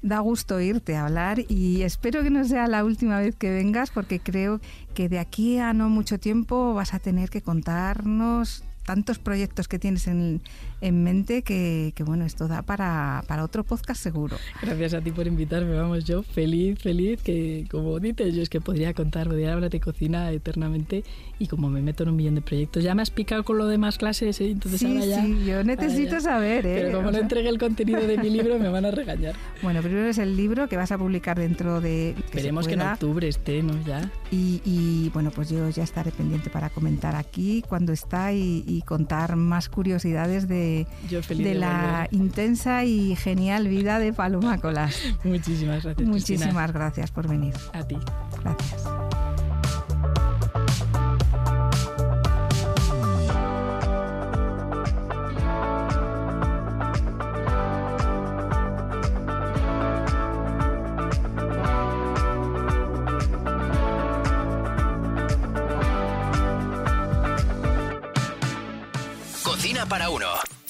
da 0.03 0.21
gusto 0.21 0.61
irte 0.61 0.97
a 0.97 1.07
hablar 1.07 1.41
y 1.49 1.83
espero 1.83 2.23
que 2.23 2.31
no 2.31 2.45
sea 2.45 2.67
la 2.67 2.85
última 2.85 3.19
vez 3.19 3.37
que 3.37 3.51
vengas 3.51 3.91
porque 3.91 4.19
creo 4.21 4.61
que 4.95 5.09
de 5.09 5.19
aquí 5.19 5.59
a 5.59 5.73
no 5.73 5.89
mucho 5.89 6.19
tiempo 6.19 6.75
vas 6.75 6.95
a 6.95 6.99
tener 6.99 7.31
que 7.31 7.43
contarnos 7.43 8.65
tantos 8.91 9.20
proyectos 9.20 9.68
que 9.68 9.78
tienes 9.78 10.09
en, 10.09 10.41
en 10.80 11.05
mente 11.05 11.43
que, 11.43 11.93
que, 11.95 12.03
bueno, 12.03 12.24
esto 12.24 12.49
da 12.49 12.62
para, 12.62 13.22
para, 13.28 13.45
otro 13.45 13.62
podcast 13.62 14.03
seguro. 14.03 14.36
Gracias 14.61 14.95
a 14.95 15.01
ti 15.01 15.12
por 15.12 15.28
invitarme, 15.28 15.76
vamos, 15.76 16.05
yo 16.05 16.24
feliz, 16.24 16.76
feliz, 16.80 17.22
que 17.22 17.66
como 17.70 18.01
dices, 18.01 18.34
yo 18.34 18.43
es 18.43 18.49
que 18.49 18.61
podría 18.61 18.93
contar, 18.93 19.28
podría 19.28 19.53
hablar 19.53 19.70
de 19.70 19.78
cocina 19.78 20.32
eternamente 20.32 21.05
y 21.38 21.47
como 21.47 21.70
me 21.70 21.82
meto 21.82 22.03
en 22.03 22.09
un 22.09 22.16
millón 22.16 22.34
de 22.34 22.41
proyectos, 22.41 22.82
ya 22.82 22.97
me 22.97 23.03
has 23.03 23.12
picado 23.12 23.45
con 23.45 23.59
lo 23.59 23.68
de 23.68 23.78
más 23.78 23.97
clases, 23.97 24.41
¿eh? 24.41 24.51
entonces 24.51 24.82
ahora 24.82 25.05
ya... 25.07 25.22
Sí, 25.22 25.45
yo 25.47 25.62
necesito 25.62 26.18
saber, 26.18 26.66
¿eh? 26.66 26.82
Pero 26.82 26.99
como 26.99 27.12
no 27.12 27.18
entregué 27.18 27.49
el 27.49 27.59
contenido 27.59 28.01
de 28.01 28.18
mi 28.18 28.28
libro 28.36 28.59
me 28.59 28.70
van 28.70 28.86
a 28.86 28.91
regañar. 28.91 29.36
Bueno, 29.62 29.82
primero 29.82 30.09
es 30.09 30.18
el 30.18 30.36
libro 30.36 30.68
que 30.68 30.76
vas 30.76 30.91
a 30.91 30.99
publicar 30.99 31.38
dentro 31.38 31.80
de... 31.80 32.16
Que 32.16 32.38
Esperemos 32.38 32.66
que 32.66 32.74
en 32.74 32.82
octubre 32.82 33.28
esté, 33.28 33.62
¿no? 33.62 33.80
Ya. 33.86 34.11
Y, 34.32 34.61
y, 34.64 35.11
bueno, 35.11 35.30
pues 35.30 35.49
yo 35.49 35.70
ya 35.70 35.84
estaré 35.84 36.11
pendiente 36.11 36.51
para 36.51 36.70
comentar 36.70 37.14
aquí 37.14 37.62
cuando 37.68 37.93
está 37.93 38.32
y, 38.32 38.64
y 38.66 38.80
contar 38.83 39.37
más 39.37 39.68
curiosidades 39.68 40.49
de 40.49 40.87
de, 41.28 41.55
la 41.55 42.09
intensa 42.11 42.85
y 42.85 43.16
genial 43.16 43.68
vida 43.68 43.99
de 43.99 44.12
Paloma 44.12 44.59
Colas. 44.59 44.97
Muchísimas 45.24 45.85
gracias. 45.85 46.09
Muchísimas 46.09 46.72
gracias 46.72 47.11
por 47.11 47.28
venir. 47.28 47.55
A 47.72 47.83
ti. 47.85 47.97
Gracias. 48.43 48.85